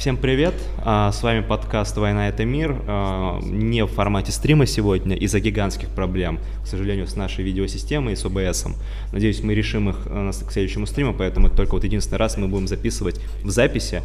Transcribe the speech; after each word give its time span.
Всем 0.00 0.16
привет! 0.16 0.54
А, 0.78 1.12
с 1.12 1.22
вами 1.22 1.42
подкаст 1.42 1.94
«Война– 1.98 2.26
это 2.30 2.46
мир». 2.46 2.74
А, 2.86 3.38
не 3.42 3.84
в 3.84 3.88
формате 3.88 4.32
стрима 4.32 4.64
сегодня 4.64 5.14
из-за 5.14 5.40
гигантских 5.40 5.90
проблем, 5.90 6.38
к 6.64 6.66
сожалению, 6.66 7.06
с 7.06 7.16
нашей 7.16 7.44
видеосистемой 7.44 8.14
и 8.14 8.16
с 8.16 8.24
OBS. 8.24 8.74
Надеюсь, 9.12 9.42
мы 9.42 9.54
решим 9.54 9.90
их 9.90 9.96
а, 10.06 10.30
к 10.30 10.52
следующему 10.52 10.86
стриму, 10.86 11.12
поэтому 11.12 11.50
только 11.50 11.72
вот 11.72 11.84
единственный 11.84 12.16
раз 12.16 12.38
мы 12.38 12.48
будем 12.48 12.66
записывать 12.66 13.20
в 13.44 13.50
записи, 13.50 14.02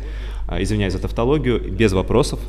извиняюсь 0.52 0.92
за 0.92 1.00
тавтологию, 1.00 1.72
без 1.72 1.94
вопросов, 1.94 2.42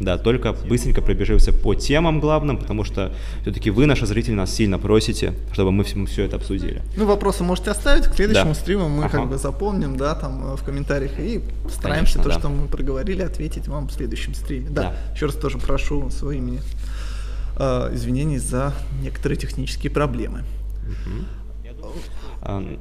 да, 0.00 0.16
только 0.16 0.52
быстренько 0.52 1.02
пробежимся 1.02 1.52
по 1.52 1.74
темам 1.74 2.20
главным, 2.20 2.56
потому 2.56 2.84
что 2.84 3.12
все-таки 3.42 3.70
вы, 3.70 3.84
наши 3.86 4.06
зрители, 4.06 4.34
нас 4.34 4.52
сильно 4.52 4.78
просите, 4.78 5.34
чтобы 5.52 5.70
мы 5.72 5.84
все, 5.84 6.24
это 6.24 6.36
обсудили. 6.36 6.82
Ну, 6.96 7.04
вопросы 7.04 7.44
можете 7.44 7.70
оставить, 7.70 8.06
к 8.06 8.14
следующему 8.14 8.54
да. 8.54 8.54
стриму 8.54 8.88
мы 8.88 9.04
ага. 9.04 9.18
как 9.18 9.28
бы 9.28 9.36
запомним, 9.36 9.96
да, 9.96 10.14
там 10.14 10.54
э, 10.54 10.56
в 10.56 10.64
комментариях 10.64 11.12
и 11.18 11.42
стараемся 11.70 12.14
Конечно, 12.14 12.22
то, 12.22 12.28
да. 12.30 12.38
что 12.38 12.48
мы 12.48 12.66
проговорили, 12.66 13.22
ответить 13.22 13.68
вам 13.68 13.88
в 13.88 13.92
следующем 13.92 14.34
стриме. 14.34 14.68
Да, 14.70 14.82
да. 14.82 15.14
еще 15.14 15.26
раз 15.26 15.34
тоже 15.34 15.58
прошу 15.58 16.08
своего 16.10 16.32
имени 16.32 16.60
э, 17.58 17.90
извинений 17.94 18.38
за 18.38 18.72
некоторые 19.02 19.38
технические 19.38 19.92
проблемы. 19.92 20.44
Угу. 20.86 21.26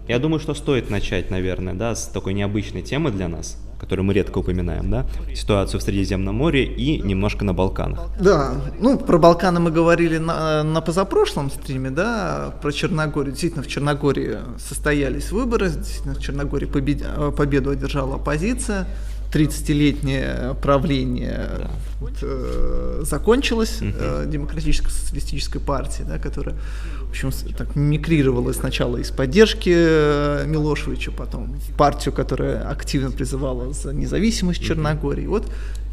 Я 0.07 0.19
думаю, 0.19 0.39
что 0.39 0.53
стоит 0.53 0.89
начать, 0.89 1.29
наверное, 1.31 1.73
да, 1.73 1.95
с 1.95 2.07
такой 2.07 2.33
необычной 2.33 2.81
темы 2.81 3.11
для 3.11 3.27
нас– 3.27 3.57
которую 3.79 4.05
мы 4.05 4.13
редко 4.13 4.39
упоминаем, 4.39 4.91
да, 4.91 5.05
ситуацию 5.33 5.79
в 5.79 5.83
Средиземном 5.83 6.35
море 6.35 6.65
и 6.65 7.01
немножко 7.01 7.45
на 7.45 7.53
Балканах. 7.53 8.09
Да, 8.19 8.53
ну, 8.79 8.97
про 8.97 9.17
Балканы 9.17 9.59
мы 9.59 9.71
говорили 9.71 10.17
на, 10.17 10.63
на 10.63 10.81
позапрошлом 10.81 11.49
стриме, 11.49 11.89
да, 11.89 12.53
про 12.61 12.71
Черногорию. 12.71 13.31
Действительно, 13.31 13.63
в 13.63 13.67
Черногории 13.67 14.37
состоялись 14.57 15.31
выборы, 15.31 15.69
действительно, 15.69 16.15
в 16.15 16.19
Черногории 16.19 16.65
побед, 16.65 17.03
победу 17.35 17.71
одержала 17.71 18.15
оппозиция, 18.15 18.85
30-летнее 19.31 20.55
правление 20.55 21.49
да. 21.59 21.69
вот, 21.99 22.13
э, 22.21 23.01
закончилось 23.03 23.77
э, 23.81 24.25
демократической 24.27 24.89
социалистической 24.89 25.61
партии, 25.61 26.03
да, 26.07 26.17
которая, 26.17 26.55
в 27.03 27.09
общем, 27.09 27.31
так 27.55 27.75
мимикрировала 27.75 28.51
сначала 28.53 28.97
из 28.97 29.11
поддержки 29.11 29.71
э, 29.73 30.45
Милошевича, 30.47 31.11
потом 31.11 31.53
в 31.53 31.73
партию, 31.77 32.13
которая 32.13 32.67
активно 32.67 33.11
призывала 33.11 33.71
за 33.71 33.93
независимость 33.93 34.63
Черногории. 34.63 35.27
Вот 35.27 35.51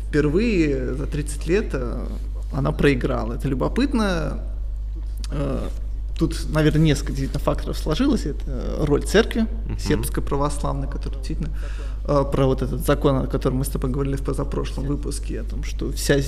впервые 0.08 0.94
за 0.94 1.06
30 1.06 1.46
лет 1.46 1.70
э, 1.72 2.06
она 2.52 2.72
проиграла. 2.72 3.34
Это 3.34 3.48
любопытно. 3.48 4.40
Тут, 6.16 6.46
наверное, 6.48 6.80
несколько 6.80 7.08
действительно 7.08 7.40
факторов 7.40 7.76
сложилось. 7.76 8.24
Это 8.24 8.76
роль 8.78 9.02
церкви 9.02 9.46
сербской 9.78 10.22
православной, 10.22 10.88
которая 10.88 11.18
действительно 11.18 11.50
про 12.06 12.46
вот 12.46 12.62
этот 12.62 12.86
закон, 12.86 13.16
о 13.16 13.26
котором 13.26 13.58
мы 13.58 13.64
с 13.64 13.68
тобой 13.68 13.90
говорили 13.90 14.16
в 14.16 14.22
позапрошлом 14.22 14.86
выпуске, 14.86 15.40
о 15.40 15.44
том, 15.44 15.64
что 15.64 15.90
вся 15.90 16.20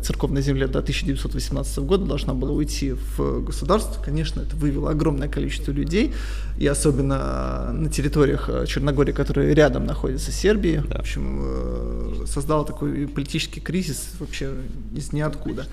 церковная 0.00 0.42
земля 0.42 0.66
до 0.66 0.78
1918 0.78 1.78
года 1.80 2.06
должна 2.06 2.32
была 2.32 2.52
уйти 2.52 2.92
в 2.92 3.44
государство. 3.44 4.02
Конечно, 4.02 4.40
это 4.40 4.56
вывело 4.56 4.90
огромное 4.90 5.28
количество 5.28 5.72
людей, 5.72 6.14
и 6.58 6.66
особенно 6.66 7.70
на 7.72 7.90
территориях 7.90 8.48
э, 8.48 8.66
Черногории, 8.66 9.12
которые 9.12 9.54
рядом 9.54 9.84
находятся 9.84 10.32
с 10.32 10.34
Сербией. 10.34 10.82
Да. 10.88 10.96
В 10.96 11.00
общем, 11.00 11.40
э, 11.42 12.24
создало 12.26 12.64
такой 12.64 13.06
политический 13.06 13.60
кризис 13.60 14.08
вообще 14.18 14.50
из 14.94 15.12
ниоткуда. 15.12 15.66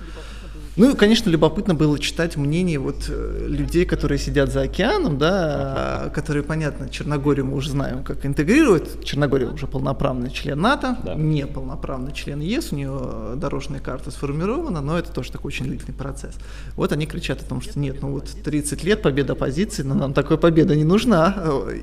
Ну 0.76 0.90
и, 0.90 0.96
конечно, 0.96 1.30
любопытно 1.30 1.74
было 1.74 1.98
читать 2.00 2.36
мнение 2.36 2.80
вот 2.80 3.06
э, 3.08 3.46
людей, 3.48 3.84
которые 3.84 4.18
сидят 4.18 4.52
за 4.52 4.62
океаном, 4.62 5.18
да, 5.18 6.10
которые, 6.12 6.42
понятно, 6.42 6.88
Черногорию 6.88 7.46
мы 7.46 7.56
уже 7.56 7.70
знаем, 7.70 8.02
как 8.02 8.26
интегрируют. 8.26 9.04
Черногория 9.04 9.48
уже 9.48 9.68
полноправный 9.68 10.30
член 10.30 10.60
НАТО, 10.60 10.98
да. 11.04 11.14
не 11.14 11.46
полноправный 11.46 12.12
член 12.12 12.40
ЕС, 12.40 12.72
у 12.72 12.76
нее 12.76 13.36
дорожная 13.36 13.78
карта 13.78 14.10
сформирована, 14.10 14.80
но 14.80 14.98
это 14.98 15.12
тоже 15.12 15.30
такой 15.30 15.48
очень 15.48 15.66
длительный 15.66 15.94
процесс. 15.94 16.34
Вот 16.74 16.90
они 16.90 17.06
кричат 17.06 17.42
о 17.42 17.44
том, 17.44 17.60
что 17.60 17.78
нет, 17.78 18.02
ну 18.02 18.10
вот 18.10 18.28
30 18.42 18.82
лет 18.82 19.00
победа 19.00 19.34
оппозиции, 19.34 19.84
но 19.84 19.94
нам 19.94 20.12
такой 20.12 20.38
победа 20.38 20.74
не 20.74 20.84
нужна, 20.84 21.36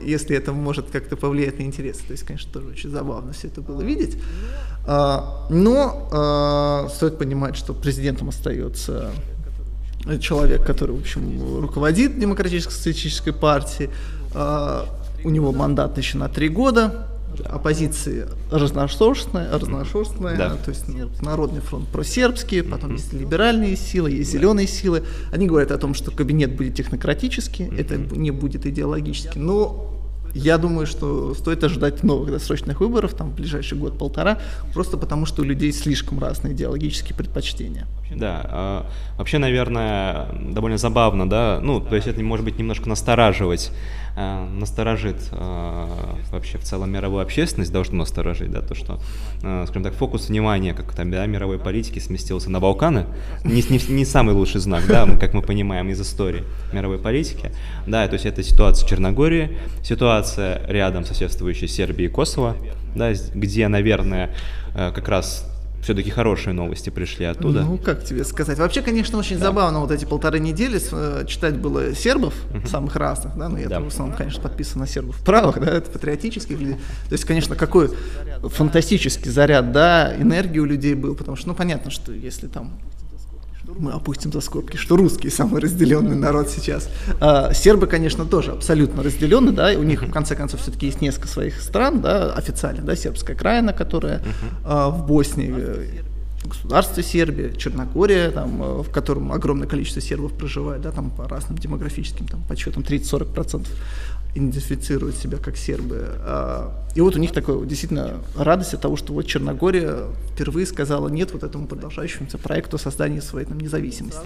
если 0.03 0.35
это 0.35 0.51
может 0.51 0.89
как-то 0.89 1.15
повлиять 1.15 1.59
на 1.59 1.63
интересы. 1.63 2.01
То 2.05 2.11
есть, 2.11 2.23
конечно, 2.23 2.51
тоже 2.51 2.67
очень 2.67 2.89
забавно 2.89 3.31
все 3.31 3.47
это 3.47 3.61
было 3.61 3.81
видеть. 3.81 4.17
А, 4.85 5.47
но 5.49 6.09
а, 6.11 6.89
стоит 6.89 7.17
понимать, 7.17 7.55
что 7.55 7.73
президентом 7.73 8.29
остается 8.29 8.80
человек, 10.19 10.65
который, 10.65 10.95
в 10.95 10.99
общем, 10.99 11.59
руководит 11.59 12.19
Демократической 12.19 12.71
социалистической 12.71 13.33
партией. 13.33 13.89
А, 14.33 14.85
у 15.23 15.29
него 15.29 15.51
мандат 15.51 15.97
еще 15.97 16.17
на 16.17 16.29
три 16.29 16.49
года. 16.49 17.07
Оппозиции 17.45 18.27
разношерстная, 18.51 19.57
разношерстная, 19.57 20.37
да. 20.37 20.49
то 20.57 20.69
есть 20.69 20.85
ну, 20.89 21.09
Народный 21.21 21.61
фронт 21.61 21.87
просербский, 21.87 22.61
потом 22.61 22.91
mm-hmm. 22.91 22.95
есть 22.95 23.13
либеральные 23.13 23.77
силы, 23.77 24.11
есть 24.11 24.31
зеленые 24.31 24.67
силы. 24.67 25.03
Они 25.31 25.47
говорят 25.47 25.71
о 25.71 25.77
том, 25.77 25.93
что 25.93 26.11
кабинет 26.11 26.57
будет 26.57 26.75
технократический, 26.75 27.65
mm-hmm. 27.65 27.79
это 27.79 27.97
не 28.17 28.31
будет 28.31 28.65
идеологически. 28.65 29.37
Но 29.37 30.00
я 30.33 30.57
думаю, 30.57 30.87
что 30.87 31.33
стоит 31.33 31.63
ожидать 31.63 32.03
новых 32.03 32.31
досрочных 32.31 32.79
выборов, 32.79 33.13
там, 33.13 33.31
в 33.31 33.35
ближайший 33.35 33.77
год-полтора, 33.77 34.39
просто 34.73 34.97
потому 34.97 35.25
что 35.25 35.41
у 35.41 35.45
людей 35.45 35.71
слишком 35.71 36.19
разные 36.19 36.53
идеологические 36.53 37.15
предпочтения. 37.15 37.87
Да, 38.13 38.41
а, 38.45 38.85
вообще, 39.17 39.37
наверное, 39.37 40.27
довольно 40.51 40.77
забавно, 40.77 41.29
да, 41.29 41.59
ну, 41.61 41.79
то 41.79 41.95
есть 41.95 42.07
это 42.07 42.21
может 42.21 42.45
быть 42.45 42.57
немножко 42.59 42.89
настораживать, 42.89 43.71
а, 44.15 44.47
насторожит 44.47 45.17
а, 45.31 46.17
вообще 46.31 46.57
в 46.57 46.63
целом 46.63 46.91
мировую 46.91 47.21
общественность, 47.21 47.71
должно 47.71 47.99
насторожить, 47.99 48.51
да, 48.51 48.61
то, 48.61 48.75
что, 48.75 48.99
а, 49.43 49.65
скажем 49.65 49.83
так, 49.83 49.93
фокус 49.93 50.29
внимания, 50.29 50.73
как 50.73 50.93
там, 50.93 51.11
да, 51.11 51.25
мировой 51.25 51.59
политики 51.59 51.99
сместился 51.99 52.49
на 52.49 52.59
Балканы, 52.59 53.05
не, 53.43 53.63
не, 53.69 53.79
не 53.89 54.05
самый 54.05 54.33
лучший 54.33 54.59
знак, 54.61 54.83
да, 54.87 55.05
как 55.19 55.33
мы 55.33 55.41
понимаем 55.41 55.89
из 55.89 56.01
истории 56.01 56.43
мировой 56.73 56.99
политики, 56.99 57.51
да, 57.87 58.07
то 58.07 58.13
есть 58.13 58.25
это 58.25 58.43
ситуация 58.43 58.87
Черногории, 58.87 59.57
ситуация 59.83 60.65
рядом 60.67 61.05
соседствующей 61.05 61.67
Сербии 61.67 62.05
и 62.05 62.09
Косово, 62.09 62.57
да, 62.95 63.13
где, 63.33 63.67
наверное, 63.67 64.35
как 64.73 65.07
раз 65.07 65.50
все-таки 65.81 66.09
хорошие 66.09 66.53
новости 66.53 66.89
пришли 66.89 67.25
оттуда. 67.25 67.63
Ну, 67.63 67.77
как 67.77 68.03
тебе 68.03 68.23
сказать? 68.23 68.59
Вообще, 68.59 68.81
конечно, 68.81 69.17
очень 69.17 69.37
да. 69.37 69.45
забавно 69.45 69.79
вот 69.79 69.91
эти 69.91 70.05
полторы 70.05 70.39
недели 70.39 70.79
э, 70.91 71.25
читать 71.27 71.57
было 71.57 71.95
сербов 71.95 72.33
самых 72.67 72.95
разных, 72.95 73.35
да, 73.35 73.49
но 73.49 73.57
я 73.57 73.67
да. 73.67 73.79
в 73.79 73.87
основном, 73.87 74.15
конечно, 74.15 74.41
подписан 74.41 74.79
на 74.79 74.87
сербов 74.87 75.17
правых, 75.23 75.59
да, 75.59 75.71
это 75.71 75.89
патриотических 75.89 76.59
людей. 76.59 76.75
То 76.75 77.13
есть, 77.13 77.25
конечно, 77.25 77.55
какой 77.55 77.89
фантастический 78.43 79.31
заряд, 79.31 79.71
да, 79.71 80.15
энергии 80.17 80.59
у 80.59 80.65
людей 80.65 80.93
был, 80.93 81.15
потому 81.15 81.35
что, 81.35 81.49
ну, 81.49 81.55
понятно, 81.55 81.91
что 81.91 82.11
если 82.11 82.47
там 82.47 82.79
мы 83.77 83.91
опустим 83.91 84.31
за 84.31 84.41
скобки, 84.41 84.77
что 84.77 84.95
русские 84.95 85.31
самый 85.31 85.61
разделенный 85.61 86.15
народ 86.15 86.49
сейчас. 86.49 86.89
А, 87.19 87.53
сербы, 87.53 87.87
конечно, 87.87 88.25
тоже 88.25 88.51
абсолютно 88.51 89.03
разделены, 89.03 89.51
да, 89.51 89.71
и 89.71 89.77
у 89.77 89.83
них 89.83 90.01
в 90.03 90.11
конце 90.11 90.35
концов 90.35 90.61
все-таки 90.61 90.87
есть 90.87 91.01
несколько 91.01 91.27
своих 91.27 91.59
стран, 91.61 92.01
да, 92.01 92.33
официально, 92.33 92.81
да, 92.81 92.95
сербская 92.95 93.35
краина, 93.35 93.73
которая 93.73 94.21
а, 94.63 94.89
в 94.89 95.05
Боснии 95.05 96.01
государство 96.43 97.03
Сербия, 97.03 97.53
Черногория, 97.53 98.31
там, 98.31 98.61
э, 98.61 98.81
в 98.83 98.91
котором 98.91 99.31
огромное 99.31 99.67
количество 99.67 100.01
сербов 100.01 100.33
проживает, 100.33 100.81
да, 100.81 100.91
там 100.91 101.11
по 101.11 101.27
разным 101.27 101.57
демографическим 101.57 102.27
там, 102.27 102.43
подсчетам 102.43 102.83
30-40% 102.83 103.67
идентифицируют 104.33 105.15
себя 105.15 105.37
как 105.37 105.57
сербы. 105.57 106.07
А, 106.19 106.71
и 106.95 107.01
вот 107.01 107.15
у 107.15 107.19
них 107.19 107.31
такое 107.31 107.65
действительно 107.65 108.21
радость 108.35 108.73
от 108.73 108.81
того, 108.81 108.95
что 108.95 109.13
вот 109.13 109.25
Черногория 109.25 110.05
впервые 110.33 110.65
сказала 110.65 111.09
нет 111.09 111.33
вот 111.33 111.43
этому 111.43 111.67
продолжающемуся 111.67 112.37
проекту 112.37 112.77
создания 112.77 113.21
своей 113.21 113.45
там, 113.45 113.59
независимости. 113.59 114.21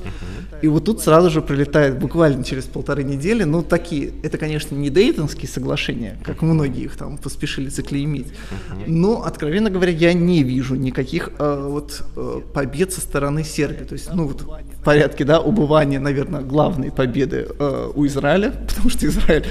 И 0.62 0.68
вот 0.68 0.86
тут 0.86 1.02
сразу 1.02 1.30
же 1.30 1.42
прилетает 1.42 1.98
буквально 2.00 2.44
через 2.44 2.66
полторы 2.66 3.04
недели, 3.04 3.44
ну 3.44 3.64
такие, 3.64 4.12
это, 4.24 4.38
конечно, 4.38 4.76
не 4.76 4.90
Дейтонские 4.90 5.50
соглашения, 5.50 6.18
как 6.24 6.42
многие 6.42 6.84
их 6.84 6.96
там 6.96 7.18
поспешили 7.18 7.70
заклеймить, 7.70 8.28
но, 8.86 9.24
откровенно 9.24 9.70
говоря, 9.70 9.92
я 9.92 10.14
не 10.14 10.44
вижу 10.44 10.76
никаких 10.76 11.32
э, 11.40 11.68
вот 11.70 12.05
побед 12.54 12.94
со 12.94 13.02
стороны 13.02 13.44
Сербии. 13.44 13.84
То 13.84 13.94
есть, 13.94 14.10
ну 14.14 14.28
вот 14.28 14.42
в 14.42 14.84
порядке, 14.84 15.26
да, 15.26 15.40
убывания, 15.40 16.00
наверное, 16.00 16.42
главной 16.42 16.92
победы 16.92 17.48
э, 17.58 17.92
у 17.94 18.06
Израиля, 18.06 18.52
потому 18.68 18.90
что 18.90 19.06
Израиль 19.08 19.46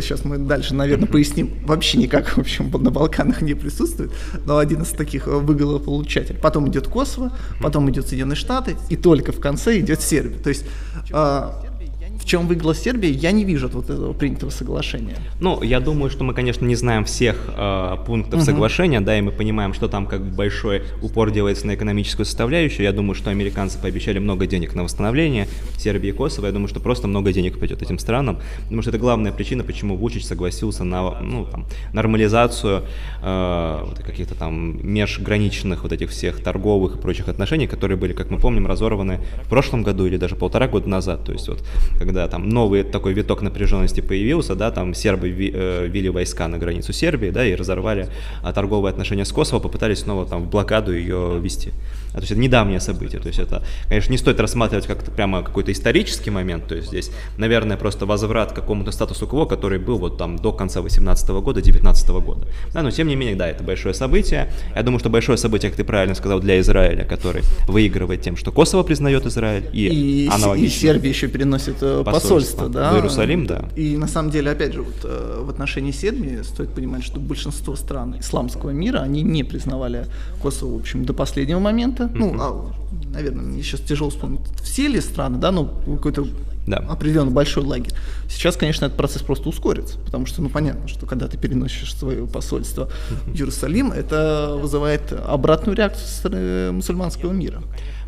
сейчас 0.00 0.24
мы 0.24 0.38
дальше, 0.38 0.74
наверное, 0.74 1.08
поясним, 1.08 1.50
вообще 1.66 1.98
никак, 1.98 2.28
в 2.28 2.38
общем, 2.38 2.70
на 2.70 2.90
Балканах 2.90 3.42
не 3.42 3.54
присутствует, 3.54 4.12
но 4.46 4.58
один 4.58 4.82
из 4.82 4.90
таких 4.90 5.26
э, 5.26 5.30
выгодополучателей. 5.30 6.38
Потом 6.38 6.68
идет 6.68 6.88
Косово, 6.88 7.32
потом 7.60 7.90
идет 7.90 8.06
Соединенные 8.06 8.36
Штаты, 8.36 8.76
и 8.88 8.96
только 8.96 9.32
в 9.32 9.40
конце 9.40 9.78
идет 9.80 10.00
Сербия. 10.00 10.38
То 10.38 10.48
есть 10.48 10.64
э, 11.10 11.50
в 12.22 12.24
чем 12.24 12.46
выиграла 12.46 12.72
Сербия, 12.72 13.10
я 13.10 13.32
не 13.32 13.44
вижу 13.44 13.66
от 13.66 13.74
вот 13.74 13.90
этого 13.90 14.12
принятого 14.12 14.50
соглашения. 14.50 15.16
Ну, 15.40 15.60
я 15.60 15.80
думаю, 15.80 16.08
что 16.08 16.22
мы, 16.22 16.34
конечно, 16.34 16.64
не 16.64 16.76
знаем 16.76 17.04
всех 17.04 17.36
э, 17.48 17.96
пунктов 18.06 18.40
угу. 18.40 18.46
соглашения, 18.46 19.00
да, 19.00 19.18
и 19.18 19.20
мы 19.20 19.32
понимаем, 19.32 19.74
что 19.74 19.88
там 19.88 20.06
как 20.06 20.24
бы 20.24 20.30
большой 20.30 20.82
упор 21.02 21.32
делается 21.32 21.66
на 21.66 21.74
экономическую 21.74 22.24
составляющую. 22.24 22.84
Я 22.84 22.92
думаю, 22.92 23.16
что 23.16 23.30
американцы 23.30 23.76
пообещали 23.76 24.20
много 24.20 24.46
денег 24.46 24.76
на 24.76 24.84
восстановление 24.84 25.48
Сербии 25.76 26.10
и 26.10 26.12
Косово. 26.12 26.46
Я 26.46 26.52
думаю, 26.52 26.68
что 26.68 26.78
просто 26.78 27.08
много 27.08 27.32
денег 27.32 27.58
пойдет 27.58 27.82
этим 27.82 27.98
странам, 27.98 28.38
потому 28.64 28.82
что 28.82 28.90
это 28.92 28.98
главная 28.98 29.32
причина, 29.32 29.64
почему 29.64 29.96
Вучич 29.96 30.24
согласился 30.24 30.84
на 30.84 31.20
ну, 31.20 31.46
там, 31.46 31.66
нормализацию 31.92 32.84
э, 33.20 33.84
вот, 33.84 33.98
каких-то 33.98 34.36
там 34.36 34.78
межграничных 34.86 35.82
вот 35.82 35.92
этих 35.92 36.10
всех 36.10 36.40
торговых 36.40 36.96
и 36.96 36.98
прочих 36.98 37.26
отношений, 37.26 37.66
которые 37.66 37.98
были, 37.98 38.12
как 38.12 38.30
мы 38.30 38.38
помним, 38.38 38.68
разорваны 38.68 39.18
в 39.42 39.48
прошлом 39.48 39.82
году 39.82 40.06
или 40.06 40.18
даже 40.18 40.36
полтора 40.36 40.68
года 40.68 40.88
назад. 40.88 41.24
То 41.24 41.32
есть 41.32 41.48
вот 41.48 41.64
когда 41.98 42.11
там 42.12 42.48
новый 42.48 42.82
такой 42.82 43.12
виток 43.12 43.42
напряженности 43.42 44.00
появился, 44.00 44.54
да, 44.54 44.70
там 44.70 44.94
сербы 44.94 45.28
э, 45.28 45.86
ввели 45.86 46.08
войска 46.08 46.48
на 46.48 46.58
границу 46.58 46.92
Сербии, 46.92 47.30
да, 47.30 47.44
и 47.44 47.54
разорвали 47.54 48.08
а, 48.42 48.52
торговые 48.52 48.90
отношения 48.90 49.24
с 49.24 49.32
Косово, 49.32 49.60
попытались 49.60 50.00
снова 50.00 50.26
там 50.26 50.42
в 50.42 50.50
блокаду 50.50 50.94
ее 50.94 51.38
вести. 51.40 51.72
А, 52.12 52.16
то 52.16 52.20
есть 52.20 52.32
это 52.32 52.40
недавнее 52.40 52.80
событие, 52.80 53.20
то 53.20 53.28
есть 53.28 53.38
это, 53.38 53.62
конечно, 53.88 54.10
не 54.10 54.18
стоит 54.18 54.38
рассматривать 54.40 54.86
как 54.86 55.02
прямо 55.04 55.42
какой-то 55.42 55.72
исторический 55.72 56.30
момент, 56.30 56.66
то 56.66 56.74
есть 56.74 56.88
здесь, 56.88 57.10
наверное, 57.38 57.76
просто 57.76 58.06
возврат 58.06 58.52
к 58.52 58.54
какому-то 58.54 58.92
статусу 58.92 59.26
КВО, 59.26 59.46
который 59.46 59.78
был 59.78 59.98
вот 59.98 60.18
там 60.18 60.36
до 60.36 60.52
конца 60.52 60.82
18 60.82 61.28
года, 61.30 61.62
19 61.62 62.08
года. 62.10 62.46
Да, 62.72 62.82
но 62.82 62.90
тем 62.90 63.08
не 63.08 63.16
менее, 63.16 63.36
да, 63.36 63.48
это 63.48 63.64
большое 63.64 63.94
событие. 63.94 64.52
Я 64.74 64.82
думаю, 64.82 64.98
что 64.98 65.10
большое 65.10 65.38
событие, 65.38 65.70
как 65.70 65.76
ты 65.76 65.84
правильно 65.84 66.14
сказал, 66.14 66.40
для 66.40 66.60
Израиля, 66.60 67.04
который 67.04 67.42
выигрывает 67.66 68.22
тем, 68.22 68.36
что 68.36 68.52
Косово 68.52 68.82
признает 68.82 69.26
Израиль, 69.26 69.68
и, 69.72 70.24
и 70.24 70.28
аналогично. 70.28 70.66
И 70.66 70.68
Сербия 70.68 71.10
еще 71.10 71.28
переносит 71.28 71.76
э, 71.80 72.02
посольство, 72.04 72.12
посольство 72.12 72.68
да. 72.68 72.92
В 72.92 72.96
Иерусалим, 72.96 73.46
да. 73.46 73.64
И 73.76 73.96
на 73.96 74.06
самом 74.06 74.30
деле, 74.30 74.50
опять 74.50 74.72
же, 74.72 74.82
вот, 74.82 74.94
э, 75.04 75.42
в 75.42 75.50
отношении 75.50 75.92
Сербии 75.92 76.42
стоит 76.42 76.70
понимать, 76.70 77.04
что 77.04 77.20
большинство 77.20 77.76
стран 77.76 78.16
исламского 78.18 78.70
мира, 78.70 78.98
они 78.98 79.22
не 79.22 79.44
признавали 79.44 80.06
Косово, 80.42 80.76
в 80.76 80.80
общем, 80.80 81.04
до 81.04 81.12
последнего 81.12 81.58
момента, 81.58 82.01
момента, 82.06 82.36
ну, 82.36 82.42
а, 82.42 82.72
наверное, 83.12 83.42
мне 83.42 83.62
сейчас 83.62 83.80
тяжело 83.80 84.10
вспомнить, 84.10 84.40
все 84.62 84.88
ли 84.88 85.00
страны, 85.00 85.38
да, 85.38 85.50
ну, 85.50 85.70
какой-то 85.86 86.26
да. 86.66 86.76
определенно 86.76 87.30
большой 87.30 87.64
лагерь. 87.64 87.92
Сейчас, 88.28 88.56
конечно, 88.56 88.86
этот 88.86 88.96
процесс 88.96 89.22
просто 89.22 89.48
ускорится, 89.48 89.98
потому 89.98 90.26
что, 90.26 90.42
ну, 90.42 90.48
понятно, 90.48 90.88
что 90.88 91.06
когда 91.06 91.28
ты 91.28 91.36
переносишь 91.36 91.94
свое 91.94 92.26
посольство 92.26 92.88
в 93.26 93.34
Иерусалим, 93.34 93.92
это 93.92 94.56
вызывает 94.60 95.12
обратную 95.12 95.76
реакцию 95.76 96.06
с 96.06 96.72
мусульманского 96.72 97.32
мира. 97.32 97.62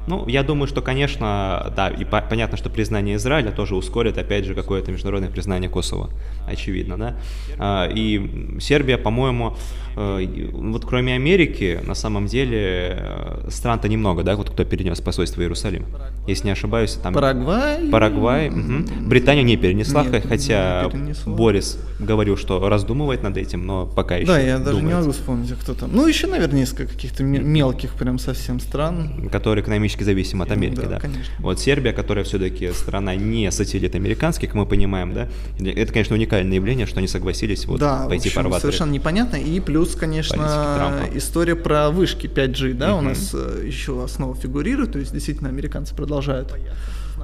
Ну, 0.06 0.26
я 0.28 0.42
думаю, 0.42 0.66
что, 0.66 0.82
конечно, 0.82 1.72
да, 1.76 1.88
и 1.88 2.04
по- 2.04 2.20
понятно, 2.20 2.56
что 2.56 2.70
признание 2.70 3.16
Израиля 3.16 3.50
тоже 3.50 3.74
ускорит, 3.74 4.18
опять 4.18 4.44
же, 4.44 4.54
какое-то 4.54 4.92
международное 4.92 5.30
признание 5.30 5.70
Косово, 5.70 6.10
очевидно, 6.46 6.96
да. 6.98 7.16
А, 7.58 7.88
и 7.88 8.58
Сербия, 8.60 8.98
по-моему, 8.98 9.56
э, 9.96 10.50
вот 10.52 10.84
кроме 10.84 11.14
Америки, 11.14 11.80
на 11.82 11.94
самом 11.94 12.26
деле, 12.26 12.98
э, 12.98 13.48
стран-то 13.50 13.88
немного, 13.88 14.22
да, 14.22 14.36
вот 14.36 14.50
кто 14.50 14.64
перенес 14.64 15.00
посольство 15.00 15.40
в 15.40 15.42
Иерусалим. 15.42 15.86
Если 16.26 16.46
не 16.46 16.52
ошибаюсь, 16.52 16.92
там... 16.94 17.14
Парагвай? 17.14 17.88
Парагвай, 17.90 18.48
угу. 18.48 18.84
Британия 19.06 19.42
не 19.42 19.56
перенесла, 19.56 20.04
Нет, 20.04 20.26
хотя 20.26 20.90
не 20.92 21.14
Борис 21.26 21.78
говорил, 21.98 22.36
что 22.36 22.68
раздумывает 22.68 23.22
над 23.22 23.36
этим, 23.36 23.66
но 23.66 23.86
пока 23.86 24.16
еще 24.16 24.26
Да, 24.26 24.38
я 24.38 24.58
даже 24.58 24.78
думает. 24.78 24.94
не 24.96 25.00
могу 25.00 25.12
вспомнить, 25.12 25.52
кто 25.58 25.74
там. 25.74 25.90
Ну, 25.92 26.06
еще, 26.06 26.26
наверное, 26.26 26.60
несколько 26.60 26.92
каких-то 26.92 27.22
мелких 27.22 27.94
прям 27.94 28.18
совсем 28.18 28.60
стран. 28.60 29.28
Которые 29.30 29.62
экономически 29.62 29.93
экономически 29.94 30.02
зависим 30.02 30.42
от 30.42 30.50
Америки, 30.50 30.80
да. 30.82 30.88
да. 30.88 31.00
Конечно. 31.00 31.34
Вот 31.38 31.60
Сербия, 31.60 31.92
которая 31.92 32.24
все-таки 32.24 32.72
страна 32.72 33.14
не 33.14 33.50
сателлит 33.50 33.94
американский, 33.94 34.46
как 34.46 34.56
мы 34.56 34.66
понимаем, 34.66 35.14
да, 35.14 35.28
это, 35.58 35.92
конечно, 35.92 36.14
уникальное 36.16 36.56
явление, 36.56 36.86
что 36.86 36.98
они 36.98 37.08
согласились 37.08 37.66
вот 37.66 37.80
да, 37.80 38.06
пойти 38.06 38.30
по 38.30 38.40
арбатре. 38.40 38.60
совершенно 38.60 38.92
непонятно. 38.92 39.36
И 39.36 39.60
плюс, 39.60 39.94
конечно, 39.94 41.08
история 41.14 41.56
про 41.56 41.90
вышки 41.90 42.26
5G, 42.26 42.74
да, 42.74 42.94
угу. 42.94 42.98
у 42.98 43.02
нас 43.08 43.30
э, 43.34 43.64
еще 43.66 44.02
основа 44.02 44.34
фигурирует, 44.34 44.92
то 44.92 44.98
есть 44.98 45.12
действительно 45.12 45.48
американцы 45.48 45.94
продолжают 45.94 46.52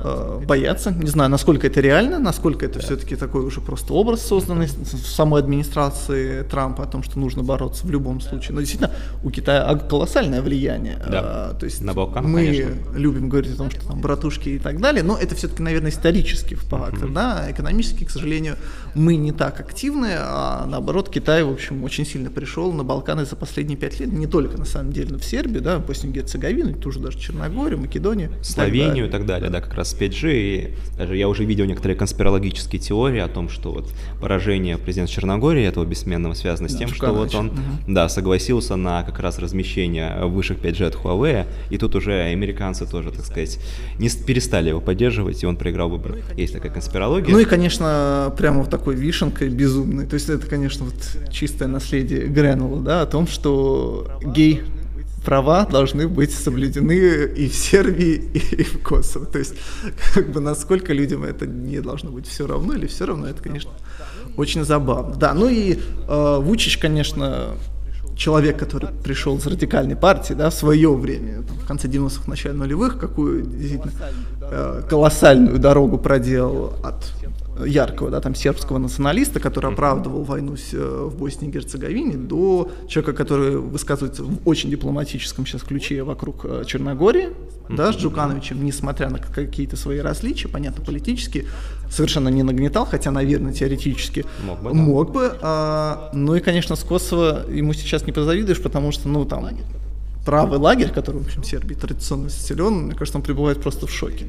э, 0.02 0.40
боятся. 0.46 0.90
Не 0.90 1.08
знаю, 1.08 1.30
насколько 1.30 1.66
это 1.66 1.80
реально, 1.80 2.18
насколько 2.18 2.66
это 2.66 2.78
все-таки 2.80 3.16
такой 3.16 3.42
уже 3.42 3.60
просто 3.60 3.92
образ 3.92 4.22
созданный 4.22 4.66
в 4.66 5.06
самой 5.06 5.40
администрации 5.40 6.42
Трампа 6.42 6.84
о 6.84 6.86
том, 6.86 7.02
что 7.02 7.18
нужно 7.18 7.42
бороться 7.42 7.86
в 7.86 7.90
любом 7.90 8.20
случае. 8.20 8.54
Но 8.54 8.60
действительно, 8.60 8.92
у 9.22 9.30
Китая 9.30 9.74
колоссальное 9.76 10.42
влияние. 10.42 10.96
Да. 10.98 11.20
А, 11.22 11.54
то 11.54 11.66
есть 11.66 11.80
На 11.80 11.94
Балкан, 11.94 12.26
мы 12.26 12.44
конечно. 12.44 12.98
любим 12.98 13.28
говорить 13.28 13.54
о 13.54 13.56
том, 13.56 13.70
что 13.70 13.86
там 13.86 14.00
братушки 14.00 14.50
и 14.50 14.58
так 14.58 14.80
далее, 14.80 15.02
но 15.02 15.16
это 15.16 15.34
все-таки, 15.34 15.62
наверное, 15.62 15.90
исторический 15.90 16.54
фактор. 16.54 17.08
Mm-hmm. 17.08 17.14
Да? 17.14 17.46
Экономически, 17.50 18.04
к 18.04 18.10
сожалению, 18.10 18.56
мы 18.94 19.16
не 19.16 19.32
так 19.32 19.60
активны, 19.60 20.14
а 20.18 20.66
наоборот, 20.66 21.10
Китай, 21.10 21.42
в 21.42 21.50
общем, 21.50 21.84
очень 21.84 22.06
сильно 22.06 22.30
пришел 22.30 22.72
на 22.72 22.84
Балканы 22.84 23.24
за 23.24 23.36
последние 23.36 23.76
пять 23.76 24.00
лет, 24.00 24.12
не 24.12 24.26
только, 24.26 24.58
на 24.58 24.64
самом 24.64 24.92
деле, 24.92 25.12
но 25.12 25.18
в 25.18 25.24
Сербию, 25.24 25.62
да, 25.62 25.78
Боснию 25.78 26.14
Герцеговину, 26.14 26.74
тоже 26.74 27.00
даже 27.00 27.18
Черногорию, 27.18 27.78
Македонию. 27.78 28.32
Словению 28.42 29.08
и 29.08 29.10
так 29.10 29.26
далее, 29.26 29.48
и 29.48 29.50
так 29.50 29.50
далее 29.50 29.50
да, 29.50 29.60
как 29.60 29.74
раз 29.74 29.89
с 29.90 29.94
5G, 29.94 30.32
и 30.32 30.74
даже 30.96 31.16
я 31.16 31.28
уже 31.28 31.44
видел 31.44 31.64
некоторые 31.64 31.96
конспирологические 31.96 32.80
теории 32.80 33.20
о 33.20 33.28
том, 33.28 33.48
что 33.48 33.72
вот 33.72 33.92
поражение 34.20 34.78
президента 34.78 35.12
Черногории 35.12 35.64
этого 35.64 35.84
бессменного 35.84 36.34
связано 36.34 36.68
с 36.68 36.76
тем, 36.76 36.88
да, 36.88 36.94
что 36.94 37.12
вот 37.12 37.34
он, 37.34 37.48
угу. 37.48 37.58
да, 37.88 38.08
согласился 38.08 38.76
на 38.76 39.02
как 39.02 39.20
раз 39.20 39.38
размещение 39.38 40.24
высших 40.24 40.58
5G 40.58 40.86
от 40.86 40.94
Huawei, 40.94 41.46
и 41.70 41.78
тут 41.78 41.94
уже 41.94 42.20
американцы 42.20 42.86
тоже, 42.86 43.10
так 43.10 43.24
сказать, 43.24 43.58
не 43.98 44.08
перестали 44.08 44.70
его 44.70 44.80
поддерживать, 44.80 45.42
и 45.42 45.46
он 45.46 45.56
проиграл 45.56 45.88
выборы. 45.88 46.22
Есть 46.36 46.52
такая 46.52 46.72
конспирология. 46.72 47.32
Ну 47.32 47.38
и, 47.38 47.44
конечно, 47.44 48.32
прямо 48.36 48.60
вот 48.60 48.70
такой 48.70 48.94
вишенкой 48.94 49.48
безумной, 49.48 50.06
то 50.06 50.14
есть 50.14 50.28
это, 50.28 50.46
конечно, 50.46 50.84
вот 50.84 51.32
чистое 51.32 51.68
наследие 51.68 52.26
Гренула, 52.26 52.80
да, 52.80 53.02
о 53.02 53.06
том, 53.06 53.26
что 53.26 54.08
гей 54.24 54.62
права 55.24 55.66
должны 55.66 56.08
быть 56.08 56.32
соблюдены 56.32 56.92
и 57.36 57.48
в 57.48 57.54
Сербии, 57.54 58.30
и 58.34 58.62
в 58.62 58.82
Косово. 58.82 59.26
То 59.26 59.38
есть, 59.38 59.54
как 60.14 60.30
бы, 60.30 60.40
насколько 60.40 60.92
людям 60.92 61.24
это 61.24 61.46
не 61.46 61.80
должно 61.80 62.10
быть 62.10 62.26
все 62.26 62.46
равно 62.46 62.74
или 62.74 62.86
все 62.86 63.06
равно, 63.06 63.28
это, 63.28 63.42
конечно, 63.42 63.70
очень 64.36 64.64
забавно. 64.64 65.14
Да, 65.16 65.34
ну 65.34 65.48
и 65.48 65.78
э, 66.08 66.38
Вучич, 66.40 66.78
конечно, 66.78 67.54
человек, 68.16 68.58
который 68.58 68.90
пришел 69.02 69.36
из 69.38 69.46
радикальной 69.46 69.96
партии, 69.96 70.34
да, 70.34 70.50
в 70.50 70.54
свое 70.54 70.94
время, 70.94 71.42
там, 71.42 71.56
в 71.56 71.66
конце 71.66 71.88
90-х, 71.88 72.24
начале 72.26 72.54
нулевых, 72.54 72.98
какую 72.98 73.42
действительно 73.42 73.92
э, 74.42 74.82
колоссальную 74.88 75.58
дорогу 75.58 75.98
проделал 75.98 76.74
от 76.82 77.12
яркого, 77.64 78.10
да, 78.10 78.20
там 78.20 78.34
сербского 78.34 78.78
националиста, 78.78 79.40
который 79.40 79.72
оправдывал 79.72 80.22
войну 80.22 80.56
э, 80.72 81.06
в 81.10 81.16
Боснии 81.16 81.48
и 81.48 81.52
Герцеговине, 81.52 82.16
до 82.16 82.70
человека, 82.88 83.12
который 83.12 83.56
высказывается 83.56 84.24
в 84.24 84.38
очень 84.44 84.70
дипломатическом 84.70 85.46
сейчас 85.46 85.62
ключе 85.62 86.02
вокруг 86.02 86.44
э, 86.44 86.64
Черногории, 86.66 87.30
да, 87.68 87.92
с 87.92 87.96
Джукановичем, 87.96 88.64
несмотря 88.64 89.10
на 89.10 89.18
какие-то 89.18 89.76
свои 89.76 89.98
различия, 89.98 90.48
понятно, 90.48 90.84
политически, 90.84 91.46
совершенно 91.88 92.28
не 92.28 92.42
нагнетал, 92.42 92.84
хотя, 92.84 93.10
наверное, 93.10 93.52
теоретически 93.52 94.24
мог 94.44 94.60
бы. 94.60 94.74
Мог 94.74 95.12
бы 95.12 95.38
а, 95.40 96.10
ну 96.12 96.34
и, 96.34 96.40
конечно, 96.40 96.76
с 96.76 96.82
Косово 96.82 97.44
ему 97.48 97.72
сейчас 97.72 98.06
не 98.06 98.12
позавидуешь, 98.12 98.60
потому 98.60 98.92
что, 98.92 99.08
ну, 99.08 99.24
там, 99.24 99.48
правый 100.30 100.60
лагерь, 100.60 100.90
который, 100.90 101.20
в 101.20 101.26
общем, 101.26 101.42
Сербии 101.42 101.74
традиционно 101.74 102.30
силен, 102.30 102.84
мне 102.84 102.94
кажется, 102.94 103.18
он 103.18 103.24
пребывает 103.24 103.60
просто 103.60 103.88
в 103.88 103.90
шоке. 103.90 104.26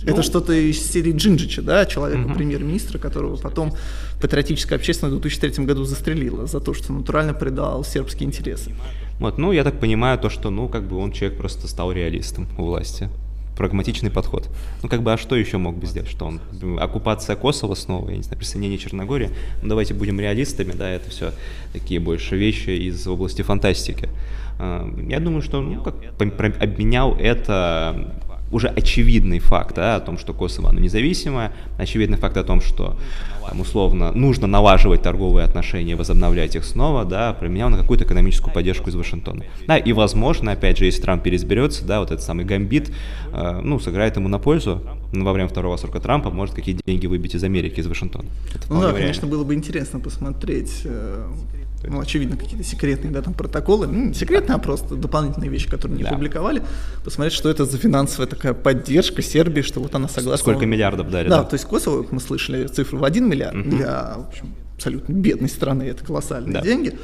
Ну, 0.00 0.12
это 0.12 0.22
что-то 0.22 0.52
из 0.52 0.80
серии 0.80 1.12
Джинджича, 1.12 1.60
да, 1.60 1.86
человека, 1.86 2.26
угу. 2.26 2.34
премьер-министра, 2.34 2.98
которого 2.98 3.36
потом 3.36 3.74
патриотическая 4.20 4.78
общественность 4.78 5.16
в 5.16 5.20
2003 5.20 5.64
году 5.64 5.82
застрелила 5.82 6.46
за 6.46 6.60
то, 6.60 6.72
что 6.72 6.92
натурально 6.92 7.34
предал 7.34 7.82
сербские 7.82 8.28
интересы. 8.28 8.76
Вот, 9.18 9.38
ну, 9.38 9.50
я 9.50 9.64
так 9.64 9.80
понимаю, 9.80 10.20
то, 10.20 10.30
что, 10.30 10.50
ну, 10.50 10.68
как 10.68 10.84
бы 10.84 10.96
он 10.98 11.10
человек 11.10 11.36
просто 11.36 11.66
стал 11.66 11.90
реалистом 11.90 12.46
у 12.56 12.66
власти 12.66 13.08
прагматичный 13.56 14.10
подход. 14.10 14.48
Ну, 14.82 14.88
как 14.88 15.02
бы, 15.02 15.12
а 15.12 15.18
что 15.18 15.36
еще 15.36 15.58
мог 15.58 15.76
бы 15.76 15.86
сделать? 15.86 16.08
Что 16.08 16.24
он? 16.24 16.40
Оккупация 16.78 17.36
Косово 17.36 17.74
снова, 17.74 18.08
я 18.08 18.16
не 18.16 18.22
знаю, 18.22 18.38
присоединение 18.38 18.78
Черногории. 18.78 19.30
Ну, 19.60 19.68
давайте 19.68 19.92
будем 19.92 20.18
реалистами, 20.18 20.72
да, 20.72 20.88
это 20.88 21.10
все 21.10 21.32
такие 21.74 22.00
больше 22.00 22.38
вещи 22.38 22.70
из 22.70 23.06
области 23.06 23.42
фантастики. 23.42 24.08
А, 24.62 24.86
я 25.08 25.20
думаю, 25.20 25.40
что, 25.40 25.62
ну, 25.62 25.82
как 25.82 25.94
обменял 26.60 27.16
это 27.18 28.14
уже 28.52 28.68
очевидный 28.68 29.38
факт 29.38 29.76
да, 29.76 29.96
о 29.96 30.00
том, 30.00 30.18
что 30.18 30.34
Косово 30.34 30.70
оно 30.70 30.80
независимое, 30.80 31.52
очевидный 31.78 32.18
факт 32.18 32.36
о 32.36 32.44
том, 32.44 32.60
что 32.60 32.98
там, 33.48 33.60
условно 33.60 34.12
нужно 34.12 34.46
налаживать 34.46 35.02
торговые 35.02 35.44
отношения, 35.44 35.96
возобновлять 35.96 36.56
их 36.56 36.64
снова, 36.64 37.04
да, 37.04 37.32
променял 37.32 37.70
на 37.70 37.78
какую-то 37.78 38.04
экономическую 38.04 38.52
поддержку 38.52 38.90
из 38.90 38.96
Вашингтона. 38.96 39.44
Да, 39.66 39.78
и 39.78 39.92
возможно, 39.92 40.52
опять 40.52 40.78
же, 40.78 40.84
если 40.84 41.00
Трамп 41.00 41.22
переизберется, 41.22 41.84
да, 41.84 42.00
вот 42.00 42.10
этот 42.10 42.24
самый 42.24 42.44
гамбит, 42.44 42.92
э, 43.32 43.60
ну, 43.62 43.78
сыграет 43.78 44.16
ему 44.16 44.28
на 44.28 44.38
пользу, 44.38 44.82
во 45.12 45.32
время 45.32 45.48
второго 45.48 45.76
срока 45.76 46.00
Трампа 46.00 46.30
может 46.30 46.54
какие 46.54 46.76
деньги 46.86 47.06
выбить 47.06 47.34
из 47.34 47.44
Америки, 47.44 47.80
из 47.80 47.86
Вашингтона. 47.86 48.28
Это 48.54 48.66
ну 48.68 48.80
да, 48.80 48.86
реально. 48.86 49.00
конечно, 49.00 49.28
было 49.28 49.44
бы 49.44 49.54
интересно 49.54 50.00
посмотреть, 50.00 50.86
ну, 51.84 52.00
очевидно, 52.00 52.36
какие-то 52.36 52.64
секретные, 52.64 53.10
да, 53.12 53.22
там 53.22 53.34
протоколы, 53.34 53.86
ну, 53.86 54.06
не 54.08 54.14
секретные, 54.14 54.56
а 54.56 54.58
просто 54.58 54.96
дополнительные 54.96 55.48
вещи, 55.50 55.68
которые 55.68 55.96
не 55.98 56.04
Да. 56.04 56.10
публиковали, 56.10 56.62
посмотреть, 57.04 57.32
что 57.34 57.48
это 57.48 57.64
за 57.64 57.78
финансовая 57.78 58.26
такая 58.26 58.52
поддержка 58.54 59.22
Сербии, 59.22 59.62
что 59.62 59.80
вот 59.80 59.94
она 59.94 60.08
согласна. 60.08 60.36
Сколько 60.42 60.66
миллиардов 60.66 61.10
дали, 61.10 61.28
Да, 61.28 61.38
да? 61.38 61.44
то 61.44 61.54
есть 61.54 61.64
Косово, 61.66 62.02
как 62.02 62.12
мы 62.12 62.20
слышали, 62.20 62.66
цифру 62.66 62.98
в 62.98 63.04
1 63.04 63.28
миллиард, 63.28 63.68
для, 63.68 64.14
в 64.18 64.28
общем, 64.28 64.54
абсолютно 64.74 65.12
бедной 65.12 65.48
страны 65.48 65.84
это 65.84 66.04
колоссальные 66.04 66.52
Да. 66.54 66.60
деньги. 66.62 66.98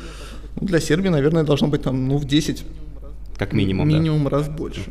Ну, 0.61 0.67
Для 0.67 0.81
Сербии, 0.81 1.09
наверное, 1.09 1.43
должно 1.45 1.69
быть 1.69 1.83
там, 1.83 2.09
ну, 2.09 2.17
в 2.17 2.25
10 2.25 2.65
Как 3.37 3.53
минимум, 3.53 3.89
да. 3.91 3.97
минимум 3.97 4.29
раз 4.29 4.49
больше. 4.49 4.83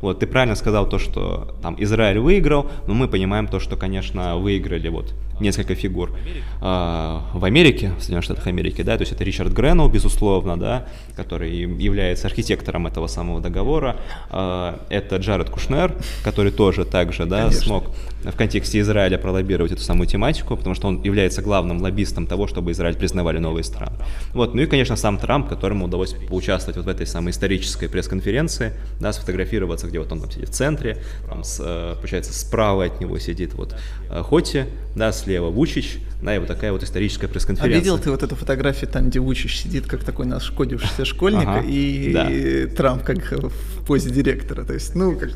Вот, 0.00 0.20
ты 0.20 0.26
правильно 0.26 0.54
сказал 0.54 0.88
то, 0.88 0.98
что 0.98 1.56
там 1.62 1.76
Израиль 1.78 2.18
выиграл, 2.18 2.70
но 2.86 2.94
мы 2.94 3.08
понимаем 3.08 3.46
то, 3.46 3.60
что, 3.60 3.76
конечно, 3.76 4.36
выиграли 4.36 4.88
вот 4.88 5.14
несколько 5.40 5.74
фигур 5.74 6.12
а, 6.60 7.22
в 7.32 7.44
Америке, 7.44 7.92
в 7.98 8.00
Соединенных 8.00 8.24
Штатах 8.24 8.46
Америки, 8.46 8.82
да, 8.82 8.96
то 8.96 9.02
есть 9.02 9.12
это 9.12 9.24
Ричард 9.24 9.52
Греннелл, 9.52 9.88
безусловно, 9.88 10.56
да, 10.56 10.86
который 11.16 11.52
является 11.52 12.28
архитектором 12.28 12.86
этого 12.86 13.06
самого 13.06 13.40
договора, 13.40 13.96
А, 14.30 14.80
это 14.90 15.16
Джаред 15.16 15.50
Кушнер, 15.50 15.94
который 16.22 16.52
тоже 16.52 16.84
также, 16.84 17.26
да, 17.26 17.42
Конечно. 17.42 17.60
смог 17.60 17.84
в 18.22 18.36
контексте 18.36 18.80
Израиля 18.80 19.18
пролоббировать 19.18 19.72
эту 19.72 19.82
самую 19.82 20.06
тематику, 20.06 20.56
потому 20.56 20.74
что 20.74 20.88
он 20.88 21.02
является 21.02 21.42
главным 21.42 21.82
лоббистом 21.82 22.26
того, 22.26 22.46
чтобы 22.46 22.72
Израиль 22.72 22.96
признавали 22.96 23.38
новые 23.38 23.64
страны. 23.64 23.96
Вот, 24.32 24.54
ну 24.54 24.62
и, 24.62 24.66
конечно, 24.66 24.96
сам 24.96 25.18
Трамп, 25.18 25.48
которому 25.48 25.86
удалось 25.86 26.14
поучаствовать 26.28 26.76
вот 26.76 26.86
в 26.86 26.88
этой 26.88 27.06
самой 27.06 27.32
исторической 27.32 27.88
пресс-конференции, 27.94 28.72
да, 28.98 29.12
сфотографироваться, 29.12 29.86
где 29.86 30.00
вот 30.00 30.10
он 30.10 30.20
там 30.20 30.28
сидит 30.28 30.48
в 30.48 30.52
центре, 30.52 30.98
там, 31.28 31.44
с, 31.44 31.60
э, 31.64 31.94
получается, 31.94 32.32
справа 32.32 32.86
от 32.86 33.00
него 33.00 33.20
сидит 33.20 33.54
вот 33.54 33.76
э, 34.10 34.22
Хоти, 34.24 34.66
да, 34.96 35.12
слева 35.12 35.48
Вучич, 35.48 35.98
да, 36.24 36.34
и 36.34 36.38
вот 36.38 36.48
такая 36.48 36.72
вот 36.72 36.82
историческая 36.82 37.26
А 37.26 37.28
пресс-конференция. 37.28 37.78
видел 37.78 37.98
ты 37.98 38.10
вот 38.10 38.22
эту 38.22 38.34
фотографию 38.34 38.90
там, 38.90 39.10
где 39.10 39.20
Вучич 39.20 39.58
сидит, 39.58 39.86
как 39.86 40.04
такой 40.04 40.26
нашкодившийся 40.26 41.04
школьник, 41.04 41.46
Ага, 41.46 41.64
и 41.66 42.12
да. 42.12 42.74
Трамп 42.74 43.02
как 43.02 43.32
в 43.32 43.84
позе 43.86 44.10
директора. 44.10 44.64
То 44.64 44.72
есть, 44.72 44.94
ну, 44.94 45.16
как, 45.16 45.30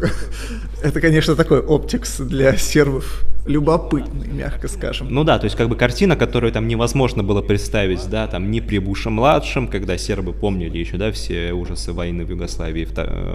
это, 0.82 1.00
конечно, 1.00 1.36
такой 1.36 1.60
оптикс 1.60 2.18
для 2.18 2.56
сербов 2.56 3.24
любопытный, 3.46 4.28
мягко 4.28 4.68
скажем. 4.68 5.08
Ну 5.10 5.24
да, 5.24 5.38
то 5.38 5.44
есть 5.44 5.56
как 5.56 5.68
бы 5.70 5.76
картина, 5.76 6.16
которую 6.16 6.52
там 6.52 6.68
невозможно 6.68 7.22
было 7.22 7.40
представить, 7.40 8.08
да, 8.10 8.26
там 8.26 8.50
ни 8.50 8.60
при 8.60 8.78
Буше-младшем, 8.78 9.68
когда 9.68 9.96
сербы 9.96 10.34
помнили 10.34 10.76
еще, 10.76 10.98
да, 10.98 11.10
все 11.12 11.52
ужасы 11.52 11.92
войны 11.92 12.26
в 12.26 12.30
Югославии, 12.30 12.86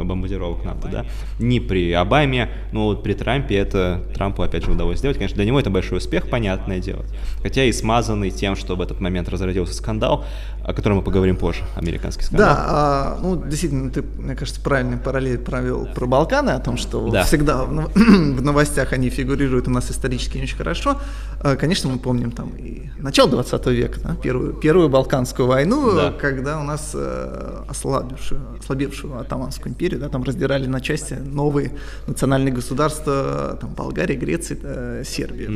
бомбардировок 0.04 0.64
НАТО, 0.64 0.88
да, 0.92 1.06
ни 1.40 1.58
при 1.58 1.92
Обаме, 1.94 2.50
но 2.72 2.86
вот 2.86 3.02
при 3.02 3.14
Трампе 3.14 3.56
это 3.56 4.04
Трампу 4.14 4.44
опять 4.44 4.66
же 4.66 4.72
удалось 4.72 5.00
сделать. 5.00 5.18
Конечно, 5.18 5.36
для 5.36 5.46
него 5.46 5.60
это 5.60 5.72
большой 5.72 5.98
успех, 5.98 6.30
понятное 6.30 6.80
дело. 6.80 7.06
Хотя 7.44 7.64
и 7.66 7.72
смазанный 7.72 8.32
тем, 8.32 8.56
что 8.56 8.76
в 8.76 8.82
этот 8.82 9.00
момент 9.02 9.30
разразился 9.30 9.74
скандал, 9.74 10.26
о 10.66 10.74
котором 10.74 10.98
мы 10.98 11.04
поговорим 11.04 11.36
позже, 11.36 11.62
американский 11.76 12.24
скандал. 12.24 12.48
Да, 12.56 12.66
а, 12.68 13.20
ну, 13.22 13.36
действительно, 13.36 13.92
ты, 13.92 14.02
мне 14.02 14.34
кажется, 14.36 14.62
правильный 14.62 14.98
параллель 14.98 15.38
провел 15.38 15.86
про 15.94 16.06
Балканы, 16.06 16.52
о 16.52 16.60
том, 16.60 16.78
что 16.78 17.10
Да. 17.10 17.24
всегда 17.24 17.66
в, 17.66 17.70
в 17.96 18.42
новостях 18.42 18.94
они 18.94 19.10
фигурируют 19.10 19.68
у 19.68 19.72
нас 19.72 19.92
исторически 19.92 20.38
не 20.38 20.44
очень 20.44 20.56
хорошо. 20.58 20.98
А, 21.42 21.56
Конечно, 21.58 21.90
мы 21.90 22.00
помним 22.00 22.32
там 22.32 22.50
и 22.58 22.90
начало 22.98 23.30
20 23.30 23.66
века, 23.68 24.00
да, 24.02 24.16
первую, 24.16 24.54
первую 24.54 24.88
Балканскую 24.90 25.48
войну, 25.48 25.94
Да. 25.94 26.12
когда 26.12 26.60
у 26.60 26.64
нас 26.64 26.92
э, 26.94 27.64
ослабевшую, 27.68 28.40
ослабевшую 28.60 29.20
Атаманскую 29.20 29.72
империю, 29.74 30.00
да, 30.00 30.08
там 30.10 30.24
раздирали 30.24 30.66
на 30.68 30.80
части 30.80 31.14
новые 31.16 31.74
национальные 32.08 32.54
государства, 32.54 33.58
там 33.60 33.74
Болгария, 33.74 34.16
Греция, 34.16 34.58
э, 34.64 35.04
Сербия. 35.06 35.50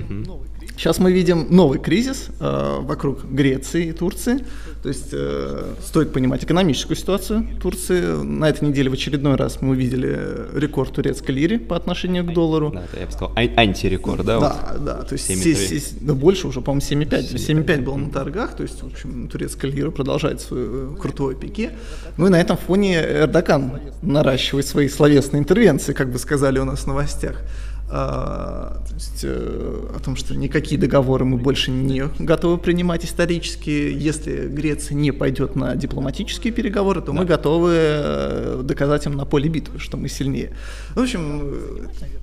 Сейчас 0.75 0.99
мы 0.99 1.11
видим 1.11 1.47
новый 1.49 1.76
кризис 1.79 2.27
э, 2.39 2.77
вокруг 2.81 3.23
Греции 3.25 3.87
и 3.87 3.91
Турции. 3.91 4.45
То 4.83 4.89
есть 4.89 5.09
э, 5.11 5.73
стоит 5.83 6.13
понимать 6.13 6.43
экономическую 6.43 6.95
ситуацию 6.95 7.47
Турции. 7.61 8.23
На 8.23 8.49
этой 8.49 8.67
неделе 8.67 8.89
в 8.89 8.93
очередной 8.93 9.35
раз 9.35 9.61
мы 9.61 9.71
увидели 9.71 10.17
рекорд 10.53 10.93
турецкой 10.93 11.31
лиры 11.31 11.59
по 11.59 11.75
отношению 11.75 12.23
к 12.25 12.33
доллару. 12.33 12.71
Да, 12.73 12.83
это, 12.83 12.99
я 12.99 13.05
бы 13.05 13.11
сказал, 13.11 13.31
ан- 13.35 13.51
антирекорд, 13.57 14.25
да? 14.25 14.39
вот? 14.39 14.49
Да, 14.49 14.75
да, 14.79 15.03
то 15.03 15.13
есть 15.13 15.29
7,3. 15.29 15.55
се- 15.55 15.79
се- 15.79 15.95
да 16.01 16.13
больше 16.13 16.47
уже, 16.47 16.61
по-моему, 16.61 16.81
7,5. 16.81 17.35
7,5 17.37 17.81
было 17.83 17.95
на 17.97 18.09
торгах, 18.11 18.55
то 18.55 18.63
есть, 18.63 18.81
в 18.81 18.85
общем, 18.87 19.27
турецкая 19.27 19.71
лира 19.71 19.91
продолжает 19.91 20.41
свою 20.41 20.93
э, 20.93 20.97
крутой 20.97 21.35
пике. 21.35 21.71
Ну 22.17 22.27
и 22.27 22.29
на 22.29 22.39
этом 22.39 22.55
фоне 22.57 22.95
Эрдоган 23.01 23.79
наращивает 24.01 24.65
свои 24.67 24.87
словесные 24.87 25.39
интервенции, 25.41 25.93
как 25.93 26.11
бы 26.11 26.19
сказали 26.19 26.59
у 26.59 26.65
нас 26.65 26.81
в 26.81 26.87
новостях. 26.87 27.41
А, 27.89 28.81
то 28.85 28.93
есть, 28.95 29.21
э, 29.23 29.89
о 29.95 29.99
том, 29.99 30.17
что 30.17 30.35
никакие 30.35 30.79
договоры 30.79 31.23
мы 31.23 31.37
больше 31.37 31.71
не 31.71 32.03
готовы 32.19 32.57
принимать 32.57 33.05
исторически. 33.05 33.69
Если 33.69 34.47
Греция 34.47 34.95
не 34.95 35.11
пойдет 35.11 35.55
на 35.55 35.73
дипломатические 35.75 36.51
переговоры, 36.51 37.01
то 37.01 37.13
мы 37.13 37.23
готовы 37.23 37.71
э, 37.73 38.61
доказать 38.63 39.05
им 39.05 39.15
на 39.15 39.23
поле 39.23 39.47
битвы, 39.47 39.79
что 39.79 39.95
мы 39.95 40.09
сильнее. 40.09 40.51
В 40.95 41.01
общем, 41.01 41.53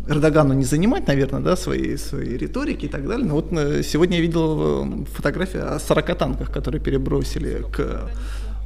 Эрдогану 0.07 0.53
не 0.53 0.65
занимать, 0.65 1.07
наверное, 1.07 1.41
да, 1.41 1.57
свои, 1.57 1.97
свои 1.97 2.37
риторики 2.37 2.85
и 2.85 2.89
так 2.89 3.09
далее. 3.09 3.27
Но 3.27 3.35
вот 3.37 3.51
э, 3.53 3.83
сегодня 3.83 4.17
я 4.17 4.23
видел 4.23 5.07
фотографию 5.15 5.75
о 5.75 5.79
40 5.79 6.19
танках, 6.19 6.53
которые 6.53 6.83
перебросили 6.83 7.65
к 7.73 8.11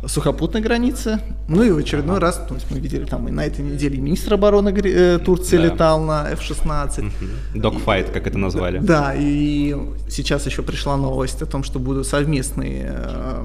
сухопутной 0.06 0.60
границе. 0.60 1.18
Ну 1.48 1.62
и 1.62 1.70
в 1.70 1.78
очередной 1.78 2.18
раз, 2.18 2.36
то 2.48 2.54
есть 2.54 2.70
мы 2.70 2.78
видели 2.78 3.04
там 3.04 3.26
и 3.28 3.30
на 3.30 3.44
этой 3.44 3.64
неделе 3.64 3.98
министр 3.98 4.34
обороны 4.34 4.68
э, 4.70 5.18
Турции 5.18 5.56
Да. 5.56 5.64
летал 5.64 6.00
на 6.02 6.30
F-16. 6.30 7.10
Догфайт, 7.54 8.10
как 8.10 8.26
это 8.26 8.38
назвали. 8.38 8.78
Да, 8.78 9.12
и 9.16 9.74
сейчас 10.08 10.46
еще 10.46 10.62
пришла 10.62 10.96
новость 10.96 11.42
о 11.42 11.46
том, 11.46 11.64
что 11.64 11.78
будут 11.78 12.06
совместные 12.06 12.92
э, 12.94 13.44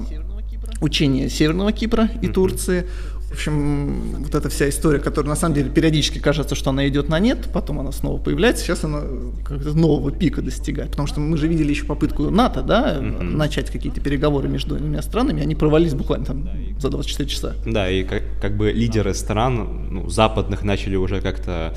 учения 0.80 1.28
Северного 1.28 1.72
Кипра 1.72 2.08
и 2.22 2.28
Турции. 2.28 2.86
В 3.34 3.36
общем, 3.36 4.22
вот 4.22 4.32
эта 4.32 4.48
вся 4.48 4.68
история, 4.68 5.00
которая 5.00 5.30
на 5.30 5.34
самом 5.34 5.56
деле 5.56 5.68
периодически 5.68 6.20
кажется, 6.20 6.54
что 6.54 6.70
она 6.70 6.86
идет 6.86 7.08
на 7.08 7.18
нет, 7.18 7.48
потом 7.52 7.80
она 7.80 7.90
снова 7.90 8.22
появляется, 8.22 8.62
сейчас 8.62 8.84
она 8.84 9.00
как-то 9.44 9.76
нового 9.76 10.12
пика 10.12 10.40
достигает. 10.40 10.90
Потому 10.90 11.08
что 11.08 11.18
мы 11.18 11.36
же 11.36 11.48
видели 11.48 11.70
еще 11.70 11.84
попытку 11.84 12.30
НАТО, 12.30 12.62
да, 12.62 13.00
начать 13.00 13.70
какие-то 13.70 14.00
переговоры 14.00 14.48
между 14.48 14.76
двумя 14.76 15.02
странами, 15.02 15.42
они 15.42 15.56
провалились 15.56 15.94
буквально 15.94 16.26
там 16.26 16.48
за 16.78 16.90
24 16.90 17.28
часа. 17.28 17.54
Да, 17.66 17.90
и 17.90 18.04
как, 18.04 18.22
как 18.40 18.56
бы 18.56 18.70
лидеры 18.70 19.12
стран 19.14 19.88
ну, 19.90 20.08
западных 20.08 20.62
начали 20.62 20.94
уже 20.94 21.20
как-то 21.20 21.74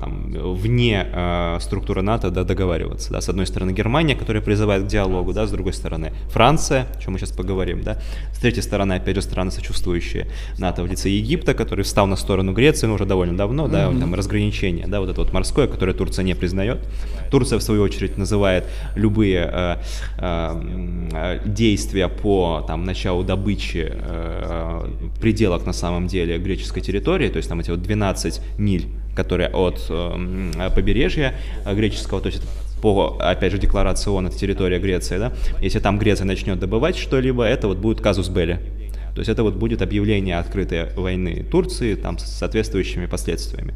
там, 0.00 0.32
вне 0.54 1.06
э, 1.12 1.58
структуры 1.60 2.02
НАТО 2.02 2.30
да, 2.30 2.44
договариваться. 2.44 3.12
Да. 3.12 3.20
С 3.20 3.28
одной 3.28 3.46
стороны 3.46 3.72
Германия, 3.72 4.14
которая 4.14 4.42
призывает 4.42 4.84
к 4.84 4.86
диалогу, 4.86 5.32
да, 5.32 5.46
с 5.46 5.50
другой 5.50 5.72
стороны 5.72 6.12
Франция, 6.30 6.86
о 6.94 7.00
чем 7.00 7.12
мы 7.12 7.18
сейчас 7.18 7.32
поговорим, 7.32 7.82
да. 7.82 7.98
С 8.32 8.38
третьей 8.38 8.62
стороны, 8.62 8.94
опять 8.94 9.16
же, 9.16 9.22
страны, 9.22 9.50
сочувствующие 9.50 10.26
НАТО 10.58 10.82
в 10.82 10.86
лице 10.86 11.08
Египта, 11.08 11.54
который 11.54 11.84
встал 11.84 12.06
на 12.06 12.16
сторону 12.16 12.52
Греции 12.52 12.86
ну, 12.86 12.94
уже 12.94 13.06
довольно 13.06 13.36
давно, 13.36 13.68
да, 13.68 13.90
там 13.90 14.14
разграничение, 14.14 14.86
да, 14.86 15.00
вот 15.00 15.10
это 15.10 15.20
вот 15.20 15.32
морское, 15.32 15.66
которое 15.66 15.92
Турция 15.92 16.24
не 16.24 16.34
признает. 16.34 16.78
Турция, 17.30 17.58
в 17.58 17.62
свою 17.62 17.82
очередь, 17.82 18.18
называет 18.18 18.66
любые 18.94 19.50
э, 19.52 19.76
э, 20.18 20.62
э, 21.12 21.40
действия 21.46 22.08
по 22.08 22.64
там, 22.66 22.84
началу 22.84 23.22
добычи 23.22 23.90
э, 23.90 24.86
в 25.14 25.20
пределах, 25.20 25.66
на 25.66 25.72
самом 25.72 26.06
деле, 26.06 26.38
греческой 26.38 26.82
территории, 26.82 27.28
то 27.28 27.38
есть 27.38 27.48
там 27.48 27.60
эти 27.60 27.70
вот 27.70 27.82
12 27.82 28.40
миль, 28.58 28.86
которые 29.14 29.48
от 29.48 29.86
э, 29.88 30.70
побережья 30.74 31.34
греческого, 31.66 32.20
то 32.20 32.28
есть 32.28 32.38
это 32.38 32.48
по, 32.82 33.16
опять 33.20 33.52
же, 33.52 33.58
декларации 33.58 34.10
ООН, 34.10 34.26
это 34.26 34.38
территория 34.38 34.80
Греции, 34.80 35.16
да, 35.16 35.32
если 35.60 35.78
там 35.78 35.98
Греция 35.98 36.24
начнет 36.24 36.58
добывать 36.58 36.96
что-либо, 36.96 37.44
это 37.44 37.68
вот 37.68 37.78
будет 37.78 38.00
казус 38.00 38.28
Белли. 38.28 38.58
То 39.14 39.20
есть 39.20 39.28
это 39.28 39.42
вот 39.42 39.54
будет 39.54 39.82
объявление 39.82 40.38
открытой 40.38 40.92
войны 40.94 41.44
Турции 41.48 41.94
там 41.94 42.18
с 42.18 42.24
соответствующими 42.24 43.06
последствиями. 43.06 43.74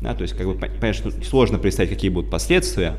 Да, 0.00 0.14
то 0.14 0.22
есть, 0.22 0.34
как 0.36 0.46
бы, 0.46 0.92
что 0.92 1.10
сложно 1.24 1.58
представить, 1.58 1.90
какие 1.90 2.10
будут 2.10 2.30
последствия, 2.30 2.94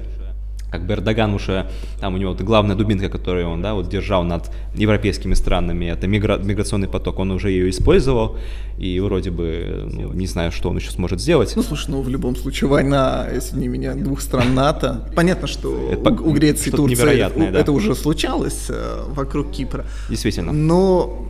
как 0.71 0.85
бы 0.85 0.93
Эрдоган 0.93 1.33
уже, 1.33 1.69
там 1.99 2.13
у 2.13 2.17
него 2.17 2.31
вот 2.31 2.41
главная 2.41 2.75
дубинка, 2.75 3.09
которую 3.09 3.49
он, 3.49 3.61
да, 3.61 3.73
вот 3.73 3.89
держал 3.89 4.23
над 4.23 4.49
европейскими 4.75 5.33
странами, 5.33 5.85
это 5.85 6.07
мигра- 6.07 6.43
миграционный 6.43 6.87
поток, 6.87 7.19
он 7.19 7.31
уже 7.31 7.49
ее 7.49 7.69
использовал, 7.69 8.37
и 8.77 8.99
вроде 8.99 9.31
бы, 9.31 9.89
ну, 9.91 10.13
не 10.13 10.27
знаю, 10.27 10.51
что 10.51 10.69
он 10.69 10.77
еще 10.77 10.91
сможет 10.91 11.19
сделать. 11.19 11.53
Ну, 11.55 11.63
слушай, 11.63 11.89
ну 11.89 12.01
в 12.01 12.09
любом 12.09 12.35
случае 12.35 12.69
война, 12.69 13.27
если 13.33 13.57
не 13.59 13.67
меня, 13.67 13.95
двух 13.95 14.21
стран 14.21 14.53
НАТО. 14.53 15.09
Понятно, 15.15 15.47
что 15.47 15.89
Это 15.91 16.11
у, 16.11 16.29
у 16.29 16.33
Греции 16.33 16.69
и 16.69 16.71
Турции 16.71 17.23
у- 17.35 17.51
да. 17.51 17.59
это 17.59 17.71
уже 17.71 17.95
случалось 17.95 18.67
э, 18.69 19.03
вокруг 19.07 19.51
Кипра. 19.51 19.85
Действительно. 20.09 20.51
Но 20.53 21.25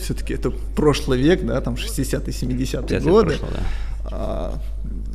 все-таки 0.00 0.34
это 0.34 0.50
прошлый 0.50 1.20
век, 1.20 1.44
да, 1.44 1.60
там 1.60 1.74
60-е, 1.74 2.18
70-е 2.18 2.48
50 2.48 2.90
лет 2.90 3.02
годы. 3.02 3.36
прошло, 3.36 3.48
да. 3.52 3.60
А 4.12 4.54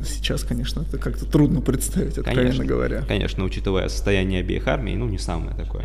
сейчас, 0.04 0.44
конечно, 0.44 0.82
это 0.82 0.98
как-то 0.98 1.26
трудно 1.26 1.60
представить, 1.60 2.18
откровенно 2.18 2.42
Конечно, 2.42 2.64
говоря. 2.64 3.02
конечно, 3.06 3.44
учитывая 3.44 3.88
состояние 3.88 4.40
обеих 4.40 4.66
армий, 4.68 4.94
ну, 4.96 5.06
не 5.08 5.18
самое 5.18 5.56
такое 5.56 5.84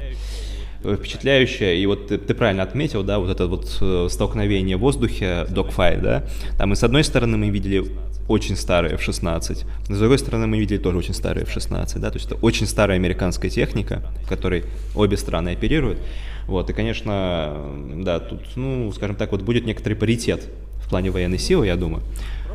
впечатляющая. 0.84 1.74
И 1.74 1.86
вот 1.86 2.08
ты, 2.08 2.18
ты 2.18 2.34
правильно 2.34 2.64
отметил, 2.64 3.04
да, 3.04 3.20
вот 3.20 3.30
это 3.30 3.48
вот 3.48 3.78
э, 3.82 4.08
столкновение 4.10 4.78
в 4.78 4.80
воздухе, 4.80 5.46
dogfight, 5.50 6.02
да. 6.02 6.24
Там 6.58 6.74
и 6.74 6.76
с 6.76 6.84
одной 6.84 7.04
стороны 7.04 7.38
мы 7.38 7.50
видели 7.50 7.86
очень 8.28 8.56
старый 8.56 8.94
F-16. 8.94 9.66
С 9.90 10.00
другой 10.00 10.18
стороны, 10.18 10.48
мы 10.48 10.60
видели 10.60 10.78
тоже 10.78 10.98
очень 10.98 11.14
старый 11.14 11.44
F-16, 11.44 12.00
да, 12.00 12.10
то 12.10 12.18
есть 12.18 12.28
это 12.28 12.36
очень 12.36 12.66
старая 12.66 12.98
американская 12.98 13.52
техника, 13.52 14.04
в 14.24 14.30
которой 14.30 14.64
обе 14.96 15.18
страны 15.18 15.50
оперируют. 15.50 16.00
Вот, 16.48 16.70
и, 16.70 16.74
конечно, 16.74 17.70
да, 17.98 18.20
тут, 18.20 18.42
ну, 18.56 18.92
скажем 18.94 19.16
так, 19.16 19.32
вот 19.32 19.42
будет 19.42 19.66
некоторый 19.66 19.94
паритет 19.94 20.50
в 20.84 20.90
плане 20.90 21.12
военной 21.12 21.40
силы, 21.40 21.68
я 21.68 21.76
думаю. 21.76 22.04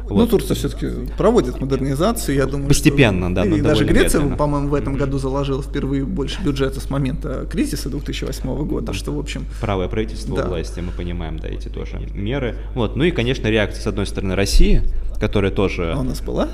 Вот. 0.08 0.18
Ну, 0.18 0.26
Турция 0.26 0.54
все-таки 0.54 0.88
проводит 1.18 1.60
модернизацию, 1.60 2.36
я 2.36 2.46
думаю. 2.46 2.68
Постепенно, 2.68 3.26
что... 3.26 3.34
да. 3.34 3.44
И 3.44 3.60
даже 3.60 3.84
Греция, 3.84 4.20
медленно. 4.20 4.36
по-моему, 4.36 4.68
в 4.68 4.75
этом 4.75 4.96
году 4.96 5.18
заложила 5.18 5.62
впервые 5.62 6.04
больше 6.04 6.40
бюджета 6.42 6.80
с 6.80 6.88
момента 6.90 7.46
кризиса 7.50 7.90
2008 7.90 8.64
года, 8.64 8.92
что, 8.92 9.12
в 9.12 9.18
общем... 9.18 9.44
Правое 9.60 9.88
правительство 9.88 10.36
да. 10.36 10.46
власти, 10.46 10.80
мы 10.80 10.92
понимаем, 10.92 11.38
да, 11.38 11.48
эти 11.48 11.68
тоже 11.68 12.00
меры. 12.14 12.56
Вот, 12.75 12.94
ну 12.96 13.04
и, 13.04 13.10
конечно, 13.10 13.48
реакция, 13.48 13.82
с 13.82 13.86
одной 13.86 14.06
стороны, 14.06 14.36
России, 14.36 14.82
которая 15.18 15.50
тоже... 15.50 15.92
А 15.92 16.00
у 16.00 16.04
нас 16.04 16.20
была? 16.20 16.48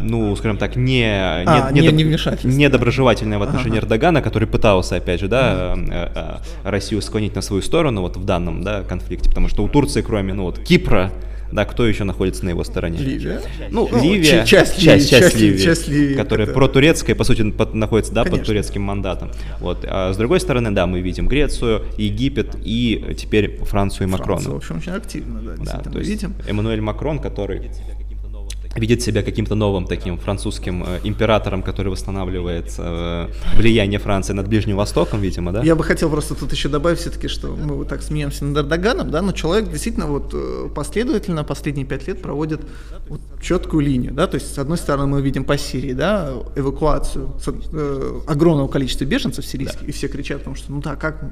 ну, 0.00 0.34
скажем 0.36 0.56
так, 0.56 0.76
не, 0.76 1.04
а, 1.04 1.70
не, 1.70 1.80
не, 1.80 1.92
не 1.92 2.56
недоброжелательная 2.56 3.38
в 3.38 3.42
отношении 3.42 3.78
ага. 3.78 3.86
Эрдогана, 3.86 4.22
который 4.22 4.48
пытался, 4.48 4.96
опять 4.96 5.20
же, 5.20 5.28
да, 5.28 5.72
ага. 5.74 6.42
Россию 6.64 7.02
склонить 7.02 7.34
на 7.34 7.42
свою 7.42 7.62
сторону 7.62 8.00
вот 8.00 8.16
в 8.16 8.24
данном, 8.24 8.62
да, 8.62 8.82
конфликте, 8.82 9.28
потому 9.28 9.48
что 9.48 9.62
у 9.62 9.68
Турции, 9.68 10.02
кроме, 10.02 10.34
ну, 10.34 10.44
вот, 10.44 10.58
Кипра, 10.58 11.12
да, 11.52 11.64
кто 11.64 11.86
еще 11.86 12.04
находится 12.04 12.44
на 12.44 12.50
его 12.50 12.64
стороне? 12.64 12.98
Ливия. 12.98 13.40
Ну, 13.70 13.88
ну 13.90 14.02
Ливия, 14.02 14.44
часть, 14.44 14.78
часть, 14.78 14.80
часть, 14.80 15.10
часть, 15.10 15.36
Ливии, 15.36 15.58
часть 15.58 15.88
Ливии, 15.88 16.14
которая 16.14 16.46
это... 16.46 16.54
протурецкая, 16.54 17.14
по 17.14 17.24
сути, 17.24 17.50
под, 17.50 17.74
находится, 17.74 18.12
да, 18.12 18.22
Конечно. 18.22 18.38
под 18.38 18.46
турецким 18.46 18.82
мандатом. 18.82 19.30
Вот. 19.60 19.84
А 19.88 20.12
с 20.12 20.16
другой 20.16 20.40
стороны, 20.40 20.70
да, 20.70 20.86
мы 20.86 21.00
видим 21.00 21.28
Грецию, 21.28 21.84
Египет 21.98 22.56
и 22.64 23.14
теперь 23.16 23.58
Францию 23.64 24.08
и 24.08 24.10
Макрона. 24.10 24.40
Франция, 24.40 24.52
в 24.52 24.56
общем, 24.56 24.76
очень 24.78 24.92
активно, 24.92 25.40
да, 25.40 25.80
да 25.84 25.90
то 25.90 25.98
есть 25.98 26.10
видим. 26.10 26.34
Эммануэль 26.48 26.80
Макрон, 26.80 27.18
который 27.18 27.70
видит 28.76 29.02
себя 29.02 29.22
каким-то 29.22 29.54
новым 29.54 29.86
таким 29.86 30.18
французским 30.18 30.84
э, 30.84 31.00
императором, 31.04 31.62
который 31.62 31.88
восстанавливает 31.88 32.74
э, 32.78 33.28
влияние 33.56 33.98
Франции 33.98 34.32
над 34.32 34.48
Ближним 34.48 34.76
Востоком, 34.76 35.20
видимо, 35.20 35.52
да? 35.52 35.62
Я 35.62 35.74
бы 35.74 35.84
хотел 35.84 36.10
просто 36.10 36.34
тут 36.34 36.52
еще 36.52 36.68
добавить 36.68 36.98
все-таки, 36.98 37.28
что 37.28 37.48
мы 37.48 37.74
вот 37.76 37.88
так 37.88 38.02
смеемся 38.02 38.44
над 38.44 38.64
Эрдоганом, 38.64 39.10
да, 39.10 39.22
но 39.22 39.32
человек 39.32 39.70
действительно 39.70 40.06
вот 40.06 40.30
э, 40.34 40.68
последовательно 40.74 41.44
последние 41.44 41.86
пять 41.86 42.08
лет 42.08 42.22
проводит 42.22 42.60
вот 43.08 43.20
четкую 43.42 43.84
линию, 43.84 44.12
да, 44.12 44.26
то 44.26 44.36
есть 44.36 44.54
с 44.54 44.58
одной 44.58 44.78
стороны 44.78 45.06
мы 45.06 45.22
видим 45.22 45.44
по 45.44 45.58
Сирии, 45.58 45.92
да, 45.92 46.32
эвакуацию 46.56 47.34
э, 47.72 48.20
огромного 48.26 48.68
количества 48.68 49.04
беженцев 49.04 49.44
сирийских, 49.44 49.80
да. 49.80 49.86
и 49.86 49.92
все 49.92 50.08
кричат 50.08 50.42
о 50.42 50.44
том, 50.44 50.54
что 50.54 50.72
ну 50.72 50.80
да, 50.80 50.96
как 50.96 51.22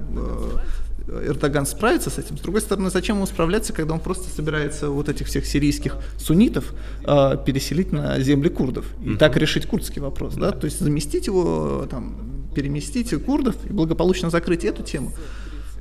Эрдоган 1.09 1.67
справится 1.67 2.11
с 2.11 2.19
этим. 2.19 2.37
С 2.37 2.41
другой 2.41 2.61
стороны, 2.61 2.91
зачем 2.91 3.17
ему 3.17 3.27
справляться, 3.27 3.73
когда 3.73 3.95
он 3.95 4.01
просто 4.01 4.29
собирается 4.35 4.91
вот 4.91 5.09
этих 5.09 5.27
всех 5.27 5.47
сирийских 5.47 5.97
суннитов 6.19 6.73
э, 7.05 7.37
переселить 7.45 7.93
на 7.93 8.21
земли 8.21 8.49
курдов 8.49 8.87
и 9.03 9.11
mm-hmm. 9.11 9.17
так 9.19 9.37
решить 9.37 9.67
курдский 9.67 10.01
вопрос, 10.01 10.35
да, 10.35 10.53
то 10.53 10.67
есть 10.67 10.81
заместить 10.81 11.27
его, 11.27 11.87
там, 11.91 12.49
переместить 12.55 13.13
курдов 13.25 13.57
и 13.69 13.73
благополучно 13.73 14.31
закрыть 14.31 14.65
эту 14.65 14.83
тему. 14.83 15.13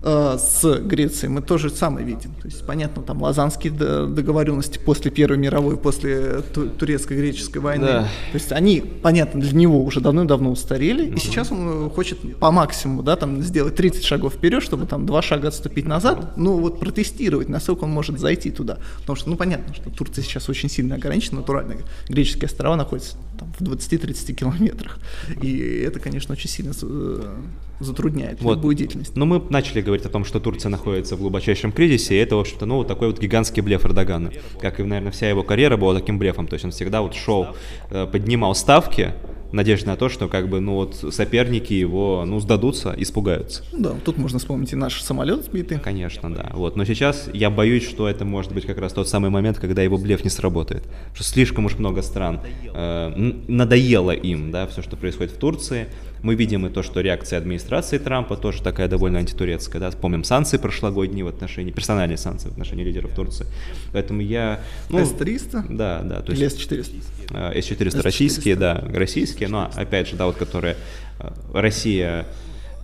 Э, 0.02 0.38
с 0.40 0.80
Грецией 0.80 1.30
мы 1.30 1.42
тоже 1.42 1.70
самое 1.70 2.06
видим. 2.06 2.32
То 2.42 2.48
есть, 2.48 2.66
понятно, 2.66 3.04
там 3.04 3.22
лазанские 3.22 3.74
договоренности 3.74 4.80
после 4.80 5.12
Первой 5.12 5.38
мировой, 5.38 5.78
после 5.78 6.42
турецко-греческой 6.42 7.62
войны. 7.62 7.86
Да. 7.86 8.02
То 8.04 8.36
есть 8.36 8.52
они, 8.52 8.82
понятно, 8.82 9.42
для 9.42 9.52
него 9.52 9.84
уже 9.84 10.00
давно-давно 10.00 10.52
устарели, 10.52 11.06
и 11.06 11.20
сейчас 11.20 11.52
он 11.52 11.88
э, 11.88 11.90
хочет 11.90 12.38
по 12.40 12.52
максимуму, 12.52 13.04
да, 13.04 13.16
там 13.16 13.42
сделать 13.42 13.76
30 13.76 14.04
шагов 14.04 14.36
вперед, 14.36 14.64
чтобы 14.64 14.86
там 14.86 15.06
два 15.06 15.22
шага 15.22 15.50
отступить 15.50 15.86
назад, 15.86 16.38
ну 16.38 16.58
вот 16.58 16.80
протестировать, 16.80 17.50
насколько 17.50 17.84
он 17.84 17.92
может 17.92 18.20
зайти 18.20 18.52
туда. 18.52 18.78
Потому 19.02 19.16
что, 19.18 19.30
ну 19.30 19.36
понятно, 19.36 19.74
что 19.74 19.90
Турция 19.90 20.24
сейчас 20.24 20.48
очень 20.48 20.70
сильно 20.70 20.96
ограничена, 20.96 21.40
натурально. 21.40 21.76
Греческие 22.08 22.46
острова 22.46 22.76
находятся 22.78 23.18
там, 23.38 23.54
в 23.60 23.62
20-30 23.62 24.34
километрах. 24.34 24.98
И 25.42 25.84
это, 25.86 26.00
конечно, 26.00 26.34
очень 26.34 26.50
сильно 26.50 26.74
э, 26.82 27.36
затрудняет 27.80 28.42
вот. 28.42 28.56
любую 28.56 28.76
деятельность. 28.76 29.16
Но 29.16 29.26
мы 29.26 29.42
начали 29.50 29.82
говорить 29.82 30.06
о 30.06 30.10
том, 30.10 30.26
что 30.26 30.40
Турция 30.40 30.70
находится 30.70 31.16
в 31.16 31.20
глубочайшем 31.20 31.72
кризисе, 31.72 32.16
и 32.16 32.18
это, 32.18 32.36
в 32.36 32.40
общем-то, 32.40 32.66
ну, 32.66 32.78
вот 32.78 32.88
такой 32.88 33.08
вот 33.08 33.20
гигантский 33.20 33.62
блеф 33.62 33.86
Эрдогана. 33.86 34.32
Как 34.62 34.80
и, 34.80 34.84
наверное, 34.84 35.12
вся 35.12 35.30
его 35.30 35.44
карьера 35.44 35.78
была 35.78 35.94
таким 35.94 36.20
блефом. 36.20 36.48
То 36.48 36.56
есть 36.56 36.66
он 36.66 36.72
всегда 36.72 37.02
вот 37.02 37.16
шел, 37.16 37.48
э, 37.90 38.08
поднимал 38.08 38.56
ставки, 38.56 39.14
надежда 39.52 39.88
на 39.88 39.96
то, 39.96 40.10
что 40.10 40.28
как 40.28 40.48
бы, 40.48 40.60
ну 40.60 40.76
вот 40.76 40.96
соперники 41.12 41.74
его, 41.74 42.24
ну, 42.26 42.40
сдадутся, 42.40 42.94
испугаются. 42.98 43.64
Да, 43.74 43.94
тут 44.06 44.18
можно 44.18 44.40
вспомнить 44.40 44.74
и 44.74 44.76
наш 44.76 45.02
самолет 45.02 45.44
сбитый. 45.46 45.80
Конечно, 45.80 46.34
да. 46.34 46.52
Вот, 46.54 46.76
но 46.76 46.86
сейчас 46.86 47.30
я 47.34 47.50
боюсь, 47.50 47.88
что 47.88 48.08
это 48.08 48.26
может 48.26 48.54
быть 48.54 48.66
как 48.66 48.78
раз 48.78 48.94
тот 48.94 49.08
самый 49.10 49.30
момент, 49.30 49.58
когда 49.60 49.82
его 49.82 49.98
блеф 49.98 50.24
не 50.24 50.30
сработает. 50.30 50.84
Что 51.14 51.24
слишком 51.24 51.66
уж 51.66 51.78
много 51.78 52.02
стран 52.02 52.42
э, 52.74 53.10
надоело 53.48 54.12
им, 54.12 54.52
да, 54.52 54.68
все, 54.68 54.82
что 54.82 54.96
происходит 54.96 55.34
в 55.34 55.38
Турции. 55.38 55.88
Мы 56.22 56.36
видим 56.36 56.66
и 56.66 56.70
то, 56.70 56.84
что 56.84 57.02
реакция 57.02 57.38
администрации 57.40 57.98
Трампа 57.98 58.38
тоже 58.38 58.62
такая 58.62 58.88
довольно 58.88 59.20
антитурецкая. 59.20 59.82
Да? 59.82 59.92
Помним 59.92 60.24
санкции 60.24 60.58
прошлогодние 60.58 61.24
в 61.24 61.28
отношении, 61.28 61.72
персональные 61.72 62.18
санкции 62.18 62.50
в 62.50 62.52
отношении 62.52 62.84
лидеров 62.84 63.12
Турции. 63.14 63.46
Поэтому 63.94 64.22
я... 64.22 64.60
Ну, 64.90 65.00
С-300? 65.00 65.76
Да, 65.76 66.02
да. 66.04 66.22
То 66.22 66.32
есть, 66.34 66.42
Или 66.42 66.82
С-400? 66.82 67.62
С-400 67.62 68.02
российские, 68.02 68.56
да, 68.56 68.84
российские, 68.94 69.50
но 69.50 69.70
опять 69.76 70.08
же, 70.08 70.16
да, 70.16 70.26
вот 70.26 70.36
которые 70.36 70.76
э, 71.20 71.30
Россия 71.54 72.26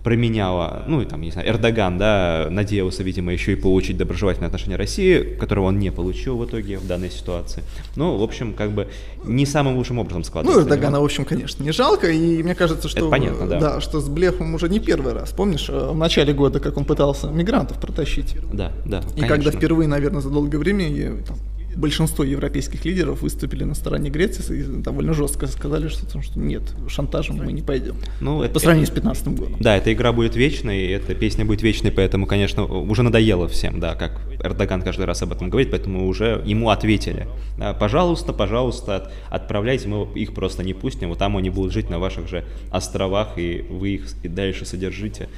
променяла, 0.06 0.84
ну, 0.86 1.04
там, 1.04 1.20
не 1.20 1.32
знаю, 1.32 1.48
Эрдоган, 1.48 1.98
да, 1.98 2.46
надеялся, 2.48 3.02
видимо, 3.02 3.32
еще 3.32 3.54
и 3.54 3.56
получить 3.56 3.96
доброжелательное 3.96 4.46
отношение 4.46 4.76
России, 4.76 5.34
которого 5.34 5.64
он 5.64 5.80
не 5.80 5.90
получил 5.90 6.36
в 6.38 6.44
итоге 6.44 6.78
в 6.78 6.86
данной 6.86 7.10
ситуации. 7.10 7.64
Ну, 7.96 8.16
в 8.16 8.22
общем, 8.22 8.54
как 8.54 8.70
бы 8.70 8.86
не 9.24 9.44
самым 9.46 9.74
лучшим 9.74 9.98
образом 9.98 10.22
складывается. 10.22 10.62
Ну, 10.62 10.68
Эрдогана, 10.68 11.00
в 11.00 11.04
общем, 11.04 11.24
конечно, 11.24 11.60
не 11.64 11.72
жалко, 11.72 12.08
и 12.08 12.40
мне 12.40 12.54
кажется, 12.54 12.88
что... 12.88 13.00
Это 13.00 13.08
понятно, 13.08 13.48
да. 13.48 13.58
Да, 13.58 13.80
что 13.80 14.00
с 14.00 14.08
блефом 14.08 14.54
уже 14.54 14.68
не 14.68 14.78
первый 14.78 15.12
раз. 15.12 15.32
Помнишь, 15.32 15.66
э, 15.68 15.90
в 15.90 15.96
начале 15.96 16.32
года, 16.32 16.60
как 16.60 16.76
он 16.76 16.84
пытался 16.84 17.26
мигрантов 17.26 17.80
протащить? 17.80 18.36
Да, 18.52 18.70
да, 18.84 18.98
И 19.16 19.22
конечно. 19.22 19.28
когда 19.28 19.50
впервые, 19.50 19.88
наверное, 19.88 20.20
за 20.20 20.30
долгое 20.30 20.58
время 20.58 20.86
там, 21.26 21.36
большинство 21.76 22.24
европейских 22.24 22.84
лидеров 22.84 23.22
выступили 23.22 23.64
на 23.64 23.74
стороне 23.74 24.10
Греции 24.10 24.60
и 24.60 24.62
довольно 24.62 25.12
жестко 25.12 25.46
сказали, 25.46 25.88
что, 25.88 26.22
что 26.22 26.38
нет, 26.38 26.62
шантажем 26.88 27.36
мы 27.36 27.52
не 27.52 27.62
пойдем. 27.62 27.96
Ну, 28.20 28.42
это, 28.42 28.54
по 28.54 28.60
сравнению 28.60 28.86
с 28.86 28.90
2015 28.90 29.38
годом. 29.38 29.56
Да, 29.60 29.76
эта 29.76 29.92
игра 29.92 30.12
будет 30.12 30.36
вечной, 30.36 30.86
эта 30.88 31.14
песня 31.14 31.44
будет 31.44 31.62
вечной, 31.62 31.92
поэтому, 31.92 32.26
конечно, 32.26 32.64
уже 32.64 33.02
надоело 33.02 33.46
всем, 33.48 33.78
да, 33.78 33.94
как 33.94 34.20
Эрдоган 34.42 34.82
каждый 34.82 35.06
раз 35.06 35.22
об 35.22 35.32
этом 35.32 35.50
говорит, 35.50 35.70
поэтому 35.70 36.06
уже 36.08 36.42
ему 36.44 36.70
ответили. 36.70 37.26
Да, 37.58 37.74
пожалуйста, 37.74 38.32
пожалуйста, 38.32 39.10
отправляйте, 39.28 39.88
мы 39.88 40.06
их 40.14 40.34
просто 40.34 40.62
не 40.62 40.74
пустим, 40.74 41.10
вот 41.10 41.18
там 41.18 41.36
они 41.36 41.50
будут 41.50 41.72
жить 41.72 41.90
на 41.90 41.98
ваших 41.98 42.28
же 42.28 42.44
островах, 42.70 43.36
и 43.36 43.64
вы 43.68 43.90
их 43.90 44.06
и 44.22 44.28
дальше 44.28 44.64
содержите 44.64 45.28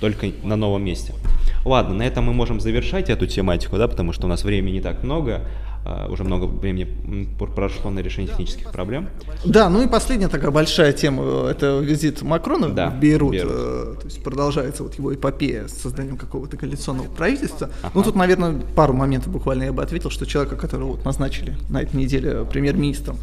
только 0.00 0.30
на 0.42 0.56
новом 0.56 0.84
месте. 0.84 1.14
Ладно, 1.64 1.94
на 1.94 2.02
этом 2.02 2.24
мы 2.24 2.32
можем 2.32 2.60
завершать 2.60 3.10
эту 3.10 3.26
тематику, 3.26 3.76
да, 3.78 3.88
потому 3.88 4.12
что 4.12 4.26
у 4.26 4.28
нас 4.28 4.44
времени 4.44 4.74
не 4.74 4.80
так 4.80 5.02
много. 5.02 5.42
А, 5.84 6.06
уже 6.10 6.24
много 6.24 6.44
времени 6.44 6.86
прошло 7.38 7.90
на 7.90 8.00
решение 8.00 8.30
технических 8.30 8.70
проблем. 8.70 9.08
Да, 9.44 9.70
ну 9.70 9.82
и 9.82 9.88
последняя 9.88 10.28
такая 10.28 10.50
большая 10.50 10.92
тема, 10.92 11.22
э, 11.24 11.50
это 11.52 11.78
визит 11.78 12.20
Макрона 12.22 12.68
да, 12.68 12.90
в 12.90 13.00
Бейрут. 13.00 13.32
Бейрут. 13.32 13.52
Э, 13.54 13.94
то 13.98 14.04
есть 14.04 14.22
продолжается 14.22 14.82
вот 14.82 14.94
его 14.94 15.14
эпопея 15.14 15.66
с 15.66 15.72
созданием 15.72 16.16
какого-то 16.16 16.56
коалиционного 16.56 17.08
правительства. 17.08 17.70
Ага. 17.82 17.92
Ну 17.94 18.02
тут, 18.02 18.16
наверное, 18.16 18.60
пару 18.74 18.92
моментов 18.92 19.32
буквально 19.32 19.64
я 19.64 19.72
бы 19.72 19.82
ответил, 19.82 20.10
что 20.10 20.26
человека, 20.26 20.56
которого 20.56 20.88
вот 20.88 21.04
назначили 21.04 21.56
на 21.70 21.82
этой 21.82 21.96
неделе 21.96 22.44
премьер-министром, 22.44 23.16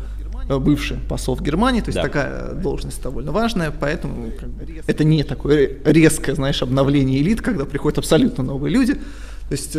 э, 0.49 0.57
бывший 0.57 0.97
посол 0.97 1.35
в 1.35 1.41
Германии, 1.41 1.81
то 1.81 1.89
есть 1.89 1.97
да. 1.97 2.03
такая 2.03 2.53
должность 2.53 3.01
довольно 3.03 3.31
важная, 3.31 3.71
поэтому 3.71 4.31
как 4.39 4.49
бы, 4.49 4.65
это 4.87 5.03
не 5.03 5.23
такое 5.23 5.69
резкое, 5.85 6.33
знаешь, 6.33 6.63
обновление 6.63 7.21
элит, 7.21 7.41
когда 7.41 7.65
приходят 7.65 7.99
абсолютно 7.99 8.43
новые 8.43 8.73
люди. 8.73 8.99
То 9.49 9.51
есть 9.51 9.77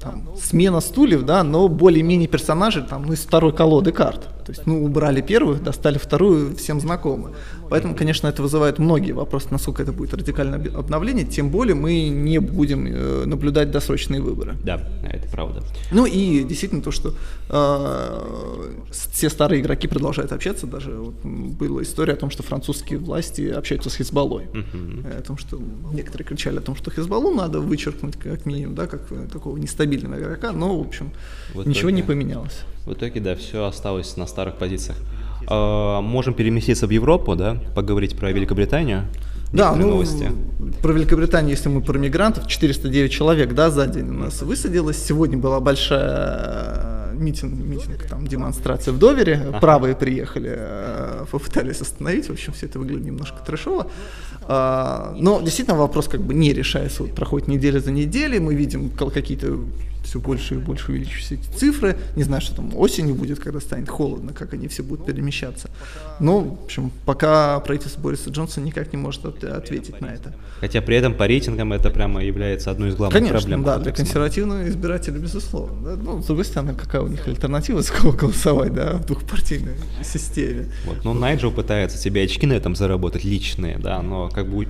там, 0.00 0.28
смена 0.40 0.80
стульев, 0.80 1.24
да, 1.24 1.42
но 1.42 1.68
более-менее 1.68 2.28
персонажи 2.28 2.82
там, 2.82 3.04
ну, 3.06 3.12
из 3.12 3.20
второй 3.20 3.52
колоды 3.52 3.92
карт. 3.92 4.28
То 4.44 4.52
есть, 4.52 4.66
ну, 4.66 4.84
убрали 4.84 5.20
первую, 5.20 5.58
достали 5.58 5.98
вторую, 5.98 6.54
всем 6.56 6.80
знакомы. 6.80 7.32
Поэтому, 7.70 7.94
конечно, 7.94 8.28
это 8.28 8.42
вызывает 8.42 8.78
многие 8.78 9.12
вопросы, 9.12 9.48
насколько 9.50 9.82
это 9.82 9.92
будет 9.92 10.14
радикальное 10.14 10.58
обновление, 10.74 11.24
тем 11.24 11.50
более 11.50 11.74
мы 11.74 12.08
не 12.08 12.38
будем 12.38 12.86
э, 12.86 13.24
наблюдать 13.26 13.70
досрочные 13.70 14.20
выборы. 14.20 14.54
Да, 14.64 14.80
это 15.02 15.28
правда. 15.28 15.62
Ну 15.92 16.06
и 16.06 16.44
действительно 16.44 16.82
то, 16.82 16.90
что 16.90 17.14
э, 17.48 18.72
все 18.90 19.30
старые 19.30 19.60
игроки 19.60 19.88
продолжают 19.88 20.32
общаться, 20.32 20.66
даже 20.66 20.92
вот 20.92 21.14
была 21.24 21.82
история 21.82 22.14
о 22.14 22.16
том, 22.16 22.30
что 22.30 22.42
французские 22.42 22.98
власти 22.98 23.48
общаются 23.48 23.90
с 23.90 23.96
Хизбаллой, 23.96 24.44
uh-huh. 24.44 25.18
о 25.18 25.22
том, 25.22 25.38
что 25.38 25.60
некоторые 25.92 26.26
кричали 26.26 26.58
о 26.58 26.60
том, 26.60 26.76
что 26.76 26.90
Хизбаллу 26.90 27.34
надо 27.34 27.60
вычеркнуть 27.60 28.16
как 28.16 28.46
минимум, 28.46 28.74
да, 28.74 28.86
как 28.86 29.02
такого 29.32 29.56
нестабильного 29.56 30.18
игрока, 30.18 30.52
но, 30.52 30.78
в 30.78 30.86
общем, 30.86 31.12
в 31.54 31.66
ничего 31.66 31.90
не 31.90 32.02
поменялось. 32.02 32.60
В 32.84 32.92
итоге, 32.92 33.20
да, 33.20 33.34
все 33.34 33.64
осталось 33.64 34.16
на 34.16 34.26
старых 34.26 34.56
позициях. 34.56 34.96
Э, 35.48 36.00
можем 36.00 36.34
переместиться 36.34 36.86
в 36.86 36.90
Европу, 36.90 37.36
да, 37.36 37.56
поговорить 37.74 38.16
про 38.16 38.32
Великобританию. 38.32 39.04
Да, 39.52 39.74
ну, 39.74 39.88
новости. 39.88 40.30
про 40.82 40.92
Великобританию, 40.92 41.52
если 41.52 41.68
мы 41.68 41.80
про 41.80 41.98
мигрантов, 41.98 42.48
409 42.48 43.12
человек, 43.12 43.54
да, 43.54 43.70
за 43.70 43.86
день 43.86 44.08
у 44.08 44.12
нас 44.12 44.42
высадилось. 44.42 45.02
Сегодня 45.02 45.38
была 45.38 45.60
большая 45.60 47.12
митинг, 47.14 47.54
митинг 47.54 48.02
там, 48.08 48.26
демонстрация 48.26 48.92
в 48.92 48.98
Довере. 48.98 49.40
Ага. 49.48 49.60
Правые 49.60 49.94
приехали, 49.94 50.54
э, 50.56 51.24
попытались 51.30 51.80
остановить. 51.80 52.28
В 52.28 52.32
общем, 52.32 52.52
все 52.52 52.66
это 52.66 52.78
выглядит 52.78 53.06
немножко 53.06 53.38
трэшово. 53.44 53.86
А, 54.48 55.14
но 55.16 55.40
действительно 55.40 55.76
вопрос 55.76 56.08
как 56.08 56.20
бы 56.20 56.34
не 56.34 56.52
решается. 56.52 57.02
Вот 57.02 57.14
проходит 57.14 57.48
неделя 57.48 57.80
за 57.80 57.90
неделей, 57.90 58.40
мы 58.40 58.54
видим 58.54 58.90
какие-то 58.90 59.58
все 60.06 60.20
больше 60.20 60.54
и 60.54 60.58
больше 60.58 60.92
увеличиваются 60.92 61.34
эти 61.34 61.56
цифры. 61.56 61.96
Не 62.14 62.22
знаю, 62.22 62.40
что 62.40 62.56
там 62.56 62.74
осенью 62.76 63.14
будет, 63.14 63.40
когда 63.40 63.60
станет 63.60 63.88
холодно, 63.88 64.32
как 64.32 64.54
они 64.54 64.68
все 64.68 64.82
будут 64.82 65.04
перемещаться. 65.06 65.68
Но, 66.20 66.40
в 66.40 66.64
общем, 66.64 66.90
пока 67.04 67.58
правительство 67.60 68.00
Бориса 68.00 68.30
Джонсона 68.30 68.64
никак 68.64 68.92
не 68.92 68.98
может 68.98 69.24
от, 69.24 69.44
ответить 69.44 70.00
на 70.00 70.06
это. 70.06 70.34
Хотя 70.60 70.80
при 70.80 70.96
этом 70.96 71.14
по 71.14 71.26
рейтингам 71.26 71.72
это 71.72 71.90
прямо 71.90 72.24
является 72.24 72.70
одной 72.70 72.90
из 72.90 72.94
главных 72.94 73.18
Конечно, 73.18 73.38
проблем. 73.38 73.64
да, 73.64 73.78
для 73.78 73.92
консервативного 73.92 74.68
избирателя, 74.68 75.18
безусловно. 75.18 75.96
Да? 75.96 76.02
Ну, 76.02 76.22
с 76.22 76.26
другой 76.26 76.44
стороны, 76.44 76.74
какая 76.74 77.02
у 77.02 77.08
них 77.08 77.26
альтернатива, 77.26 77.80
с 77.82 77.90
кого 77.90 78.12
голосовать, 78.12 78.72
да, 78.72 78.94
в 78.94 79.06
двухпартийной 79.06 79.74
системе. 80.02 80.66
Вот, 80.86 81.04
ну, 81.04 81.12
Найджел 81.12 81.50
пытается 81.50 81.98
себе 81.98 82.22
очки 82.22 82.46
на 82.46 82.54
этом 82.54 82.76
заработать 82.76 83.24
личные, 83.24 83.78
да, 83.78 84.00
но 84.02 84.28
как 84.28 84.48
бы 84.48 84.66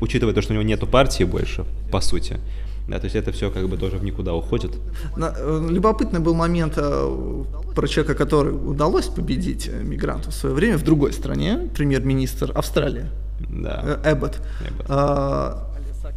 учитывая 0.00 0.34
то, 0.34 0.42
что 0.42 0.52
у 0.52 0.54
него 0.54 0.64
нету 0.64 0.86
партии 0.86 1.24
больше, 1.24 1.64
по 1.90 2.00
сути, 2.00 2.38
да, 2.88 2.98
то 2.98 3.04
есть 3.04 3.16
это 3.16 3.30
все 3.32 3.50
как 3.50 3.68
бы 3.68 3.76
тоже 3.76 3.98
в 3.98 4.04
никуда 4.04 4.34
уходит. 4.34 4.72
Э, 5.16 5.68
любопытный 5.70 6.20
был 6.20 6.34
момент 6.34 6.74
э, 6.76 7.44
про 7.74 7.88
человека, 7.88 8.14
который 8.14 8.52
удалось 8.52 9.06
победить 9.06 9.68
э, 9.68 9.82
мигрантов 9.82 10.34
в 10.34 10.36
свое 10.36 10.54
время 10.54 10.76
в 10.76 10.82
другой 10.82 11.12
стране, 11.12 11.70
премьер-министр 11.74 12.52
Австралии. 12.54 13.06
Да. 13.48 14.00
Эббот. 14.04 14.40
Эббот. 14.68 15.69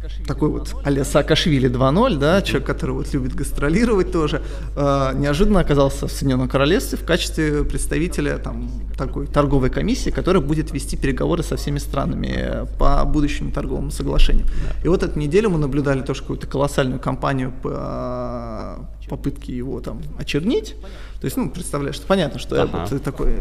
А, 0.04 0.26
такой 0.26 0.50
вот 0.50 0.74
а-ля 0.84 1.04
Саакашвили 1.04 1.70
2.0, 1.70 2.18
да, 2.18 2.42
человек, 2.42 2.66
который 2.66 2.90
вот 2.92 3.12
любит 3.14 3.34
гастролировать 3.34 4.12
тоже, 4.12 4.42
э, 4.76 5.12
неожиданно 5.14 5.60
оказался 5.60 6.06
в 6.08 6.12
Соединенном 6.12 6.48
Королевстве 6.48 6.98
в 6.98 7.04
качестве 7.04 7.64
представителя 7.64 8.38
там 8.38 8.68
такой 8.98 9.26
торговой 9.26 9.70
комиссии, 9.70 10.10
которая 10.10 10.42
будет 10.42 10.72
вести 10.72 10.96
переговоры 10.96 11.42
со 11.42 11.56
всеми 11.56 11.78
странами 11.78 12.66
по 12.78 13.04
будущему 13.04 13.50
торговому 13.50 13.90
соглашению. 13.90 14.46
И 14.82 14.88
вот 14.88 15.02
эту 15.02 15.18
неделю 15.18 15.50
мы 15.50 15.58
наблюдали 15.58 16.02
тоже 16.02 16.20
какую-то 16.20 16.46
колоссальную 16.46 17.00
кампанию 17.00 17.52
по 17.62 18.86
попытке 19.08 19.56
его 19.56 19.80
там 19.80 20.02
очернить. 20.18 20.76
То 21.20 21.24
есть, 21.24 21.36
ну, 21.36 21.50
представляешь, 21.50 21.96
что 21.96 22.06
понятно, 22.06 22.38
что 22.38 22.62
ага. 22.62 22.84
это 22.84 22.98
такой 22.98 23.36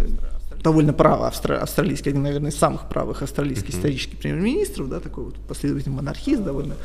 довольно 0.63 0.93
правый 0.93 1.30
австра- 1.30 1.58
австралийский, 1.58 2.10
один, 2.10 2.23
наверное, 2.23 2.52
из 2.52 2.58
самых 2.58 2.88
правых 2.88 3.21
австралийских 3.21 3.69
uh-huh. 3.69 3.78
исторических 3.78 4.17
премьер-министров, 4.17 4.89
да, 4.89 4.99
такой 4.99 5.26
вот 5.26 5.36
последовательный 5.47 5.95
монархист 5.95 6.43
довольно 6.43 6.76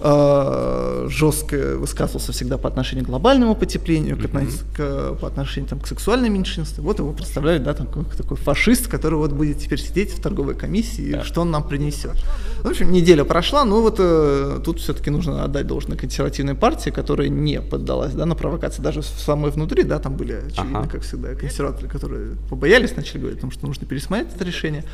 э, 0.00 1.06
жестко 1.08 1.76
высказывался 1.76 2.32
всегда 2.32 2.58
по 2.58 2.68
отношению 2.68 3.04
к 3.04 3.08
глобальному 3.08 3.54
потеплению, 3.54 4.16
mm-hmm. 4.16 5.14
к, 5.16 5.20
по 5.20 5.28
отношению 5.28 5.68
там, 5.68 5.80
к 5.80 5.86
сексуальным 5.86 6.32
меньшинствам. 6.34 6.84
Вот 6.84 6.98
его 6.98 7.12
представляют, 7.12 7.62
да, 7.62 7.74
там 7.74 7.86
такой, 7.86 8.04
такой 8.16 8.36
фашист, 8.36 8.88
который 8.88 9.18
вот 9.18 9.32
будет 9.32 9.58
теперь 9.58 9.80
сидеть 9.80 10.12
в 10.12 10.20
торговой 10.20 10.54
комиссии, 10.54 11.12
да. 11.12 11.24
что 11.24 11.42
он 11.42 11.50
нам 11.50 11.66
принесет. 11.66 12.16
В 12.62 12.68
общем, 12.68 12.90
неделя 12.92 13.24
прошла, 13.24 13.64
но 13.64 13.82
вот 13.82 13.96
э, 13.98 14.60
тут 14.64 14.80
все-таки 14.80 15.10
нужно 15.10 15.44
отдать 15.44 15.66
должное 15.66 15.96
консервативной 15.96 16.54
партии, 16.54 16.90
которая 16.90 17.28
не 17.28 17.60
поддалась 17.60 18.12
да, 18.12 18.26
на 18.26 18.34
провокации 18.34 18.82
даже 18.82 19.02
самой 19.02 19.50
внутри, 19.50 19.82
да, 19.82 19.98
там 19.98 20.16
были, 20.16 20.32
очевидно, 20.46 20.80
ага. 20.80 20.88
как 20.88 21.02
всегда, 21.02 21.34
консерваторы, 21.34 21.88
которые 21.88 22.36
побоялись, 22.48 22.92
начали 23.04 23.20
говорить 23.20 23.38
о 23.38 23.42
том, 23.42 23.50
что 23.50 23.66
нужно 23.66 23.86
пересмотреть 23.86 24.34
это 24.34 24.44
решение. 24.44 24.84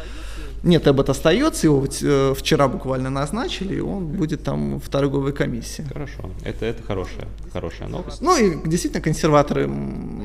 Нет, 0.62 0.86
Эббот 0.86 1.08
остается, 1.08 1.66
его 1.66 1.86
э, 2.02 2.34
вчера 2.36 2.68
буквально 2.68 3.08
назначили, 3.08 3.76
и 3.76 3.80
он 3.80 4.06
будет 4.06 4.42
там 4.44 4.78
в 4.78 4.88
торговой 4.90 5.32
комиссии. 5.32 5.84
Хорошо, 5.90 6.30
это, 6.44 6.66
это 6.66 6.82
хорошая, 6.82 7.28
хорошая 7.52 7.88
новость. 7.88 8.20
Ну 8.20 8.36
и 8.36 8.68
действительно 8.68 9.02
консерваторы 9.02 9.70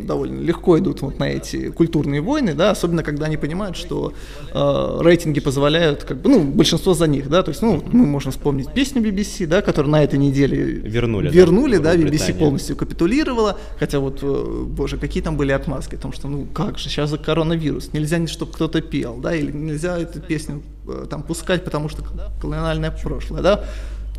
довольно 0.04 0.42
легко 0.42 0.78
идут 0.78 1.02
вот 1.02 1.20
на 1.20 1.30
эти 1.30 1.70
культурные 1.70 2.20
войны, 2.20 2.54
да, 2.54 2.72
особенно 2.72 3.02
когда 3.02 3.28
они 3.28 3.38
понимают, 3.38 3.78
что 3.78 4.14
э, 4.54 4.98
рейтинги 5.02 5.40
позволяют, 5.40 6.04
как 6.04 6.18
бы, 6.18 6.30
ну, 6.30 6.44
большинство 6.44 6.94
за 6.94 7.08
них, 7.08 7.30
да, 7.30 7.42
то 7.42 7.52
есть, 7.52 7.62
ну, 7.62 7.82
мы 7.94 8.06
можем 8.06 8.34
вспомнить 8.34 8.74
песню 8.74 9.02
BBC, 9.02 9.48
да, 9.48 9.62
которую 9.62 9.92
на 9.92 10.04
этой 10.04 10.20
неделе 10.20 10.58
вернули, 10.58 11.30
вернули, 11.30 11.78
да, 11.78 11.94
да 11.94 11.98
BBC 11.98 12.38
полностью 12.38 12.76
капитулировала, 12.76 13.58
хотя 13.80 14.00
вот, 14.00 14.20
э, 14.22 14.64
боже, 14.68 14.98
какие 14.98 15.24
там 15.24 15.38
были 15.38 15.54
отмазки 15.54 15.96
о 15.96 15.98
том, 15.98 16.12
что, 16.12 16.28
ну, 16.28 16.46
как 16.54 16.78
же, 16.78 16.90
сейчас 16.90 17.10
за 17.10 17.18
коронавирус, 17.18 17.75
нельзя, 17.94 18.26
чтобы 18.28 18.52
кто-то 18.52 18.82
пел, 18.82 19.18
да, 19.18 19.36
или 19.36 19.52
нельзя 19.52 19.98
эту 19.98 20.20
песню 20.20 20.64
э, 20.88 21.08
там 21.10 21.24
пускать, 21.24 21.64
потому 21.64 21.90
что 21.90 22.04
колониальное 22.42 22.92
прошлое, 22.92 23.42
да, 23.42 23.64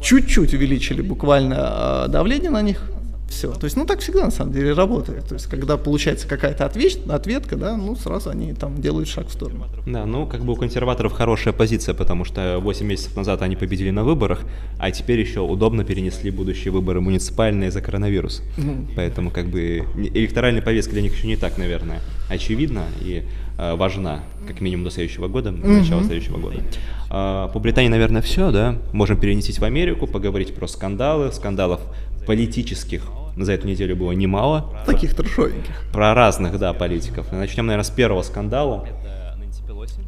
чуть-чуть 0.00 0.54
увеличили 0.54 1.02
буквально 1.02 2.06
э, 2.06 2.08
давление 2.08 2.50
на 2.50 2.62
них, 2.62 2.82
все. 3.28 3.52
То 3.52 3.64
есть, 3.64 3.76
ну 3.76 3.84
так 3.84 4.00
всегда 4.00 4.24
на 4.24 4.30
самом 4.30 4.52
деле 4.52 4.72
работает. 4.72 5.26
То 5.26 5.34
есть, 5.34 5.46
когда 5.46 5.76
получается 5.76 6.28
какая-то 6.28 6.64
ответ, 6.64 6.98
ответка, 7.08 7.56
да, 7.56 7.76
ну 7.76 7.96
сразу 7.96 8.30
они 8.30 8.52
там 8.54 8.80
делают 8.80 9.08
шаг 9.08 9.28
в 9.28 9.32
сторону. 9.32 9.66
Да, 9.86 10.06
ну 10.06 10.26
как 10.26 10.44
бы 10.44 10.52
у 10.52 10.56
консерваторов 10.56 11.12
хорошая 11.12 11.52
позиция, 11.52 11.94
потому 11.94 12.24
что 12.24 12.58
8 12.60 12.86
месяцев 12.86 13.16
назад 13.16 13.42
они 13.42 13.56
победили 13.56 13.90
на 13.90 14.04
выборах, 14.04 14.44
а 14.78 14.90
теперь 14.90 15.20
еще 15.20 15.40
удобно 15.40 15.84
перенесли 15.84 16.30
будущие 16.30 16.72
выборы 16.72 17.00
муниципальные 17.00 17.70
за 17.70 17.80
коронавирус. 17.80 18.42
Mm. 18.56 18.92
Поэтому 18.94 19.30
как 19.30 19.46
бы 19.46 19.84
электоральная 19.96 20.62
повестка 20.62 20.92
для 20.92 21.02
них 21.02 21.14
еще 21.14 21.26
не 21.26 21.36
так, 21.36 21.58
наверное, 21.58 22.00
очевидна 22.28 22.84
и 23.00 23.24
э, 23.58 23.74
важна, 23.74 24.22
как 24.46 24.60
минимум 24.60 24.84
до 24.84 24.90
следующего 24.90 25.28
года, 25.28 25.50
до 25.50 25.58
mm-hmm. 25.58 25.78
начала 25.78 26.02
следующего 26.04 26.38
года. 26.38 26.62
Э, 27.10 27.48
по 27.52 27.58
Британии, 27.58 27.88
наверное, 27.88 28.22
все, 28.22 28.50
да. 28.50 28.78
Можем 28.92 29.18
перенестись 29.18 29.58
в 29.58 29.64
Америку, 29.64 30.06
поговорить 30.06 30.54
про 30.54 30.66
скандалы, 30.66 31.32
скандалов 31.32 31.80
политических 32.26 33.02
за 33.36 33.52
эту 33.52 33.66
неделю 33.66 33.96
было 33.96 34.12
немало. 34.12 34.72
Таких 34.86 35.14
трешовеньких. 35.14 35.74
Про 35.92 36.14
разных, 36.14 36.58
да, 36.58 36.72
политиков. 36.72 37.30
Начнем, 37.32 37.66
наверное, 37.66 37.84
с 37.84 37.90
первого 37.90 38.22
скандала. 38.22 38.86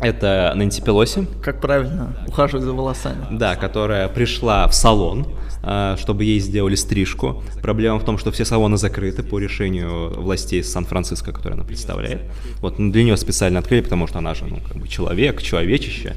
Это 0.00 0.52
Нэнси 0.54 0.82
Пелоси. 0.82 1.26
Как 1.42 1.60
правильно 1.60 2.16
ухаживать 2.26 2.64
за 2.64 2.72
волосами. 2.72 3.26
Да, 3.32 3.56
которая 3.56 4.08
пришла 4.08 4.66
в 4.68 4.74
салон, 4.74 5.26
а, 5.62 5.96
чтобы 5.96 6.24
ей 6.24 6.38
сделали 6.38 6.76
стрижку. 6.76 7.42
Проблема 7.60 7.98
в 7.98 8.04
том, 8.04 8.16
что 8.16 8.30
все 8.30 8.44
салоны 8.44 8.76
закрыты 8.76 9.22
по 9.22 9.38
решению 9.38 10.20
властей 10.20 10.62
Сан-Франциско, 10.62 11.32
которые 11.32 11.54
она 11.54 11.64
представляет. 11.64 12.22
Вот 12.60 12.78
ну, 12.78 12.92
для 12.92 13.02
нее 13.02 13.16
специально 13.16 13.58
открыли, 13.58 13.82
потому 13.82 14.06
что 14.06 14.18
она 14.18 14.34
же, 14.34 14.44
ну, 14.44 14.58
как 14.66 14.76
бы 14.76 14.86
человек, 14.86 15.42
человечище. 15.42 16.14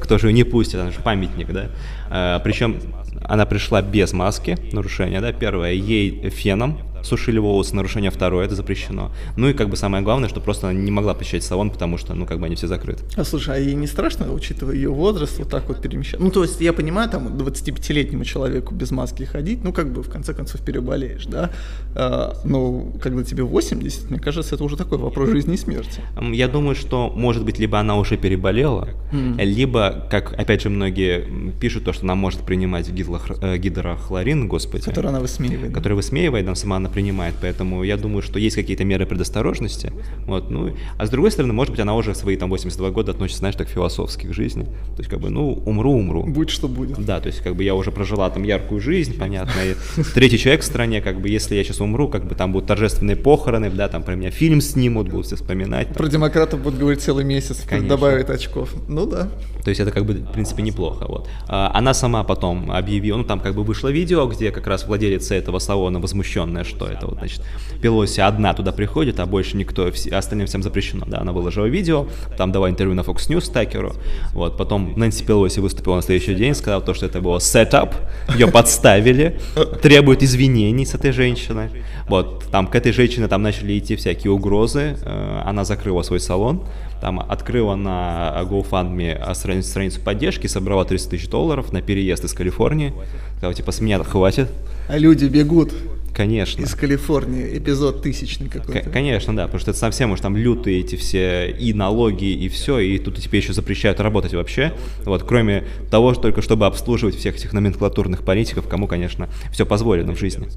Кто 0.00 0.18
же 0.18 0.28
ее 0.28 0.32
не 0.32 0.44
пустит, 0.44 0.76
она 0.80 0.90
же 0.90 1.00
памятник, 1.00 1.52
да. 1.52 1.66
А, 2.10 2.38
Причем 2.40 2.80
она 3.24 3.46
пришла 3.46 3.82
без 3.82 4.12
маски, 4.12 4.56
нарушение, 4.72 5.20
да, 5.20 5.32
первое, 5.32 5.72
ей 5.72 6.30
феном 6.30 6.78
сушили 7.02 7.38
волосы, 7.38 7.74
нарушение 7.74 8.10
второе, 8.10 8.46
это 8.46 8.54
запрещено. 8.54 9.10
Ну 9.36 9.48
и 9.48 9.52
как 9.52 9.68
бы 9.68 9.76
самое 9.76 10.02
главное, 10.02 10.28
что 10.28 10.40
просто 10.40 10.68
она 10.68 10.78
не 10.78 10.90
могла 10.90 11.14
посещать 11.14 11.42
салон, 11.42 11.70
потому 11.70 11.98
что, 11.98 12.14
ну, 12.14 12.26
как 12.26 12.38
бы 12.38 12.46
они 12.46 12.56
все 12.56 12.66
закрыты. 12.66 13.04
А 13.16 13.24
слушай, 13.24 13.54
а 13.54 13.58
ей 13.58 13.74
не 13.74 13.86
страшно, 13.86 14.32
учитывая 14.32 14.74
ее 14.74 14.90
возраст, 14.90 15.38
вот 15.38 15.48
так 15.48 15.68
вот 15.68 15.80
перемещаться? 15.80 16.24
Ну, 16.24 16.30
то 16.30 16.42
есть, 16.42 16.60
я 16.60 16.72
понимаю, 16.72 17.08
там, 17.10 17.28
25-летнему 17.28 18.24
человеку 18.24 18.74
без 18.74 18.90
маски 18.90 19.24
ходить, 19.24 19.64
ну, 19.64 19.72
как 19.72 19.92
бы, 19.92 20.02
в 20.02 20.10
конце 20.10 20.34
концов, 20.34 20.60
переболеешь, 20.62 21.26
да? 21.26 21.50
А, 21.94 22.36
но 22.44 22.92
когда 23.02 23.22
тебе 23.24 23.42
80, 23.42 24.10
мне 24.10 24.18
кажется, 24.18 24.54
это 24.54 24.64
уже 24.64 24.76
такой 24.76 24.98
вопрос 24.98 25.30
жизни 25.30 25.54
и 25.54 25.56
смерти. 25.56 26.02
Я 26.32 26.48
думаю, 26.48 26.74
что, 26.74 27.10
может 27.14 27.44
быть, 27.44 27.58
либо 27.58 27.78
она 27.78 27.96
уже 27.96 28.16
переболела, 28.16 28.88
mm. 29.12 29.44
либо, 29.44 30.06
как, 30.10 30.32
опять 30.38 30.62
же, 30.62 30.70
многие 30.70 31.52
пишут, 31.60 31.84
то, 31.84 31.92
что 31.92 32.04
она 32.04 32.14
может 32.14 32.40
принимать 32.40 32.88
э, 32.88 33.58
гидрохлорин, 33.58 34.48
господи. 34.48 34.84
Который 34.84 35.08
она 35.08 35.20
высмеивает. 35.20 35.72
Который 35.72 35.94
высмеивает, 35.94 36.46
там 36.46 36.54
сама 36.54 36.78
она 36.88 36.94
принимает, 36.94 37.34
поэтому 37.40 37.84
я 37.84 37.96
думаю, 37.96 38.22
что 38.22 38.38
есть 38.38 38.56
какие-то 38.56 38.84
меры 38.84 39.06
предосторожности, 39.06 39.92
вот, 40.26 40.50
ну, 40.50 40.74
а 40.96 41.06
с 41.06 41.10
другой 41.10 41.30
стороны, 41.30 41.52
может 41.52 41.72
быть, 41.72 41.80
она 41.80 41.94
уже 41.94 42.12
в 42.12 42.16
свои 42.16 42.36
там 42.36 42.50
82 42.50 42.90
года 42.90 43.12
относится, 43.12 43.40
знаешь, 43.40 43.54
так 43.56 43.68
философски 43.68 44.26
к 44.26 44.32
жизни, 44.32 44.64
то 44.64 44.98
есть, 44.98 45.10
как 45.10 45.20
бы, 45.20 45.30
ну, 45.30 45.62
умру, 45.66 45.92
умру. 45.92 46.24
Будь 46.24 46.50
что 46.50 46.68
будет. 46.68 47.04
Да, 47.04 47.20
то 47.20 47.28
есть, 47.28 47.40
как 47.40 47.54
бы, 47.54 47.64
я 47.64 47.74
уже 47.74 47.92
прожила 47.92 48.28
там 48.30 48.42
яркую 48.42 48.80
жизнь, 48.80 49.18
понятно, 49.18 49.60
и 49.64 49.74
третий 50.14 50.38
человек 50.38 50.62
в 50.62 50.64
стране, 50.64 51.00
как 51.00 51.20
бы, 51.20 51.28
если 51.28 51.54
я 51.54 51.64
сейчас 51.64 51.80
умру, 51.80 52.08
как 52.08 52.26
бы, 52.26 52.34
там 52.34 52.52
будут 52.52 52.68
торжественные 52.68 53.16
похороны, 53.16 53.70
да, 53.70 53.88
там 53.88 54.02
про 54.02 54.14
меня 54.14 54.30
фильм 54.30 54.60
снимут, 54.60 55.08
будут 55.08 55.26
все 55.26 55.36
вспоминать. 55.36 55.88
Там. 55.88 55.96
Про 55.96 56.08
демократов 56.08 56.60
будут 56.62 56.78
говорить 56.78 57.02
целый 57.02 57.24
месяц, 57.24 57.64
Конечно. 57.68 57.88
добавить 57.88 58.30
очков, 58.30 58.74
ну 58.88 59.06
да. 59.06 59.28
То 59.62 59.70
есть, 59.70 59.80
это, 59.80 59.90
как 59.90 60.06
бы, 60.06 60.14
в 60.14 60.32
принципе, 60.32 60.62
неплохо, 60.62 61.06
вот. 61.08 61.28
А, 61.48 61.70
она 61.74 61.94
сама 61.94 62.24
потом 62.24 62.70
объявила, 62.70 63.18
ну, 63.18 63.24
там, 63.24 63.40
как 63.40 63.54
бы, 63.54 63.62
вышло 63.62 63.88
видео, 63.88 64.26
где 64.26 64.50
как 64.50 64.66
раз 64.66 64.86
владелица 64.86 65.34
этого 65.34 65.58
салона 65.58 66.00
возмущенная, 66.00 66.64
что 66.64 66.77
что 66.78 66.86
это 66.86 67.06
вот, 67.06 67.18
значит, 67.18 67.42
Пелоси 67.82 68.20
одна 68.20 68.54
туда 68.54 68.72
приходит, 68.72 69.18
а 69.20 69.26
больше 69.26 69.56
никто, 69.56 69.90
остальным 70.12 70.46
всем 70.46 70.62
запрещено, 70.62 71.04
да, 71.06 71.18
она 71.18 71.32
выложила 71.32 71.66
видео, 71.66 72.06
там 72.36 72.52
давала 72.52 72.70
интервью 72.70 72.94
на 72.94 73.00
Fox 73.00 73.28
News 73.28 73.52
Такеру, 73.52 73.94
вот, 74.32 74.56
потом 74.56 74.92
Нэнси 74.96 75.24
Пелоси 75.24 75.60
выступила 75.60 75.96
на 75.96 76.02
следующий 76.02 76.34
день, 76.34 76.54
сказала 76.54 76.82
то, 76.82 76.94
что 76.94 77.06
это 77.06 77.20
было 77.20 77.40
сетап, 77.40 77.94
ее 78.34 78.46
подставили, 78.46 79.40
требует 79.82 80.22
извинений 80.22 80.86
с 80.86 80.94
этой 80.94 81.12
женщиной, 81.12 81.70
вот, 82.08 82.44
там 82.52 82.68
к 82.68 82.74
этой 82.76 82.92
женщине 82.92 83.26
там 83.26 83.42
начали 83.42 83.78
идти 83.78 83.96
всякие 83.96 84.32
угрозы, 84.32 84.96
э, 85.02 85.42
она 85.44 85.64
закрыла 85.64 86.02
свой 86.02 86.20
салон, 86.20 86.62
там 87.00 87.20
открыла 87.20 87.76
на 87.76 88.40
GoFundMe 88.50 89.34
страницу, 89.34 89.68
страницу 89.68 90.00
поддержки, 90.00 90.48
собрала 90.48 90.84
30 90.84 91.10
тысяч 91.10 91.28
долларов 91.28 91.72
на 91.72 91.80
переезд 91.80 92.24
из 92.24 92.32
Калифорнии. 92.32 92.92
Сказала, 93.36 93.54
типа, 93.54 93.70
с 93.70 93.80
меня 93.80 94.02
хватит. 94.02 94.48
А 94.88 94.98
люди 94.98 95.26
бегут. 95.26 95.72
Конечно. 96.18 96.62
Из 96.62 96.74
Калифорнии, 96.74 97.58
эпизод 97.58 98.02
тысячный 98.02 98.48
какой-то. 98.48 98.90
Конечно, 98.90 99.36
да, 99.36 99.44
потому 99.44 99.60
что 99.60 99.70
это 99.70 99.78
совсем 99.78 100.10
уж 100.10 100.18
там 100.18 100.36
лютые 100.36 100.80
эти 100.80 100.96
все 100.96 101.48
и 101.48 101.72
налоги, 101.72 102.24
и 102.24 102.48
все, 102.48 102.80
и 102.80 102.98
тут 102.98 103.18
тебе 103.18 103.38
еще 103.38 103.52
запрещают 103.52 104.00
работать 104.00 104.34
вообще. 104.34 104.72
Вот, 105.04 105.22
кроме 105.22 105.62
того, 105.92 106.14
что 106.14 106.22
только 106.22 106.42
чтобы 106.42 106.66
обслуживать 106.66 107.14
всех 107.14 107.36
этих 107.36 107.52
номенклатурных 107.52 108.24
политиков, 108.24 108.66
кому, 108.66 108.88
конечно, 108.88 109.28
все 109.52 109.64
позволено 109.64 110.12
в 110.12 110.18
жизни. 110.18 110.48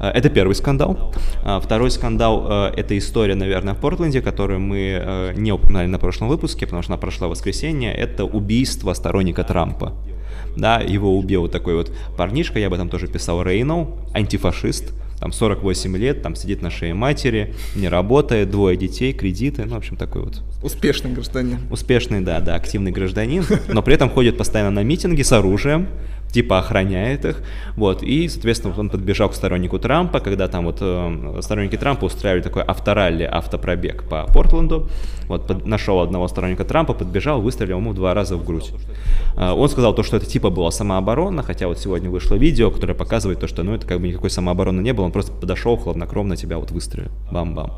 Э, 0.00 0.08
это 0.08 0.30
первый 0.30 0.54
скандал. 0.54 1.14
А, 1.44 1.60
второй 1.60 1.92
скандал 1.92 2.46
э,– 2.48 2.72
это 2.76 2.98
история, 2.98 3.36
наверное, 3.36 3.74
в 3.74 3.78
Портленде, 3.78 4.20
которую 4.20 4.58
мы 4.58 5.00
э, 5.00 5.32
не 5.36 5.52
упоминали 5.52 5.86
на 5.86 6.00
прошлом 6.00 6.26
выпуске, 6.26 6.66
потому 6.66 6.82
что 6.82 6.92
она 6.92 7.00
прошла 7.00 7.28
в 7.28 7.30
воскресенье. 7.30 7.94
Это 7.94 8.24
убийство 8.24 8.92
сторонника 8.94 9.44
Трампа. 9.44 9.94
Да, 10.58 10.80
его 10.80 11.16
убил 11.16 11.46
такой 11.48 11.76
вот 11.76 11.92
парнишка, 12.16 12.58
я 12.58 12.66
об 12.66 12.74
этом 12.74 12.88
тоже 12.88 13.06
писал, 13.06 13.42
Рейнол, 13.44 13.96
антифашист, 14.12 14.92
там 15.20 15.30
48 15.30 15.96
лет, 15.96 16.20
там 16.22 16.34
сидит 16.34 16.62
на 16.62 16.70
шее 16.70 16.94
матери, 16.94 17.54
не 17.76 17.88
работает, 17.88 18.50
двое 18.50 18.76
детей, 18.76 19.12
кредиты, 19.12 19.64
ну, 19.64 19.76
в 19.76 19.78
общем, 19.78 19.96
такой 19.96 20.24
вот. 20.24 20.42
Успешный 20.62 21.12
гражданин. 21.12 21.60
Успешный, 21.70 22.20
да, 22.22 22.40
да, 22.40 22.56
активный 22.56 22.90
гражданин, 22.90 23.44
но 23.68 23.82
при 23.82 23.94
этом 23.94 24.10
ходит 24.10 24.36
постоянно 24.36 24.72
на 24.72 24.82
митинги 24.82 25.22
с 25.22 25.30
оружием, 25.30 25.86
типа 26.32 26.58
охраняет 26.58 27.24
их, 27.24 27.42
вот, 27.76 28.02
и, 28.02 28.28
соответственно, 28.28 28.74
он 28.76 28.90
подбежал 28.90 29.28
к 29.28 29.34
стороннику 29.34 29.78
Трампа, 29.78 30.20
когда 30.20 30.48
там 30.48 30.66
вот 30.66 30.78
э, 30.80 31.38
сторонники 31.40 31.76
Трампа 31.76 32.04
устраивали 32.04 32.42
такой 32.42 32.62
авторалли, 32.62 33.24
автопробег 33.24 34.04
по 34.04 34.26
Портленду, 34.26 34.88
вот, 35.28 35.46
под, 35.46 35.66
нашел 35.66 36.00
одного 36.00 36.28
сторонника 36.28 36.64
Трампа, 36.64 36.92
подбежал, 36.92 37.40
выстрелил 37.40 37.78
ему 37.78 37.94
два 37.94 38.14
раза 38.14 38.36
в 38.36 38.44
грудь. 38.44 38.72
Э, 39.36 39.52
он 39.52 39.68
сказал 39.68 39.94
то, 39.94 40.02
что 40.02 40.16
это 40.16 40.26
типа 40.26 40.50
была 40.50 40.70
самооборона, 40.70 41.42
хотя 41.42 41.66
вот 41.66 41.78
сегодня 41.78 42.10
вышло 42.10 42.34
видео, 42.34 42.70
которое 42.70 42.94
показывает 42.94 43.40
то, 43.40 43.46
что, 43.46 43.62
ну, 43.62 43.74
это 43.74 43.86
как 43.86 44.00
бы 44.00 44.08
никакой 44.08 44.30
самообороны 44.30 44.80
не 44.80 44.92
было, 44.92 45.06
он 45.06 45.12
просто 45.12 45.32
подошел, 45.32 45.76
хладнокровно 45.76 46.36
тебя 46.36 46.58
вот 46.58 46.70
выстрелил, 46.70 47.10
бам-бам. 47.30 47.72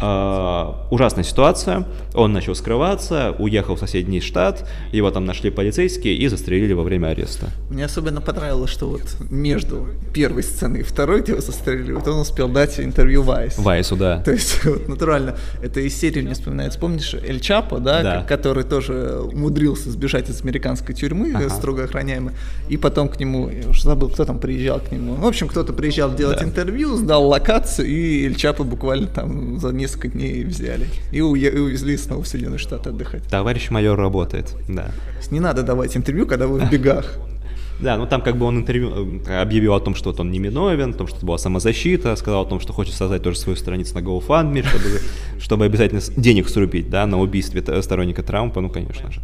Э, 0.00 0.72
ужасная 0.90 1.24
ситуация, 1.24 1.86
он 2.14 2.32
начал 2.32 2.54
скрываться, 2.54 3.34
уехал 3.38 3.76
в 3.76 3.78
соседний 3.78 4.20
штат, 4.20 4.68
его 4.92 5.10
там 5.10 5.24
нашли 5.24 5.50
полицейские 5.50 6.14
и 6.14 6.26
застрелили 6.28 6.72
во 6.72 6.82
время 6.82 7.08
ареста. 7.08 7.48
Мне 7.70 7.84
особенно 7.84 8.22
понравилось, 8.22 8.70
что 8.70 8.88
вот 8.88 9.02
между 9.30 9.88
первой 10.14 10.42
сценой 10.42 10.80
и 10.80 10.82
второй, 10.82 11.20
где 11.20 11.32
его 11.32 11.42
застрелили, 11.42 11.92
вот 11.92 12.08
он 12.08 12.20
успел 12.20 12.48
дать 12.48 12.80
интервью 12.80 13.22
Вайс. 13.22 13.58
Вайсу, 13.58 13.94
да. 13.94 14.22
То 14.22 14.32
есть, 14.32 14.64
вот, 14.64 14.88
натурально, 14.88 15.36
это 15.62 15.80
из 15.80 15.94
серии 15.94 16.22
мне 16.22 16.32
вспоминается. 16.32 16.78
Помнишь 16.78 17.14
Эль 17.14 17.40
Чапо, 17.40 17.78
да, 17.78 18.02
да. 18.02 18.22
который 18.22 18.64
тоже 18.64 19.20
умудрился 19.20 19.90
сбежать 19.90 20.30
из 20.30 20.40
американской 20.42 20.94
тюрьмы, 20.94 21.32
ага. 21.34 21.50
строго 21.50 21.84
охраняемой, 21.84 22.32
и 22.68 22.78
потом 22.78 23.08
к 23.08 23.20
нему, 23.20 23.50
я 23.50 23.68
уже 23.68 23.82
забыл, 23.82 24.08
кто 24.08 24.24
там 24.24 24.38
приезжал 24.38 24.80
к 24.80 24.90
нему. 24.90 25.14
В 25.14 25.26
общем, 25.26 25.48
кто-то 25.48 25.74
приезжал 25.74 26.14
делать 26.14 26.38
да. 26.38 26.44
интервью, 26.46 26.96
сдал 26.96 27.26
локацию, 27.26 27.86
и 27.86 28.24
Эль 28.24 28.34
Чапо 28.34 28.64
буквально 28.64 29.08
там 29.08 29.60
за 29.60 29.68
несколько 29.68 30.08
дней 30.08 30.44
взяли. 30.44 30.86
И, 31.12 31.20
у- 31.20 31.34
и 31.34 31.58
увезли 31.58 31.98
снова 31.98 32.22
в 32.22 32.28
Соединенные 32.28 32.58
Штаты 32.58 32.90
отдыхать. 32.90 33.24
Товарищ 33.24 33.70
майор 33.70 33.98
работает, 33.98 34.54
да. 34.68 34.90
Не 35.30 35.40
надо 35.40 35.62
давать 35.62 35.96
интервью, 35.96 36.26
когда 36.26 36.46
вы 36.46 36.60
в 36.60 36.70
бегах. 36.70 37.18
Да, 37.80 37.96
ну 37.96 38.06
там 38.06 38.22
как 38.22 38.36
бы 38.36 38.46
он 38.46 38.58
интервью 38.58 39.20
э, 39.26 39.40
объявил 39.40 39.74
о 39.74 39.80
том, 39.80 39.94
что 39.94 40.10
вот 40.10 40.18
он 40.20 40.32
не 40.32 40.40
виновен, 40.40 40.90
о 40.90 40.94
том, 40.94 41.06
что 41.06 41.18
это 41.18 41.26
была 41.26 41.38
самозащита, 41.38 42.16
сказал 42.16 42.42
о 42.42 42.46
том, 42.46 42.58
что 42.58 42.72
хочет 42.72 42.94
создать 42.94 43.22
тоже 43.22 43.38
свою 43.38 43.56
страницу 43.56 43.94
на 43.94 44.00
GoFundMe, 44.00 44.66
чтобы, 44.66 45.00
чтобы 45.40 45.64
обязательно 45.64 46.00
денег 46.16 46.48
срубить, 46.48 46.90
да, 46.90 47.06
на 47.06 47.20
убийстве 47.20 47.62
сторонника 47.82 48.22
Трампа, 48.22 48.60
ну, 48.60 48.68
конечно 48.68 49.12
же. 49.12 49.20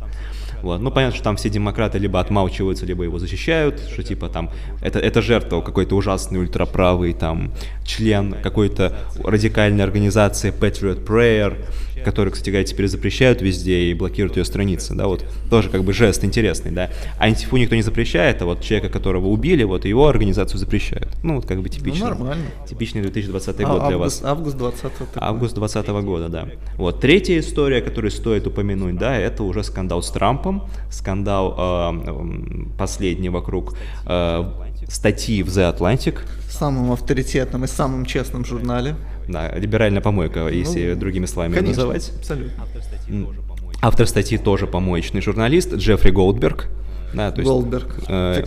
Вот. 0.64 0.80
Ну, 0.80 0.90
понятно, 0.90 1.14
что 1.14 1.24
там 1.24 1.36
все 1.36 1.50
демократы 1.50 1.98
либо 1.98 2.18
отмалчиваются, 2.18 2.86
либо 2.86 3.04
его 3.04 3.18
защищают, 3.18 3.80
что 3.92 4.02
типа 4.02 4.30
там 4.30 4.50
это, 4.80 4.98
это 4.98 5.20
жертва 5.20 5.60
какой-то 5.60 5.94
ужасный 5.94 6.40
ультраправый 6.40 7.12
там 7.12 7.52
член 7.84 8.34
какой-то 8.42 8.96
радикальной 9.22 9.84
организации 9.84 10.54
Patriot 10.58 11.04
Prayer, 11.04 11.66
который, 12.04 12.30
кстати 12.30 12.50
говоря, 12.50 12.64
теперь 12.64 12.88
запрещают 12.88 13.42
везде 13.42 13.84
и 13.84 13.94
блокируют 13.94 14.36
ее 14.36 14.44
страницы, 14.44 14.94
да, 14.94 15.06
вот 15.06 15.24
тоже 15.50 15.70
как 15.70 15.84
бы 15.84 15.92
жест 15.92 16.24
интересный, 16.24 16.70
да. 16.70 16.90
А 17.18 17.24
антифу 17.24 17.56
никто 17.56 17.74
не 17.74 17.82
запрещает, 17.82 18.42
а 18.42 18.44
вот 18.44 18.62
человека, 18.62 18.92
которого 18.92 19.28
убили, 19.28 19.64
вот 19.64 19.84
его 19.84 20.08
организацию 20.08 20.58
запрещают. 20.58 21.08
Ну, 21.22 21.36
вот 21.36 21.46
как 21.46 21.62
бы 21.62 21.68
типичный. 21.68 22.00
Ну, 22.00 22.06
нормально. 22.10 22.44
Типичный 22.68 23.02
2020 23.02 23.60
а, 23.60 23.62
год 23.64 23.68
август, 23.68 23.88
для 23.88 23.98
вас. 23.98 24.22
Август 24.24 24.56
20 24.56 24.92
Август 25.16 25.54
20 25.54 25.88
года, 25.88 26.28
да. 26.28 26.48
Вот 26.76 27.00
третья 27.00 27.38
история, 27.38 27.80
которую 27.80 28.10
стоит 28.10 28.46
упомянуть, 28.46 28.96
да, 28.96 29.16
это 29.16 29.42
уже 29.42 29.64
скандал 29.64 30.02
с 30.02 30.10
Трампом, 30.10 30.68
скандал 30.90 31.54
э, 31.58 32.74
последний 32.78 33.28
вокруг 33.30 33.74
э, 34.06 34.44
статьи 34.88 35.42
в 35.42 35.48
The 35.48 35.76
Atlantic. 35.76 36.18
Самым 36.48 36.92
авторитетным 36.92 37.64
и 37.64 37.66
самым 37.66 38.04
честным 38.04 38.44
журнале. 38.44 38.94
Да, 39.28 39.50
либеральная 39.52 40.00
помойка, 40.00 40.48
если 40.48 40.92
ну, 40.92 41.00
другими 41.00 41.26
словами 41.26 41.54
конечно, 41.54 41.84
называть. 41.84 42.12
Абсолютно. 42.18 42.64
Автор 43.80 44.06
статьи 44.06 44.38
тоже 44.38 44.66
помоечный 44.66 45.20
журналист 45.20 45.74
Джеффри 45.74 46.10
Голдберг. 46.10 46.68
Да, 47.14 47.30
то 47.30 47.40
есть, 47.40 47.50
Голдберг, 47.50 47.96
э, 48.08 48.44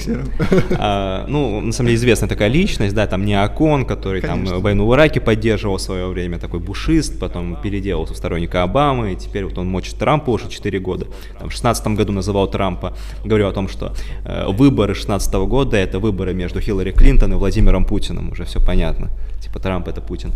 э, 0.69 1.25
ну, 1.27 1.61
на 1.61 1.71
самом 1.71 1.87
деле 1.87 1.95
известная 1.95 2.29
такая 2.29 2.49
личность, 2.49 2.93
да, 2.93 3.07
там 3.07 3.25
Неокон, 3.25 3.85
который 3.85 4.21
Конечно. 4.21 4.55
там 4.55 4.61
войну 4.61 4.87
в 4.87 4.93
Ираке 4.93 5.21
поддерживал 5.21 5.77
в 5.77 5.81
свое 5.81 6.07
время, 6.07 6.37
такой 6.37 6.59
бушист, 6.59 7.19
потом 7.19 7.55
переделался 7.61 8.13
в 8.13 8.17
сторонника 8.17 8.63
Обамы, 8.63 9.13
и 9.13 9.15
теперь 9.15 9.45
вот 9.45 9.57
он 9.57 9.67
мочит 9.67 9.95
Трампа 9.97 10.31
уже 10.31 10.49
4 10.49 10.79
года. 10.79 11.07
Там, 11.39 11.49
в 11.49 11.51
16 11.51 11.87
году 11.87 12.11
называл 12.11 12.47
Трампа, 12.47 12.93
говорил 13.23 13.47
о 13.47 13.53
том, 13.53 13.67
что 13.67 13.93
э, 14.25 14.47
выборы 14.49 14.95
16 14.95 15.33
года 15.33 15.77
это 15.77 15.99
выборы 15.99 16.33
между 16.33 16.59
Хиллари 16.59 16.91
Клинтон 16.91 17.33
и 17.33 17.35
Владимиром 17.35 17.85
Путиным, 17.85 18.31
уже 18.31 18.43
все 18.45 18.59
понятно 18.59 19.09
типа 19.47 19.59
Трамп 19.59 19.87
это 19.87 20.01
Путин. 20.01 20.33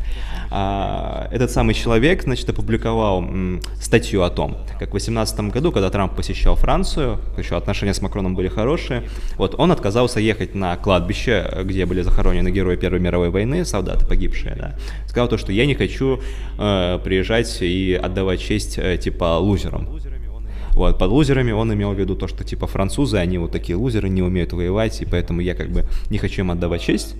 А, 0.49 1.27
этот 1.31 1.51
самый 1.51 1.73
человек, 1.73 2.23
значит, 2.23 2.49
опубликовал 2.49 3.21
м, 3.21 3.61
статью 3.79 4.23
о 4.23 4.29
том, 4.29 4.57
как 4.79 4.89
в 4.89 4.91
2018 4.91 5.51
году, 5.51 5.71
когда 5.71 5.89
Трамп 5.89 6.15
посещал 6.15 6.55
Францию, 6.55 7.19
еще 7.37 7.57
отношения 7.57 7.93
с 7.93 8.01
Макроном 8.01 8.20
были 8.29 8.47
хорошие, 8.47 9.03
вот 9.38 9.55
он 9.57 9.71
отказался 9.71 10.19
ехать 10.19 10.55
на 10.55 10.77
кладбище, 10.77 11.63
где 11.63 11.86
были 11.86 12.01
захоронены 12.01 12.49
герои 12.49 12.75
Первой 12.75 12.99
мировой 12.99 13.29
войны, 13.29 13.65
солдаты 13.65 14.05
погибшие, 14.05 14.55
да. 14.55 14.75
Сказал 15.07 15.27
то, 15.27 15.38
что 15.38 15.51
я 15.51 15.65
не 15.65 15.75
хочу 15.75 16.21
э, 16.57 16.99
приезжать 17.03 17.62
и 17.62 17.99
отдавать 18.01 18.41
честь 18.41 18.77
э, 18.77 18.97
типа 18.97 19.38
лузерам. 19.39 19.88
Вот, 20.81 20.97
под 20.97 21.11
лузерами 21.11 21.51
он 21.51 21.71
имел 21.71 21.93
в 21.93 21.99
виду 21.99 22.15
то, 22.15 22.27
что 22.27 22.43
типа 22.43 22.65
французы, 22.65 23.17
они 23.17 23.37
вот 23.37 23.51
такие 23.51 23.75
лузеры, 23.75 24.09
не 24.09 24.23
умеют 24.23 24.51
воевать, 24.51 24.99
и 25.03 25.05
поэтому 25.05 25.39
я 25.39 25.53
как 25.53 25.69
бы 25.69 25.85
не 26.09 26.17
хочу 26.17 26.41
им 26.41 26.49
отдавать 26.49 26.81
честь. 26.81 27.13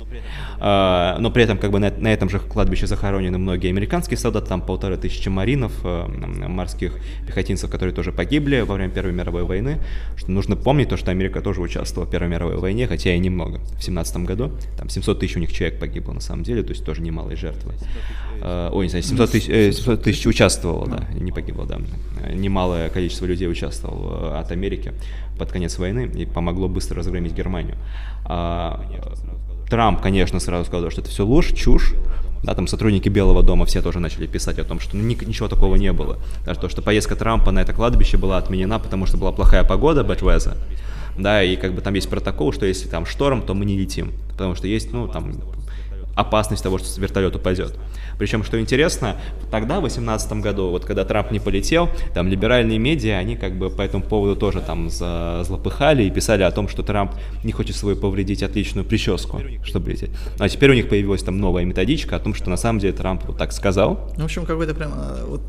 А, 0.58 1.17
но 1.19 1.30
при 1.30 1.43
этом 1.43 1.60
как 1.60 1.69
бы 1.69 1.78
на, 1.78 1.91
на 1.91 2.12
этом 2.12 2.28
же 2.28 2.39
кладбище 2.39 2.88
захоронены 2.88 3.38
многие 3.38 3.69
американские 3.69 4.17
солдаты, 4.17 4.47
там 4.47 4.63
полторы 4.63 4.97
тысячи 4.97 5.30
маринов, 5.30 5.74
э, 5.84 6.08
морских 6.47 6.97
пехотинцев, 7.28 7.69
которые 7.69 7.93
тоже 7.93 8.12
погибли 8.12 8.62
во 8.62 8.74
время 8.74 8.91
Первой 8.91 9.13
мировой 9.13 9.43
войны. 9.43 9.78
Что 10.17 10.32
нужно 10.32 10.56
помнить 10.56 10.89
то, 10.89 10.97
что 10.97 11.12
Америка 11.12 11.39
тоже 11.41 11.62
участвовала 11.62 12.08
в 12.08 12.12
Первой 12.12 12.30
мировой 12.30 12.58
войне, 12.58 12.88
хотя 12.88 13.13
и 13.13 13.19
немного. 13.19 13.60
В 13.78 13.84
17 13.84 14.17
году 14.26 14.54
там 14.76 14.89
700 14.89 15.19
тысяч 15.19 15.36
у 15.36 15.39
них 15.39 15.52
человек 15.52 15.80
погибло 15.80 16.13
на 16.13 16.21
самом 16.21 16.43
деле, 16.43 16.63
то 16.63 16.71
есть 16.71 16.84
тоже 16.84 17.04
немалые 17.04 17.38
жертвы. 17.38 17.74
Э, 18.41 18.69
ой, 18.71 18.86
не 18.86 18.89
знаю, 18.89 19.04
700 19.04 19.30
тысяч, 19.30 19.50
э, 19.50 19.71
700 19.71 20.02
тысяч 20.02 20.26
участвовало, 20.26 20.88
да, 20.88 21.08
не 21.13 21.32
погибло, 21.32 21.67
да. 21.67 21.80
Немалое 22.34 22.89
количество 22.89 23.28
людей 23.28 23.51
участвовало 23.52 24.40
от 24.40 24.52
Америки 24.52 24.94
под 25.38 25.52
конец 25.52 25.78
войны 25.78 26.10
и 26.14 26.26
помогло 26.26 26.68
быстро 26.68 26.98
разгромить 26.98 27.34
Германию. 27.34 27.76
А, 28.26 28.84
Трамп, 29.70 30.02
конечно, 30.02 30.40
сразу 30.40 30.66
сказал, 30.66 30.90
что 30.92 31.02
это 31.02 31.10
все 31.10 31.26
ложь, 31.26 31.54
чушь. 31.54 31.94
Да, 32.44 32.56
там 32.56 32.68
сотрудники 32.68 33.08
Белого 33.08 33.44
дома 33.44 33.66
все 33.66 33.82
тоже 33.82 34.00
начали 34.00 34.26
писать 34.26 34.58
о 34.58 34.64
том, 34.64 34.80
что 34.80 34.98
ну, 34.98 35.04
ничего 35.04 35.48
такого 35.48 35.76
не 35.76 35.94
было. 35.94 36.18
Даже 36.44 36.60
то, 36.60 36.70
что 36.70 36.82
поездка 36.82 37.16
Трампа 37.16 37.52
на 37.52 37.60
это 37.60 37.72
кладбище 37.72 38.18
была 38.18 38.38
отменена, 38.38 38.80
потому 38.80 39.06
что 39.06 39.18
была 39.18 39.32
плохая 39.32 39.64
погода, 39.64 40.02
bad 40.02 40.22
weather. 40.22 40.58
Да, 41.18 41.44
и 41.44 41.56
как 41.56 41.74
бы 41.74 41.82
там 41.82 41.94
есть 41.94 42.10
протокол, 42.10 42.52
что 42.52 42.66
если 42.66 42.88
там 42.88 43.06
шторм, 43.06 43.44
то 43.44 43.54
мы 43.54 43.66
не 43.66 43.78
летим. 43.78 44.12
Потому 44.32 44.56
что 44.56 44.68
есть, 44.68 44.92
ну, 44.92 45.08
там 45.08 45.34
опасность 46.15 46.63
того, 46.63 46.78
что 46.78 47.00
вертолет 47.00 47.36
упадет. 47.36 47.78
Причем, 48.17 48.43
что 48.43 48.60
интересно, 48.60 49.15
тогда, 49.50 49.78
в 49.78 49.82
2018 49.82 50.34
году, 50.34 50.69
вот 50.69 50.86
когда 50.86 51.06
Трамп 51.06 51.32
не 51.32 51.39
полетел, 51.39 51.89
там 52.13 52.28
либеральные 52.28 52.80
медиа, 52.80 53.17
они 53.17 53.36
как 53.36 53.58
бы 53.58 53.69
по 53.69 53.82
этому 53.82 54.04
поводу 54.04 54.36
тоже 54.36 54.62
там 54.62 54.89
злопыхали 54.89 56.04
и 56.04 56.12
писали 56.12 56.43
о 56.43 56.52
том, 56.52 56.67
что 56.67 56.84
Трамп 56.84 57.13
не 57.43 57.52
хочет 57.52 57.76
свою 57.76 57.95
повредить 57.95 58.43
отличную 58.43 58.86
прическу, 58.86 59.41
чтобы 59.63 59.91
лететь. 59.91 60.12
А 60.39 60.50
теперь 60.50 60.71
у 60.71 60.74
них 60.74 60.89
появилась 60.89 61.24
там 61.24 61.39
новая 61.39 61.65
методичка 61.65 62.15
о 62.15 62.19
том, 62.19 62.34
что 62.34 62.50
на 62.50 62.58
самом 62.58 62.80
деле 62.80 62.93
Трамп 62.93 63.24
вот 63.26 63.38
так 63.38 63.52
сказал. 63.52 64.12
Ну, 64.17 64.24
в 64.24 64.26
общем, 64.26 64.45
какой-то 64.45 64.74
прям 64.74 64.91
а, 64.93 65.26
вот 65.26 65.41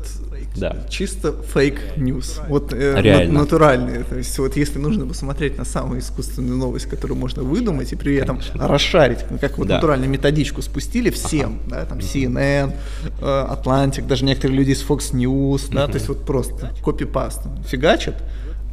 да. 0.55 0.77
чисто 0.89 1.33
фейк 1.53 1.79
ньюс. 1.97 2.41
Вот 2.47 2.73
э, 2.73 3.01
Реально. 3.01 3.39
натуральные. 3.39 4.03
То 4.03 4.15
есть 4.17 4.37
вот 4.39 4.55
если 4.55 4.79
нужно 4.79 5.05
посмотреть 5.05 5.57
на 5.57 5.65
самую 5.65 5.99
искусственную 5.99 6.57
новость, 6.57 6.85
которую 6.85 7.17
можно 7.17 7.43
выдумать 7.43 7.91
и 7.91 7.95
при 7.95 8.15
этом 8.15 8.37
Конечно. 8.37 8.67
расшарить, 8.67 9.19
ну, 9.29 9.37
как 9.37 9.57
вот 9.57 9.67
Да. 9.67 9.75
натуральную 9.75 10.09
методичку 10.09 10.52
спустили 10.61 11.09
всем, 11.09 11.59
да, 11.67 11.85
там 11.85 11.99
CNN, 11.99 12.73
э, 13.21 13.23
Atlantic, 13.23 14.07
даже 14.07 14.25
некоторые 14.25 14.57
люди 14.57 14.71
из 14.71 14.83
Fox 14.83 15.13
News, 15.13 15.69
да, 15.71 15.87
то 15.87 15.95
есть 15.95 16.07
вот 16.07 16.25
просто 16.25 16.73
копипаст 16.83 17.41
фигачат, 17.67 18.15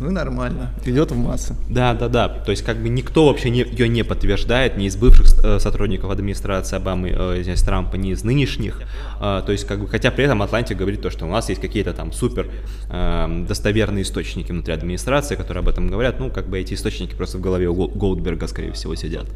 ну 0.01 0.09
и 0.09 0.13
нормально, 0.13 0.71
идет 0.87 1.11
в 1.11 1.17
массы. 1.17 1.55
Да, 1.69 1.93
да, 1.93 2.09
да. 2.09 2.29
То 2.29 2.51
есть, 2.51 2.65
как 2.65 2.83
бы 2.83 2.89
никто 2.89 3.27
вообще 3.27 3.51
не, 3.51 3.61
ее 3.61 3.87
не 3.87 4.03
подтверждает, 4.03 4.79
ни 4.79 4.87
из 4.87 4.97
бывших 4.97 5.27
э, 5.45 5.59
сотрудников 5.59 6.11
администрации 6.11 6.77
Обамы, 6.77 7.11
э, 7.15 7.55
Трампа, 7.65 7.97
ни 7.97 8.13
из 8.13 8.25
нынешних. 8.25 8.81
Э, 9.21 9.43
то 9.45 9.53
есть, 9.53 9.67
как 9.67 9.81
бы, 9.81 9.89
хотя 9.89 10.11
при 10.11 10.25
этом 10.25 10.41
Атлантик 10.41 10.79
говорит 10.79 11.03
то, 11.03 11.11
что 11.11 11.27
у 11.27 11.29
нас 11.29 11.51
есть 11.51 11.61
какие-то 11.61 11.93
там 11.93 12.13
супер 12.13 12.49
э, 12.89 13.45
достоверные 13.47 14.03
источники 14.03 14.51
внутри 14.51 14.73
администрации, 14.73 15.37
которые 15.37 15.61
об 15.61 15.69
этом 15.69 15.89
говорят. 15.89 16.19
Ну, 16.19 16.31
как 16.31 16.49
бы 16.49 16.59
эти 16.59 16.73
источники 16.73 17.15
просто 17.15 17.37
в 17.37 17.43
голове 17.43 17.69
у 17.69 17.75
Гол- 17.75 17.93
Голдберга, 17.95 18.47
скорее 18.47 18.73
всего, 18.73 18.95
сидят. 18.95 19.27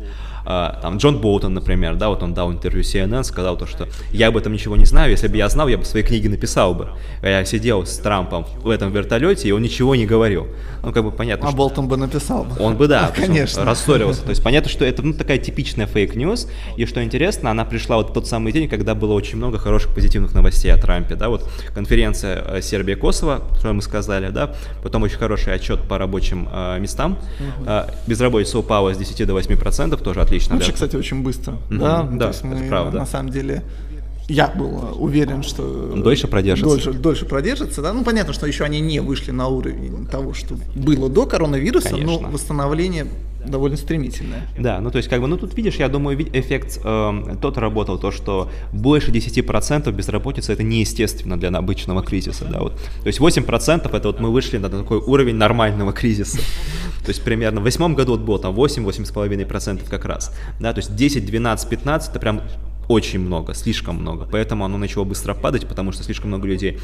А, 0.47 0.79
там 0.81 0.97
Джон 0.97 1.21
Болтон, 1.21 1.55
например, 1.55 1.97
да, 1.97 2.09
вот 2.09 2.23
он 2.23 2.35
дал 2.35 2.51
интервью 2.51 2.83
CNN, 2.83 3.23
сказал 3.25 3.57
то, 3.59 3.67
что 3.67 3.89
я 4.13 4.29
об 4.29 4.37
этом 4.37 4.53
ничего 4.53 4.77
не 4.77 4.87
знаю, 4.87 5.11
если 5.11 5.29
бы 5.29 5.37
я 5.37 5.49
знал, 5.49 5.69
я 5.69 5.79
бы 5.79 5.85
свои 5.85 6.03
книги 6.03 6.29
написал 6.29 6.75
бы. 6.75 6.89
Я 7.23 7.45
сидел 7.45 7.85
с 7.85 7.99
Трампом 7.99 8.47
в 8.63 8.71
этом 8.71 8.91
вертолете, 8.93 9.49
и 9.49 9.53
он 9.53 9.63
ничего 9.63 9.95
не 9.95 10.07
говорил. 10.07 10.49
Ну, 10.83 10.93
как 10.93 11.05
бы 11.05 11.11
понятно, 11.11 11.47
А 11.47 11.51
что... 11.51 11.57
Болтон 11.57 11.89
бы 11.89 11.97
написал. 11.97 12.47
Он 12.59 12.77
бы, 12.77 12.89
да, 12.89 13.13
конечно. 13.17 13.65
рассорился. 13.65 14.23
То 14.23 14.31
есть 14.31 14.43
понятно, 14.43 14.71
что 14.71 14.85
это 14.85 15.03
ну, 15.03 15.15
такая 15.15 15.39
типичная 15.39 15.87
fake 15.87 16.14
news. 16.14 16.49
И 16.77 16.87
что 16.87 17.03
интересно, 17.03 17.51
она 17.51 17.65
пришла 17.65 17.97
вот 17.97 18.11
в 18.11 18.13
тот 18.13 18.27
самый 18.27 18.53
день, 18.53 18.69
когда 18.69 18.95
было 18.95 19.13
очень 19.13 19.37
много 19.37 19.59
хороших 19.59 19.95
позитивных 19.95 20.35
новостей 20.35 20.73
о 20.73 20.77
Трампе. 20.77 21.15
Да, 21.15 21.29
вот 21.29 21.49
конференция 21.75 22.45
э, 22.47 22.61
Сербия-Косово, 22.63 23.43
что 23.59 23.73
мы 23.73 23.83
сказали, 23.83 24.31
да, 24.31 24.55
потом 24.83 25.03
очень 25.03 25.19
хороший 25.19 25.55
отчет 25.55 25.81
по 25.83 25.99
рабочим 25.99 26.49
э, 26.53 26.79
местам. 26.79 27.19
Э, 27.67 27.87
безработица 28.07 28.59
упала 28.59 28.95
с 28.95 28.99
10 28.99 29.27
до 29.27 29.35
8 29.35 29.57
процентов, 29.57 30.03
тоже 30.03 30.21
отлично. 30.21 30.55
Вообще, 30.55 30.71
да. 30.71 30.75
кстати, 30.75 30.97
очень 30.97 31.23
быстро. 31.23 31.53
Мгм, 31.69 31.79
Да, 31.79 32.03
да, 32.03 32.19
то 32.19 32.27
есть 32.29 32.41
это 32.41 32.49
мы, 32.49 32.69
правда. 32.69 32.99
На 32.99 33.07
самом 33.07 33.31
деле, 33.31 33.63
я 34.29 34.49
был 34.49 34.97
уверен, 34.99 35.43
что 35.43 35.63
Он 35.93 36.03
дольше 36.03 36.29
продержится. 36.29 36.69
Дольше, 36.69 36.93
дольше 36.93 37.25
продержится, 37.27 37.83
да. 37.83 37.93
Ну 37.93 38.05
понятно, 38.05 38.33
что 38.33 38.47
еще 38.47 38.65
они 38.65 38.81
не 38.81 39.01
вышли 39.01 39.31
на 39.31 39.49
уровень 39.49 40.07
того, 40.07 40.33
что 40.33 40.57
было 40.75 41.09
до 41.09 41.27
коронавируса, 41.27 41.91
Конечно. 41.91 42.21
но 42.23 42.31
восстановление 42.31 43.07
довольно 43.47 43.77
стремительное. 43.77 44.49
Да, 44.59 44.81
ну 44.81 44.91
то 44.91 44.97
есть 44.97 45.09
как 45.09 45.21
бы, 45.21 45.27
ну 45.27 45.37
тут 45.37 45.55
видишь, 45.57 45.77
я 45.77 45.89
думаю, 45.89 46.21
эффект 46.21 46.81
эм, 46.83 47.39
тот 47.39 47.59
работал, 47.59 47.99
то, 47.99 48.11
что 48.11 48.51
больше 48.73 49.11
10% 49.11 49.93
безработицы 49.93 50.53
это 50.53 50.63
неестественно 50.63 51.39
для 51.39 51.51
обычного 51.51 52.03
кризиса, 52.03 52.47
да, 52.51 52.61
вот. 52.61 52.77
То 53.03 53.07
есть 53.07 53.21
8% 53.21 53.95
это 53.95 54.09
вот 54.09 54.21
мы 54.21 54.33
вышли 54.33 54.59
на 54.59 54.71
такой 54.71 54.99
уровень 54.99 55.37
нормального 55.37 55.93
кризиса. 55.93 56.39
То 57.05 57.11
есть 57.11 57.23
примерно 57.23 57.61
в 57.61 57.65
восьмом 57.65 57.95
году 57.95 58.13
вот 58.13 58.23
было 58.23 58.39
там 58.39 58.55
8-8,5% 58.55 59.89
как 59.89 60.05
раз, 60.07 60.35
да, 60.59 60.73
то 60.73 60.79
есть 60.79 60.97
10, 60.97 61.27
12, 61.27 61.69
15 61.69 62.11
это 62.11 62.19
прям 62.19 62.41
очень 62.89 63.21
много, 63.21 63.55
слишком 63.55 63.97
много. 63.97 64.29
Поэтому 64.31 64.65
оно 64.65 64.79
начало 64.79 65.05
быстро 65.05 65.35
падать, 65.35 65.67
потому 65.67 65.93
что 65.93 66.03
слишком 66.03 66.29
много 66.29 66.47
людей 66.47 66.79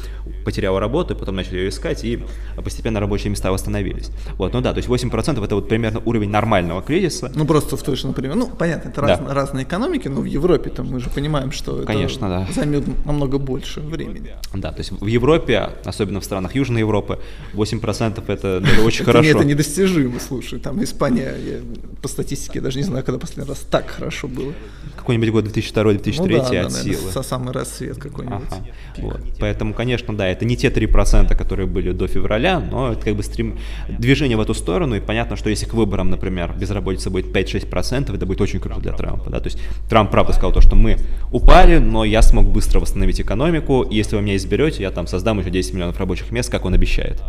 потеряло 0.45 0.79
работу, 0.79 1.15
потом 1.15 1.35
начали 1.35 1.57
ее 1.59 1.69
искать, 1.69 2.03
и 2.03 2.19
постепенно 2.63 2.99
рабочие 2.99 3.29
места 3.29 3.51
восстановились. 3.51 4.09
Вот, 4.37 4.53
ну 4.53 4.61
да, 4.61 4.73
то 4.73 4.77
есть 4.77 4.89
8% 4.89 5.43
это 5.43 5.55
вот 5.55 5.67
примерно 5.69 6.01
уровень 6.05 6.29
нормального 6.29 6.81
кризиса. 6.81 7.31
Ну 7.35 7.45
просто 7.45 7.77
в 7.77 7.83
той 7.83 7.95
же, 7.95 8.07
например, 8.07 8.35
ну 8.35 8.47
понятно, 8.47 8.89
это 8.89 9.01
Да. 9.01 9.07
раз- 9.07 9.21
разные 9.35 9.63
экономики, 9.65 10.07
но 10.07 10.21
в 10.21 10.25
Европе-то 10.25 10.83
мы 10.83 10.99
же 10.99 11.09
понимаем, 11.09 11.51
что 11.51 11.83
Конечно, 11.85 12.27
да. 12.29 12.43
это 12.43 12.53
займет 12.53 13.05
намного 13.05 13.37
больше 13.37 13.79
времени. 13.81 14.31
Да, 14.53 14.71
то 14.71 14.79
есть 14.79 14.91
в 14.91 15.05
Европе, 15.05 15.69
особенно 15.85 16.19
в 16.19 16.25
странах 16.25 16.55
Южной 16.55 16.79
Европы, 16.81 17.19
8% 17.53 18.23
это 18.29 18.63
очень 18.83 19.01
Это, 19.03 19.11
хорошо. 19.11 19.23
не- 19.23 19.29
это 19.35 19.43
недостижимо, 19.45 20.19
слушай, 20.19 20.59
там 20.59 20.83
Испания, 20.83 21.33
я 21.45 21.57
по 22.01 22.07
статистике 22.07 22.61
даже 22.61 22.77
не 22.77 22.83
знаю, 22.83 23.03
когда 23.03 23.19
последний 23.19 23.47
раз 23.49 23.59
так 23.69 23.89
хорошо 23.89 24.27
было. 24.27 24.53
Какой-нибудь 24.97 25.29
год 25.31 25.45
2002-2003 25.95 26.15
Ну 26.17 26.27
да, 26.27 26.37
да, 26.37 26.41
от 26.41 26.51
наверное, 26.51 26.69
силы. 26.69 27.11
со 27.11 27.23
самый 27.23 27.53
рассвет 27.53 27.97
какой-нибудь. 27.97 28.47
Ага, 28.49 28.65
вот. 28.97 29.21
Поэтому, 29.39 29.73
конечно, 29.73 30.15
да, 30.15 30.27
это 30.27 30.45
не 30.45 30.57
те 30.57 30.69
3%, 30.69 31.35
которые 31.35 31.67
были 31.67 31.91
до 31.91 32.07
февраля, 32.07 32.59
но 32.59 32.93
это 32.93 33.05
как 33.05 33.15
бы 33.15 33.23
стрем... 33.23 33.57
движение 33.87 34.37
в 34.37 34.41
эту 34.41 34.53
сторону, 34.53 34.95
и 34.95 34.99
понятно, 34.99 35.35
что 35.35 35.49
если 35.49 35.65
к 35.65 35.73
выборам, 35.73 36.09
например, 36.09 36.53
безработица 36.57 37.09
будет 37.09 37.35
5-6%, 37.35 38.15
это 38.15 38.25
будет 38.25 38.41
очень 38.41 38.59
круто 38.59 38.79
для 38.81 38.93
Трампа, 38.93 39.29
да, 39.29 39.39
то 39.39 39.47
есть 39.47 39.59
Трамп 39.89 40.11
правда 40.11 40.33
сказал 40.33 40.51
то, 40.51 40.61
что 40.61 40.75
мы 40.75 40.97
упали, 41.31 41.77
но 41.77 42.05
я 42.05 42.21
смог 42.21 42.45
быстро 42.47 42.79
восстановить 42.79 43.19
экономику, 43.21 43.83
и 43.83 43.95
если 43.95 44.15
вы 44.15 44.21
меня 44.21 44.35
изберете, 44.35 44.83
я 44.83 44.91
там 44.91 45.07
создам 45.07 45.39
еще 45.39 45.49
10 45.49 45.73
миллионов 45.73 45.99
рабочих 45.99 46.31
мест, 46.31 46.49
как 46.49 46.65
он 46.65 46.73
обещает. 46.73 47.21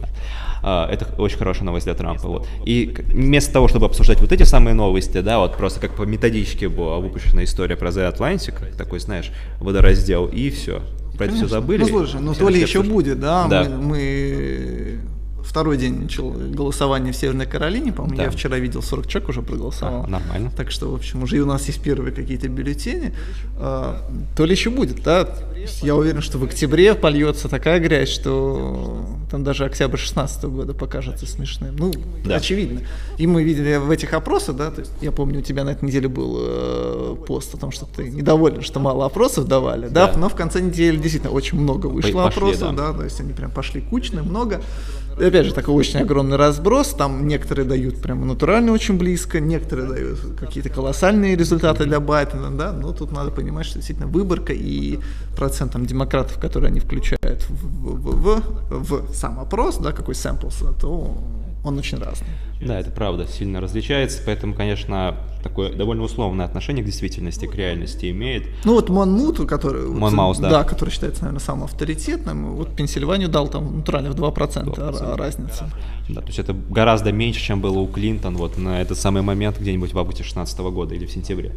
Да. 0.00 0.08
А, 0.66 0.88
Это 0.90 1.06
очень 1.18 1.36
хорошая 1.36 1.64
новость 1.64 1.84
для 1.84 1.94
Трампа. 1.94 2.26
Вот. 2.26 2.48
И 2.64 2.94
вместо 3.08 3.52
того, 3.52 3.68
чтобы 3.68 3.84
обсуждать 3.86 4.20
вот 4.20 4.32
эти 4.32 4.44
самые 4.44 4.72
новости, 4.74 5.20
да, 5.20 5.38
вот 5.38 5.56
просто 5.56 5.78
как 5.80 5.94
по 5.94 6.02
методичке 6.04 6.68
была 6.70 6.98
выпущена 6.98 7.44
история 7.44 7.76
про 7.76 7.90
The 7.90 8.10
Atlantic, 8.16 8.74
такой, 8.76 8.98
знаешь, 8.98 9.30
водораздел, 9.60 10.26
и 10.26 10.48
все. 10.50 10.80
Про 11.18 11.26
это 11.26 11.34
все 11.34 11.46
забыли. 11.48 11.82
Ну 11.82 11.86
слушай, 11.88 12.20
ну 12.20 12.34
то 12.34 12.48
ли 12.48 12.56
еще 12.60 12.80
обсуждать. 12.80 12.90
будет, 12.92 13.20
да? 13.20 13.46
Да. 13.46 13.64
Мы, 13.64 13.76
мы 13.78 14.98
второй 15.44 15.76
день 15.76 16.02
начал 16.02 16.30
голосование 16.30 17.12
в 17.12 17.16
Северной 17.16 17.46
Каролине, 17.46 17.92
по-моему, 17.92 18.16
Да. 18.16 18.24
я 18.24 18.30
вчера 18.30 18.56
видел 18.58 18.82
40 18.82 19.06
человек 19.06 19.28
уже 19.28 19.42
проголосовал. 19.42 20.04
А, 20.04 20.06
нормально. 20.08 20.50
Так 20.56 20.70
что, 20.70 20.90
в 20.90 20.94
общем, 20.94 21.22
уже 21.22 21.36
и 21.36 21.40
у 21.40 21.46
нас 21.46 21.66
есть 21.66 21.82
первые 21.82 22.12
какие-то 22.12 22.48
бюллетени. 22.48 23.12
А, 23.58 24.00
то 24.36 24.44
ли 24.46 24.52
еще 24.52 24.70
будет, 24.70 25.02
да? 25.02 25.28
Я 25.82 25.94
уверен, 25.96 26.20
что 26.22 26.38
в 26.38 26.44
октябре 26.44 26.94
польется 26.94 27.48
такая 27.48 27.78
грязь, 27.80 28.08
что 28.08 29.04
там 29.30 29.44
даже 29.44 29.64
октябрь 29.64 29.96
16 29.98 30.44
года 30.44 30.74
покажется 30.74 31.26
смешным. 31.26 31.74
Ну, 31.76 31.92
Да. 32.24 32.36
очевидно. 32.36 32.80
И 33.18 33.26
мы 33.26 33.42
видели 33.44 33.76
в 33.76 33.90
этих 33.90 34.12
опросах, 34.14 34.56
да, 34.56 34.70
то 34.70 34.80
есть 34.80 34.92
я 35.00 35.12
помню, 35.12 35.40
у 35.40 35.42
тебя 35.42 35.64
на 35.64 35.70
этой 35.70 35.84
неделе 35.84 36.08
был 36.08 36.36
э, 36.40 37.16
пост 37.26 37.54
о 37.54 37.58
том, 37.58 37.70
что 37.72 37.86
ты 37.86 38.08
недоволен, 38.10 38.62
что 38.62 38.80
мало 38.80 39.06
опросов 39.06 39.46
давали, 39.46 39.88
да, 39.88 40.12
Да. 40.12 40.18
но 40.18 40.28
в 40.28 40.34
конце 40.34 40.60
недели 40.60 40.96
действительно 40.96 41.32
очень 41.32 41.58
много 41.58 41.86
вышло 41.86 42.24
пошли, 42.24 42.38
опросов, 42.42 42.76
да. 42.76 42.92
да, 42.92 42.98
то 42.98 43.04
есть 43.04 43.20
они 43.20 43.32
прям 43.32 43.50
пошли 43.50 43.80
кучно, 43.80 44.22
много. 44.22 44.60
Опять 45.16 45.46
же, 45.46 45.54
такой 45.54 45.74
очень 45.74 46.00
огромный 46.00 46.36
разброс, 46.36 46.88
там 46.94 47.26
некоторые 47.28 47.64
дают 47.66 48.00
прямо 48.02 48.24
натурально 48.26 48.72
очень 48.72 48.98
близко, 48.98 49.40
некоторые 49.40 49.88
дают 49.88 50.18
какие-то 50.38 50.70
колоссальные 50.70 51.36
результаты 51.36 51.84
для 51.84 52.00
Байдена, 52.00 52.50
да, 52.50 52.72
но 52.72 52.92
тут 52.92 53.12
надо 53.12 53.30
понимать, 53.30 53.66
что 53.66 53.76
действительно 53.76 54.08
выборка 54.08 54.52
и 54.52 54.98
процентом 55.36 55.86
демократов, 55.86 56.38
которые 56.40 56.68
они 56.70 56.80
включают 56.80 57.42
в, 57.48 58.10
в- 58.10 58.42
в- 58.70 59.10
в 59.10 59.14
сам 59.14 59.38
опрос, 59.38 59.78
да, 59.78 59.92
какой 59.92 60.14
samples, 60.14 60.64
то 60.80 61.16
он 61.64 61.78
очень 61.78 61.98
разный. 61.98 62.28
Да, 62.60 62.78
это 62.78 62.90
правда, 62.90 63.26
сильно 63.26 63.60
различается, 63.60 64.22
поэтому, 64.24 64.54
конечно, 64.54 65.16
такое 65.42 65.72
довольно 65.72 66.02
условное 66.02 66.44
отношение 66.46 66.82
к 66.82 66.86
действительности, 66.86 67.46
к 67.46 67.54
реальности 67.54 68.10
имеет. 68.10 68.46
Ну 68.64 68.74
вот 68.74 68.90
Монмут, 68.90 69.38
который, 69.48 69.86
вот, 69.86 69.98
Монмаус, 69.98 70.38
да. 70.38 70.62
который 70.64 70.90
считается, 70.90 71.22
наверное, 71.22 71.40
самым 71.40 71.64
авторитетным, 71.64 72.54
вот 72.54 72.76
Пенсильванию 72.76 73.28
дал 73.28 73.48
там 73.48 73.78
натурально 73.78 74.10
в 74.10 74.14
2%, 74.14 74.74
2%. 74.74 75.16
разница. 75.16 75.70
Да, 76.08 76.20
то 76.20 76.26
есть 76.26 76.38
это 76.38 76.52
гораздо 76.52 77.12
меньше, 77.12 77.40
чем 77.40 77.60
было 77.60 77.78
у 77.78 77.86
Клинтон 77.86 78.36
вот 78.36 78.58
на 78.58 78.80
этот 78.80 78.98
самый 78.98 79.22
момент 79.22 79.58
где-нибудь 79.58 79.92
в 79.92 79.98
августе 79.98 80.22
2016 80.22 80.58
года 80.60 80.94
или 80.94 81.06
в 81.06 81.10
сентябре. 81.10 81.52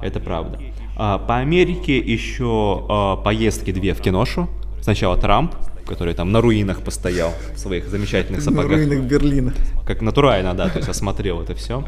Это 0.00 0.18
правда. 0.20 0.58
А, 0.96 1.18
по 1.18 1.38
Америке 1.38 1.98
еще 1.98 2.84
а, 2.88 3.16
поездки 3.16 3.72
две 3.72 3.94
в 3.94 4.00
киношу. 4.00 4.48
Сначала 4.80 5.16
Трамп, 5.16 5.54
который 5.86 6.14
там 6.14 6.32
на 6.32 6.40
руинах 6.40 6.82
постоял 6.82 7.34
в 7.54 7.58
своих 7.58 7.88
замечательных 7.88 8.40
На 8.44 8.44
сапогах. 8.50 8.70
руинах 8.78 9.00
Берлина. 9.04 9.52
Как 9.86 10.02
натурально, 10.02 10.54
да, 10.54 10.68
то 10.68 10.78
есть 10.78 10.88
осмотрел 10.88 11.40
это 11.42 11.54
все. 11.54 11.84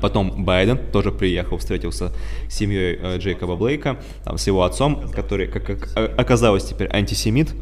Потом 0.00 0.44
Байден 0.44 0.78
тоже 0.92 1.10
приехал, 1.12 1.58
встретился 1.58 2.10
с 2.48 2.54
семьей 2.54 2.98
э, 3.02 3.18
Джейкоба 3.18 3.56
Блейка, 3.56 3.98
там, 4.24 4.38
с 4.38 4.46
его 4.46 4.62
отцом, 4.62 5.10
который, 5.10 5.48
как, 5.48 5.68
о- 5.94 6.14
оказалось, 6.16 6.64
теперь 6.64 6.88
антисемит. 6.90 7.52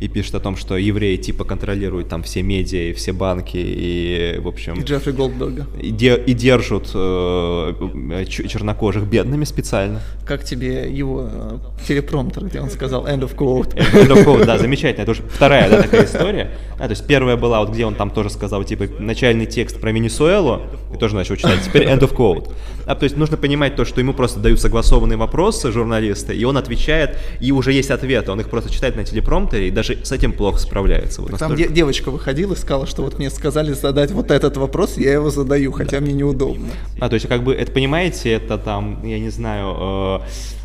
И 0.00 0.08
пишет 0.08 0.34
о 0.34 0.40
том, 0.40 0.56
что 0.56 0.76
евреи 0.76 1.16
типа 1.16 1.44
контролируют 1.44 2.08
там 2.08 2.22
все 2.22 2.42
медиа 2.42 2.90
и 2.90 2.92
все 2.92 3.12
банки 3.12 3.56
и, 3.56 4.38
в 4.38 4.46
общем... 4.46 4.74
И 4.74 4.82
Джеффри 4.82 5.12
Голдберга. 5.12 5.66
И, 5.80 5.90
де, 5.90 6.16
и 6.16 6.34
держат 6.34 6.90
э, 6.94 8.24
чернокожих 8.28 9.04
бедными 9.04 9.44
специально. 9.44 10.00
Как 10.24 10.44
тебе 10.44 10.90
его 10.90 11.28
э, 11.30 11.58
телепромптер, 11.86 12.44
где 12.44 12.60
он 12.60 12.70
сказал 12.70 13.06
end 13.06 13.20
of 13.20 13.34
quote? 13.34 13.74
End 13.76 14.08
of 14.08 14.24
quote, 14.24 14.44
да, 14.44 14.58
замечательно. 14.58 15.02
Это 15.02 15.12
уже 15.12 15.22
вторая 15.22 15.68
да, 15.68 15.82
такая 15.82 16.04
история. 16.04 16.50
Да, 16.78 16.84
то 16.84 16.90
есть 16.90 17.06
первая 17.06 17.36
была, 17.36 17.60
вот 17.60 17.70
где 17.70 17.84
он 17.84 17.94
там 17.94 18.10
тоже 18.10 18.30
сказал, 18.30 18.62
типа, 18.64 18.86
начальный 19.00 19.46
текст 19.46 19.80
про 19.80 19.90
Венесуэлу, 19.90 20.62
и 20.94 20.96
тоже 20.96 21.16
начал 21.16 21.36
читать. 21.36 21.60
Теперь 21.64 21.84
end 21.84 22.00
of 22.00 22.14
quote. 22.14 22.52
А, 22.86 22.94
то 22.94 23.04
есть 23.04 23.16
нужно 23.16 23.36
понимать 23.36 23.76
то, 23.76 23.84
что 23.84 24.00
ему 24.00 24.14
просто 24.14 24.40
дают 24.40 24.60
согласованные 24.60 25.18
вопросы 25.18 25.72
журналисты, 25.72 26.34
и 26.34 26.44
он 26.44 26.56
отвечает, 26.56 27.18
и 27.40 27.52
уже 27.52 27.72
есть 27.72 27.90
ответы. 27.90 28.30
Он 28.30 28.40
их 28.40 28.48
просто 28.48 28.72
читает 28.72 28.96
на 28.96 29.04
телепромптере, 29.04 29.68
и 29.68 29.70
даже 29.70 29.87
с 29.94 30.12
этим 30.12 30.32
плохо 30.32 30.58
справляется. 30.58 31.22
Вот 31.22 31.38
Там 31.38 31.56
де- 31.56 31.68
девочка 31.68 32.10
выходила 32.10 32.54
и 32.54 32.56
сказала, 32.56 32.86
что 32.86 33.02
вот 33.02 33.18
мне 33.18 33.30
сказали 33.30 33.72
задать 33.72 34.10
вот 34.10 34.30
этот 34.30 34.56
вопрос, 34.56 34.96
я 34.96 35.12
его 35.12 35.30
задаю, 35.30 35.72
хотя 35.72 35.98
да. 35.98 36.00
мне 36.00 36.12
неудобно. 36.12 36.68
А, 37.00 37.08
то 37.08 37.14
есть 37.14 37.28
как 37.28 37.42
бы, 37.42 37.54
это 37.54 37.72
понимаете, 37.72 38.32
это 38.32 38.58
там, 38.58 39.04
я 39.04 39.18
не 39.18 39.30
знаю, 39.30 39.76
э, 39.78 40.20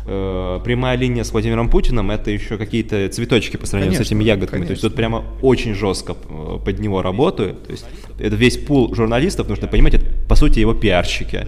э, 0.06 0.60
прямая 0.64 0.96
линия 0.96 1.24
с 1.24 1.32
Владимиром 1.32 1.68
Путиным, 1.68 2.10
это 2.10 2.30
еще 2.30 2.56
какие-то 2.56 3.08
цветочки 3.08 3.56
по 3.56 3.66
сравнению 3.66 3.98
конечно, 3.98 4.04
с 4.04 4.08
этими 4.08 4.24
ягодками. 4.24 4.60
Конечно. 4.60 4.66
То 4.66 4.72
есть 4.72 4.82
тут 4.82 4.94
прямо 4.94 5.24
очень 5.42 5.74
жестко 5.74 6.16
э, 6.28 6.58
под 6.64 6.78
него 6.78 7.02
работают. 7.02 7.64
То 7.66 7.72
есть 7.72 7.86
это 8.18 8.36
весь 8.36 8.58
пул 8.58 8.94
журналистов, 8.94 9.48
нужно 9.48 9.68
понимать, 9.68 9.94
это 9.94 10.06
по 10.28 10.34
сути 10.34 10.58
его 10.58 10.74
пиарщики. 10.74 11.46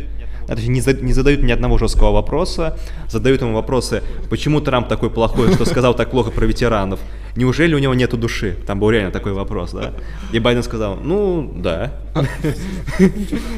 Это 0.49 0.63
не, 0.63 0.81
за, 0.81 0.93
не 0.93 1.13
задают 1.13 1.43
ни 1.43 1.51
одного 1.51 1.79
жесткого 1.79 2.13
вопроса, 2.13 2.79
задают 3.09 3.43
ему 3.43 3.55
вопросы, 3.55 4.03
почему 4.31 4.61
Трамп 4.61 4.89
такой 4.89 5.11
плохой, 5.11 5.53
что 5.53 5.65
сказал 5.65 5.95
так 5.95 6.11
плохо 6.11 6.31
про 6.31 6.45
ветеранов, 6.47 7.01
неужели 7.37 7.75
у 7.75 7.79
него 7.79 7.95
нету 7.95 8.17
души? 8.17 8.57
Там 8.67 8.81
был 8.81 8.91
реально 8.91 9.11
такой 9.11 9.33
вопрос, 9.33 9.73
да? 9.73 9.93
И 10.33 10.39
Байден 10.39 10.63
сказал, 10.63 10.97
ну, 10.97 11.53
да. 11.57 11.93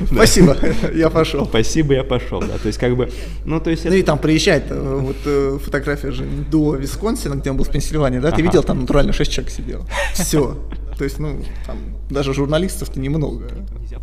Спасибо, 0.06 0.56
я 0.94 1.10
пошел. 1.10 1.46
Спасибо, 1.46 1.94
я 1.94 2.04
пошел, 2.04 2.40
да. 2.40 2.58
То 2.58 2.66
есть 2.66 2.78
как 2.78 2.96
бы, 2.96 3.10
ну 3.44 3.60
то 3.60 3.70
есть... 3.70 3.84
Ну 3.84 3.92
и 3.92 4.02
там 4.02 4.18
приезжает, 4.18 4.64
э, 4.70 4.98
вот 5.00 5.16
э, 5.24 5.58
фотография 5.64 6.10
же 6.10 6.24
до 6.24 6.74
Висконсина, 6.74 7.34
где 7.34 7.50
он 7.50 7.56
был 7.56 7.64
в 7.64 7.70
Пенсильвании, 7.70 8.18
да? 8.18 8.30
Ты 8.30 8.42
видел, 8.42 8.62
там 8.62 8.80
натурально 8.80 9.12
6 9.12 9.32
человек 9.32 9.52
сидел. 9.52 9.86
Все. 10.14 10.56
То 10.98 11.04
есть, 11.04 11.20
ну, 11.20 11.36
там 11.64 11.78
даже 12.10 12.34
журналистов-то 12.34 12.98
немного. 12.98 13.46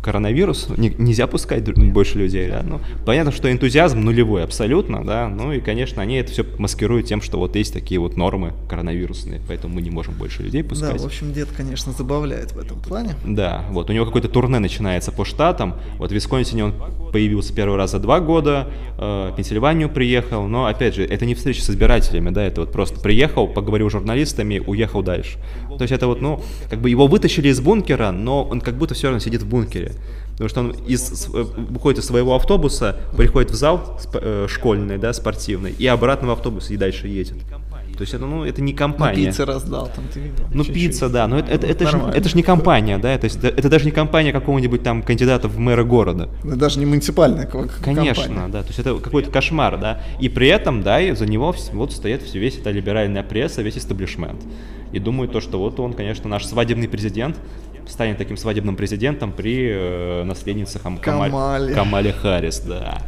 Коронавирус, 0.02 0.68
не, 0.76 0.88
нельзя 0.96 1.26
пускать 1.26 1.62
больше 1.74 2.18
людей, 2.18 2.48
да. 2.48 2.62
Ну, 2.62 2.80
понятно, 3.04 3.32
что 3.32 3.52
энтузиазм 3.52 4.00
нулевой 4.00 4.44
абсолютно, 4.44 5.04
да. 5.04 5.28
Ну 5.28 5.52
и, 5.52 5.60
конечно, 5.60 6.00
они 6.00 6.16
это 6.16 6.32
все 6.32 6.44
маскируют 6.58 7.06
тем, 7.06 7.20
что 7.20 7.38
вот 7.38 7.54
есть 7.54 7.74
такие 7.74 8.00
вот 8.00 8.16
нормы 8.16 8.54
коронавирусные, 8.68 9.42
поэтому 9.46 9.74
мы 9.74 9.82
не 9.82 9.90
можем 9.90 10.14
больше 10.14 10.42
людей 10.42 10.64
пускать. 10.64 10.96
Да, 10.96 11.02
в 11.02 11.06
общем, 11.06 11.32
дед, 11.32 11.48
конечно, 11.54 11.92
забавляет 11.92 12.52
в 12.52 12.58
этом 12.58 12.80
плане. 12.80 13.14
Да, 13.26 13.64
вот 13.70 13.90
у 13.90 13.92
него 13.92 14.06
какое-то 14.06 14.28
турне 14.28 14.58
начинается 14.58 15.12
по 15.12 15.24
штатам. 15.24 15.74
Вот 15.98 16.10
в 16.10 16.14
Висконсине 16.14 16.64
он 16.64 16.74
появился 17.12 17.54
первый 17.54 17.76
раз 17.76 17.92
за 17.92 17.98
два 17.98 18.20
года, 18.20 18.68
э, 18.98 19.30
в 19.32 19.36
Пенсильванию 19.36 19.88
приехал, 19.88 20.46
но, 20.46 20.66
опять 20.66 20.94
же, 20.94 21.04
это 21.04 21.26
не 21.26 21.34
встреча 21.34 21.62
с 21.62 21.70
избирателями, 21.70 22.30
да, 22.30 22.44
это 22.44 22.62
вот 22.62 22.72
просто 22.72 23.00
приехал, 23.00 23.48
поговорил 23.48 23.88
с 23.88 23.92
журналистами, 23.92 24.62
уехал 24.64 25.02
дальше. 25.02 25.38
То 25.76 25.82
есть 25.82 25.92
это 25.92 26.06
вот, 26.06 26.20
ну, 26.20 26.42
как 26.70 26.80
бы 26.80 26.90
его 26.90 27.06
вытащили 27.06 27.48
из 27.48 27.60
бункера, 27.60 28.10
но 28.10 28.44
он 28.44 28.60
как 28.60 28.76
будто 28.76 28.94
все 28.94 29.08
равно 29.08 29.20
сидит 29.20 29.42
в 29.42 29.48
бункере. 29.48 29.92
Потому 30.32 30.48
что 30.48 30.60
он 30.60 30.70
из, 30.86 31.28
э, 31.32 31.42
выходит 31.42 32.00
из 32.00 32.06
своего 32.06 32.34
автобуса, 32.34 32.96
приходит 33.16 33.50
в 33.50 33.54
зал 33.54 33.98
э, 34.14 34.46
школьный, 34.48 34.98
да, 34.98 35.12
спортивный, 35.12 35.72
и 35.72 35.86
обратно 35.86 36.28
в 36.28 36.30
автобус 36.32 36.70
и 36.70 36.76
дальше 36.76 37.08
едет. 37.08 37.36
То 37.96 38.02
есть 38.02 38.12
это, 38.12 38.26
ну, 38.26 38.44
это 38.44 38.60
не 38.60 38.74
компания. 38.74 39.20
Ну, 39.20 39.26
пицца 39.26 39.46
раздал, 39.46 39.90
там 39.94 40.04
ты 40.12 40.20
видел. 40.20 40.44
Ну, 40.52 40.64
чуть-чуть. 40.64 40.74
пицца, 40.74 41.08
да, 41.08 41.26
но 41.26 41.38
это, 41.38 41.50
это, 41.50 41.66
это, 41.66 41.86
же, 41.88 41.98
это 42.14 42.28
же 42.28 42.36
не 42.36 42.42
компания, 42.42 42.98
да, 42.98 43.16
то 43.16 43.24
есть 43.24 43.42
это 43.42 43.70
даже 43.70 43.86
не 43.86 43.90
компания 43.90 44.32
какого-нибудь 44.32 44.82
там 44.82 45.02
кандидата 45.02 45.48
в 45.48 45.58
мэра 45.58 45.82
города. 45.82 46.28
Это 46.44 46.56
даже 46.56 46.78
не 46.78 46.84
муниципальная 46.84 47.46
Конечно, 47.46 48.24
компания. 48.24 48.52
да, 48.52 48.60
то 48.60 48.68
есть 48.68 48.78
это 48.78 48.98
какой-то 48.98 49.30
кошмар, 49.30 49.78
да, 49.78 50.02
и 50.20 50.28
при 50.28 50.48
этом, 50.48 50.82
да, 50.82 51.00
и 51.00 51.14
за 51.14 51.24
него 51.24 51.54
вот 51.72 51.92
стоит 51.92 52.22
весь 52.34 52.58
эта 52.58 52.70
либеральная 52.70 53.22
пресса, 53.22 53.62
весь 53.62 53.78
истеблишмент. 53.78 54.42
И 54.92 54.98
думаю 54.98 55.28
то, 55.28 55.40
что 55.40 55.58
вот 55.58 55.78
он, 55.80 55.92
конечно, 55.92 56.28
наш 56.28 56.46
свадебный 56.46 56.88
президент, 56.88 57.36
станет 57.88 58.18
таким 58.18 58.36
свадебным 58.36 58.76
президентом 58.76 59.32
при 59.32 59.68
э, 59.70 60.24
наследнице 60.24 60.78
Хам- 60.78 60.98
Камале. 60.98 61.74
Камале 61.74 62.12
Харрис, 62.12 62.60
да. 62.60 63.02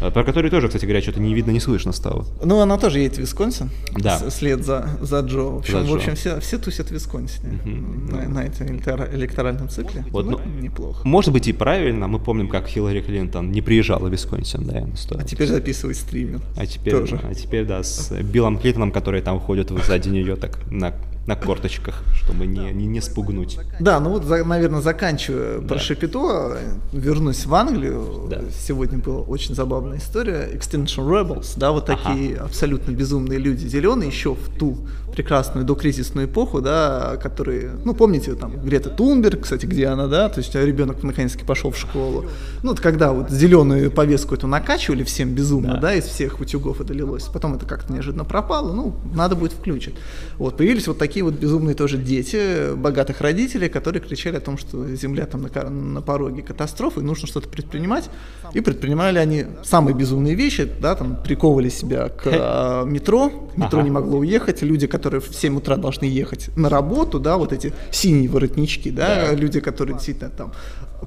Э, 0.00 0.10
про 0.10 0.24
который 0.24 0.50
тоже, 0.50 0.68
кстати 0.68 0.84
говоря, 0.84 1.02
что-то 1.02 1.20
не 1.20 1.34
видно, 1.34 1.50
не 1.50 1.60
слышно 1.60 1.92
стало. 1.92 2.24
Ну, 2.42 2.60
она 2.60 2.78
тоже 2.78 3.00
едет 3.00 3.16
в 3.16 3.20
Висконсин. 3.20 3.70
Да. 3.96 4.18
След 4.30 4.64
за, 4.64 4.88
за 5.00 5.20
Джо. 5.20 5.42
В 5.42 5.58
общем, 5.58 5.84
в 5.84 5.94
общем 5.94 6.14
все, 6.14 6.40
все 6.40 6.58
тусят 6.58 6.88
в 6.88 6.90
Висконсине 6.92 7.58
угу. 7.64 8.16
на, 8.16 8.28
на 8.28 8.44
этом 8.44 8.76
электоральном 8.76 9.68
цикле. 9.68 10.04
Вот, 10.10 10.26
ну, 10.26 10.40
неплохо. 10.60 11.06
Может 11.06 11.32
быть 11.32 11.48
и 11.48 11.52
правильно. 11.52 12.06
Мы 12.06 12.18
помним, 12.18 12.48
как 12.48 12.68
Хиллари 12.68 13.00
Клинтон 13.00 13.50
не 13.50 13.60
приезжала 13.60 14.08
в 14.08 14.12
Висконсин, 14.12 14.64
да, 14.64 14.86
А 15.18 15.24
теперь 15.24 15.48
записывает 15.48 15.96
стример. 15.96 16.40
А 16.56 16.66
теперь, 16.66 16.92
тоже. 16.92 17.20
а 17.22 17.34
теперь, 17.34 17.64
да, 17.64 17.82
с 17.82 18.12
Биллом 18.22 18.58
Клинтоном, 18.58 18.92
который 18.92 19.20
там 19.20 19.40
ходит 19.40 19.70
сзади 19.70 20.08
нее 20.08 20.36
так 20.36 20.58
на 20.70 20.94
на 21.28 21.36
корточках, 21.36 22.02
чтобы 22.14 22.46
не, 22.46 22.72
не, 22.72 22.86
не 22.86 23.02
спугнуть. 23.02 23.58
Да, 23.78 24.00
ну 24.00 24.08
вот, 24.08 24.24
за, 24.24 24.42
наверное, 24.44 24.80
заканчивая 24.80 25.58
да. 25.58 25.68
про 25.68 25.78
Шапито, 25.78 26.56
вернусь 26.90 27.44
в 27.44 27.54
Англию. 27.54 28.26
Да. 28.30 28.40
Сегодня 28.50 28.96
была 28.96 29.20
очень 29.20 29.54
забавная 29.54 29.98
история. 29.98 30.48
Extinction 30.50 31.06
Rebels, 31.06 31.52
да, 31.56 31.72
вот 31.72 31.84
такие 31.84 32.36
ага. 32.36 32.46
абсолютно 32.46 32.92
безумные 32.92 33.38
люди, 33.38 33.66
зеленые, 33.66 34.08
еще 34.08 34.34
в 34.34 34.58
ту 34.58 34.78
прекрасную 35.18 35.66
докризисную 35.66 36.28
эпоху, 36.28 36.60
да, 36.60 37.16
которые, 37.20 37.72
ну, 37.84 37.92
помните, 37.92 38.36
там, 38.36 38.52
Грета 38.60 38.88
Тунберг, 38.88 39.40
кстати, 39.40 39.66
где 39.66 39.88
она, 39.88 40.06
да, 40.06 40.28
то 40.28 40.38
есть 40.38 40.54
ребенок 40.54 41.02
наконец-таки 41.02 41.44
пошел 41.44 41.72
в 41.72 41.76
школу. 41.76 42.26
Ну, 42.62 42.70
вот 42.70 42.78
когда 42.78 43.12
вот 43.12 43.28
зеленую 43.28 43.90
повестку 43.90 44.36
эту 44.36 44.46
накачивали 44.46 45.02
всем 45.02 45.34
безумно, 45.34 45.74
да, 45.74 45.80
да 45.80 45.94
из 45.94 46.04
всех 46.04 46.38
утюгов 46.38 46.80
это 46.80 46.94
лилось, 46.94 47.24
потом 47.24 47.54
это 47.54 47.66
как-то 47.66 47.92
неожиданно 47.92 48.24
пропало, 48.24 48.72
ну, 48.72 48.94
надо 49.12 49.34
будет 49.34 49.50
включить. 49.50 49.96
Вот, 50.36 50.56
появились 50.56 50.86
вот 50.86 50.98
такие 50.98 51.24
вот 51.24 51.34
безумные 51.34 51.74
тоже 51.74 51.98
дети 51.98 52.72
богатых 52.76 53.20
родителей, 53.20 53.68
которые 53.68 54.00
кричали 54.00 54.36
о 54.36 54.40
том, 54.40 54.56
что 54.56 54.86
Земля 54.94 55.26
там 55.26 55.42
на, 55.42 55.70
на 55.70 56.00
пороге 56.00 56.42
катастрофы, 56.42 57.00
нужно 57.00 57.26
что-то 57.26 57.48
предпринимать, 57.48 58.08
и 58.54 58.60
предпринимали 58.60 59.18
они 59.18 59.46
самые 59.64 59.96
безумные 59.96 60.36
вещи, 60.36 60.68
да, 60.80 60.94
там, 60.94 61.20
приковывали 61.24 61.70
себя 61.70 62.08
к 62.08 62.22
э, 62.26 62.88
метро, 62.88 63.32
метро 63.56 63.80
ага. 63.80 63.82
не 63.82 63.90
могло 63.90 64.18
уехать, 64.18 64.62
люди, 64.62 64.86
которые 64.86 65.07
которые 65.08 65.20
в 65.20 65.34
7 65.34 65.56
утра 65.56 65.76
должны 65.76 66.04
ехать 66.04 66.50
на 66.56 66.68
работу, 66.68 67.18
да, 67.18 67.38
вот 67.38 67.52
эти 67.52 67.72
синие 67.90 68.28
воротнички, 68.28 68.90
да, 68.90 69.28
да. 69.28 69.32
люди, 69.32 69.60
которые 69.60 69.94
действительно 69.94 70.30
там 70.30 70.52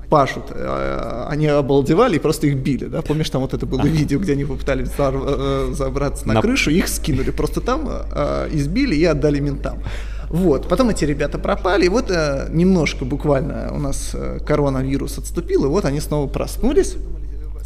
пашут, 0.10 0.46
э, 0.50 1.26
они 1.30 1.46
обалдевали 1.46 2.16
и 2.16 2.20
просто 2.20 2.48
их 2.48 2.58
били, 2.58 2.86
да, 2.86 3.04
помнишь, 3.04 3.30
там 3.30 3.42
вот 3.42 3.54
это 3.54 3.68
было 3.68 3.86
видео, 3.86 4.18
где 4.20 4.34
они 4.34 4.46
попытались 4.46 4.90
э, 4.98 5.74
забраться 5.74 6.28
на, 6.28 6.34
на 6.34 6.42
крышу, 6.42 6.72
их 6.72 6.88
скинули 6.88 7.30
просто 7.30 7.62
там, 7.62 7.88
э, 7.88 8.50
избили 8.54 8.96
и 8.96 9.06
отдали 9.06 9.40
ментам. 9.40 9.84
Вот, 10.30 10.68
потом 10.68 10.90
эти 10.90 11.06
ребята 11.06 11.38
пропали, 11.38 11.86
и 11.86 11.90
вот 11.90 12.10
немножко 12.50 13.06
буквально 13.06 13.70
у 13.72 13.80
нас 13.80 14.16
коронавирус 14.48 15.20
отступил, 15.20 15.66
и 15.66 15.68
вот 15.68 15.86
они 15.86 16.00
снова 16.00 16.28
проснулись. 16.28 16.96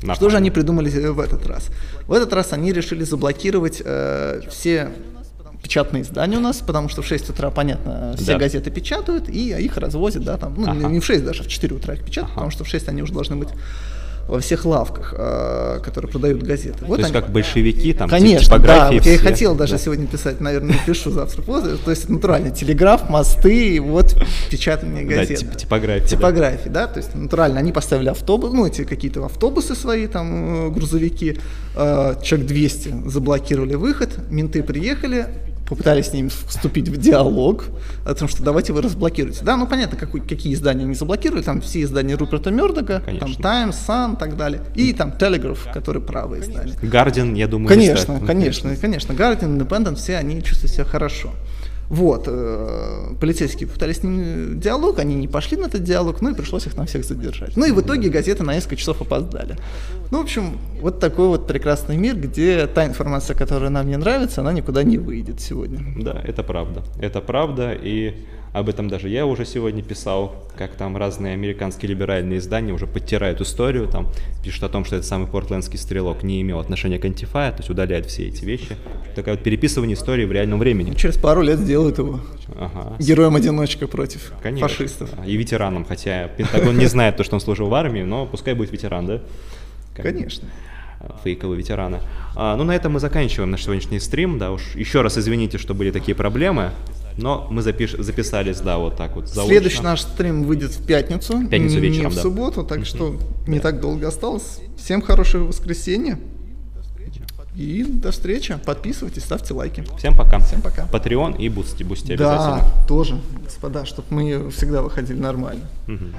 Напомню. 0.02 0.16
Что 0.16 0.30
же 0.30 0.38
они 0.38 0.52
придумали 0.52 0.90
в 0.90 1.20
этот 1.20 1.48
раз? 1.48 1.70
В 2.08 2.14
этот 2.14 2.34
раз 2.34 2.54
они 2.54 2.74
решили 2.74 3.04
заблокировать 3.04 3.82
э, 3.86 4.42
все 4.50 4.90
печатные 5.66 6.04
издания 6.04 6.38
у 6.38 6.42
нас, 6.42 6.58
потому 6.58 6.90
что 6.90 7.02
в 7.02 7.08
6 7.08 7.32
утра, 7.32 7.50
понятно, 7.50 8.14
все 8.18 8.34
да. 8.34 8.38
газеты 8.38 8.70
печатают, 8.70 9.28
и 9.30 9.50
их 9.50 9.78
развозят, 9.78 10.24
да, 10.24 10.38
там, 10.38 10.54
ну, 10.56 10.70
ага. 10.70 10.88
не 10.88 11.00
в 11.00 11.06
6 11.06 11.26
даже, 11.26 11.42
в 11.42 11.48
4 11.48 11.76
утра 11.76 11.96
их 11.96 12.06
печатают, 12.06 12.34
ага. 12.34 12.36
потому 12.36 12.52
что 12.52 12.64
в 12.64 12.68
6 12.68 12.88
они 12.88 13.02
уже 13.02 13.14
должны 13.14 13.36
быть 13.36 13.50
во 14.28 14.40
всех 14.40 14.66
лавках, 14.66 15.14
э, 15.18 15.80
которые 15.84 16.12
продают 16.12 16.42
газеты. 16.42 16.86
Вот 16.86 16.96
То 16.96 17.02
есть 17.02 17.14
они... 17.14 17.22
как 17.22 17.32
большевики, 17.32 17.94
там 17.94 18.10
Конечно, 18.10 18.58
да, 18.60 18.92
вот 18.92 19.06
я 19.06 19.14
и 19.14 19.18
хотел 19.18 19.56
даже 19.56 19.74
да. 19.74 19.78
сегодня 19.78 20.08
писать, 20.08 20.42
наверное, 20.42 20.74
напишу 20.74 21.12
завтра 21.12 21.42
после. 21.42 21.76
То 21.78 21.92
есть 21.92 22.10
натурально 22.10 22.50
телеграф, 22.50 23.10
мосты, 23.10 23.80
вот 23.80 24.16
печатание 24.50 25.04
газет. 25.04 25.42
Да, 25.42 25.46
тип, 25.52 25.58
типография. 25.58 26.08
Типография, 26.08 26.70
да. 26.70 26.88
да, 26.88 26.94
то 26.94 26.98
есть 26.98 27.14
натурально 27.14 27.60
они 27.60 27.72
поставили 27.72 28.10
автобус, 28.10 28.52
ну 28.52 28.66
эти 28.66 28.84
какие-то 28.84 29.24
автобусы 29.24 29.76
свои, 29.76 30.08
там 30.08 30.68
э, 30.68 30.70
грузовики, 30.72 31.38
э, 31.76 32.16
человек 32.24 32.48
200 32.48 33.10
заблокировали 33.10 33.76
выход, 33.76 34.10
менты 34.32 34.64
приехали, 34.64 35.28
попытались 35.68 36.08
с 36.08 36.14
ним 36.14 36.30
вступить 36.30 36.90
в 36.90 36.98
диалог 36.98 37.66
о 38.06 38.14
том, 38.14 38.28
что 38.28 38.44
давайте 38.44 38.74
вы 38.74 38.82
разблокируете. 38.82 39.44
Да, 39.44 39.58
ну 39.58 39.68
понятно, 39.68 39.98
какой, 39.98 40.22
какие 40.22 40.54
издания 40.54 40.84
они 40.84 40.94
заблокировали, 40.94 41.42
там 41.42 41.62
все 41.62 41.82
издания 41.82 42.16
Руперта 42.16 42.52
Мердога, 42.52 43.02
там 43.20 43.34
Times, 43.36 43.76
Sun 43.88 44.14
и 44.14 44.18
так 44.18 44.38
далее, 44.38 44.62
и 44.76 44.94
там 44.94 45.14
Telegraph, 45.18 45.72
который 45.74 46.02
правые 46.02 46.44
издания. 46.44 46.74
Guardian, 46.82 47.36
я 47.36 47.48
думаю, 47.48 47.68
Конечно, 47.68 48.20
конечно, 48.20 48.76
конечно. 48.76 49.14
Guardian, 49.14 49.58
Independent, 49.58 49.96
все 49.96 50.18
они 50.18 50.42
чувствуют 50.44 50.74
себя 50.74 50.86
хорошо. 50.86 51.32
Вот, 51.90 52.24
э, 52.28 53.16
полицейские 53.20 53.68
попытались 53.68 53.98
с 53.98 54.04
ними 54.04 54.56
диалог, 54.60 55.00
они 55.00 55.16
не 55.16 55.28
пошли 55.28 55.58
на 55.58 55.66
этот 55.66 55.84
диалог, 55.84 56.22
ну 56.22 56.32
и 56.32 56.34
пришлось 56.34 56.66
их 56.66 56.76
на 56.78 56.86
всех 56.86 57.06
задержать. 57.06 57.56
Ну 57.58 57.66
и 57.66 57.72
в 57.72 57.82
итоге 57.82 58.10
газеты 58.10 58.44
на 58.44 58.54
несколько 58.54 58.76
часов 58.76 59.02
опоздали. 59.02 59.58
Ну, 60.12 60.20
в 60.20 60.24
общем, 60.24 60.58
вот 60.82 61.00
такой 61.00 61.28
вот 61.28 61.48
прекрасный 61.48 61.98
мир, 61.98 62.16
где 62.16 62.68
та 62.68 62.86
информация, 62.86 63.36
которая 63.36 63.70
нам 63.70 63.88
не 63.88 63.98
нравится, 63.98 64.42
она 64.42 64.52
никуда 64.52 64.84
не 64.84 64.98
выйдет 64.98 65.40
сегодня. 65.42 65.80
Да, 66.02 66.22
это 66.24 66.44
правда. 66.44 66.84
Это 67.00 67.22
правда, 67.22 67.74
и 67.74 68.26
об 68.56 68.70
этом 68.70 68.88
даже 68.88 69.10
я 69.10 69.26
уже 69.26 69.44
сегодня 69.46 69.84
писал, 69.84 70.34
как 70.58 70.76
там 70.76 70.96
разные 70.96 71.34
американские 71.34 71.90
либеральные 71.90 72.40
издания 72.40 72.72
уже 72.72 72.88
подтирают 72.88 73.42
историю, 73.42 73.88
там 73.88 74.08
пишут 74.46 74.64
о 74.64 74.70
том, 74.70 74.86
что 74.86 74.96
этот 74.96 75.06
самый 75.08 75.28
портлендский 75.28 75.78
стрелок 75.78 76.24
не 76.24 76.42
имел 76.42 76.60
отношения 76.60 76.98
к 76.98 77.04
антифа, 77.04 77.52
то 77.52 77.58
есть 77.58 77.70
удаляет 77.70 78.06
все 78.06 78.28
эти 78.28 78.46
вещи. 78.46 78.78
Такое 79.14 79.34
вот 79.34 79.44
переписывание 79.44 79.96
истории 79.96 80.24
в 80.24 80.32
реальном 80.32 80.60
времени. 80.60 80.94
Через 80.96 81.18
пару 81.18 81.42
лет 81.42 81.60
сделают 81.60 81.98
его 81.98 82.22
Ага. 82.58 82.96
героем-одиночкой 83.00 83.90
против 83.90 84.32
Конечно. 84.42 84.70
фашистов. 84.70 85.10
да. 85.18 85.26
И 85.26 85.36
ветераном, 85.36 85.84
хотя 85.84 86.30
Пентагон 86.30 86.78
не 86.78 86.86
знает 86.86 87.18
то, 87.18 87.26
что 87.26 87.36
он 87.36 87.42
служил 87.42 87.68
в 87.68 87.74
армии, 87.74 88.04
но 88.04 88.26
пускай 88.26 88.54
будет 88.54 88.72
ветеран, 88.72 89.06
да? 89.06 89.22
Как 89.96 90.06
Конечно. 90.06 90.48
э, 91.02 91.10
Фейковые 91.26 91.58
ветераны. 91.58 92.00
А, 92.36 92.56
ну, 92.56 92.64
на 92.64 92.74
этом 92.74 92.94
мы 92.94 93.00
заканчиваем 93.02 93.52
наш 93.52 93.64
сегодняшний 93.64 94.00
стрим, 94.00 94.38
да, 94.40 94.52
уж 94.52 94.76
еще 94.76 95.02
раз 95.02 95.18
извините, 95.18 95.58
что 95.58 95.74
были 95.74 95.92
такие 95.92 96.16
проблемы, 96.16 96.72
но 97.18 97.48
мы 97.50 97.62
запиш- 97.62 98.02
записались, 98.02 98.60
да, 98.60 98.78
вот 98.78 98.98
так 98.98 99.16
вот 99.16 99.28
заочно. 99.28 99.46
Следующий 99.54 99.82
наш 99.82 100.02
стрим 100.02 100.44
выйдет 100.44 100.72
в 100.72 100.86
пятницу, 100.86 101.48
пятницу 101.48 101.76
не 101.76 101.82
вечером, 101.82 102.12
в 102.12 102.16
да. 102.16 102.22
субботу, 102.22 102.64
так 102.64 102.86
что 102.86 103.16
не 103.48 103.60
так 103.60 103.80
долго 103.82 104.08
осталось. 104.08 104.60
Всем 104.78 105.02
хорошего 105.02 105.46
воскресенья. 105.46 106.20
И 107.56 107.86
до 107.86 108.12
встречи. 108.12 108.58
Подписывайтесь, 108.66 109.24
ставьте 109.24 109.54
лайки. 109.54 109.86
Всем 109.98 110.14
пока. 110.14 110.40
Всем 110.40 110.62
пока. 110.62 110.84
Patreon 110.92 111.38
и 111.38 111.48
Бусти, 111.48 111.84
Бусти 111.84 112.18
Да, 112.18 112.34
обязательно. 112.58 112.88
тоже, 112.88 113.22
господа, 113.46 113.86
чтобы 113.86 114.08
мы 114.10 114.50
всегда 114.52 114.82
выходили 114.82 115.18
нормально. 115.18 115.62
Мгм. 115.88 116.14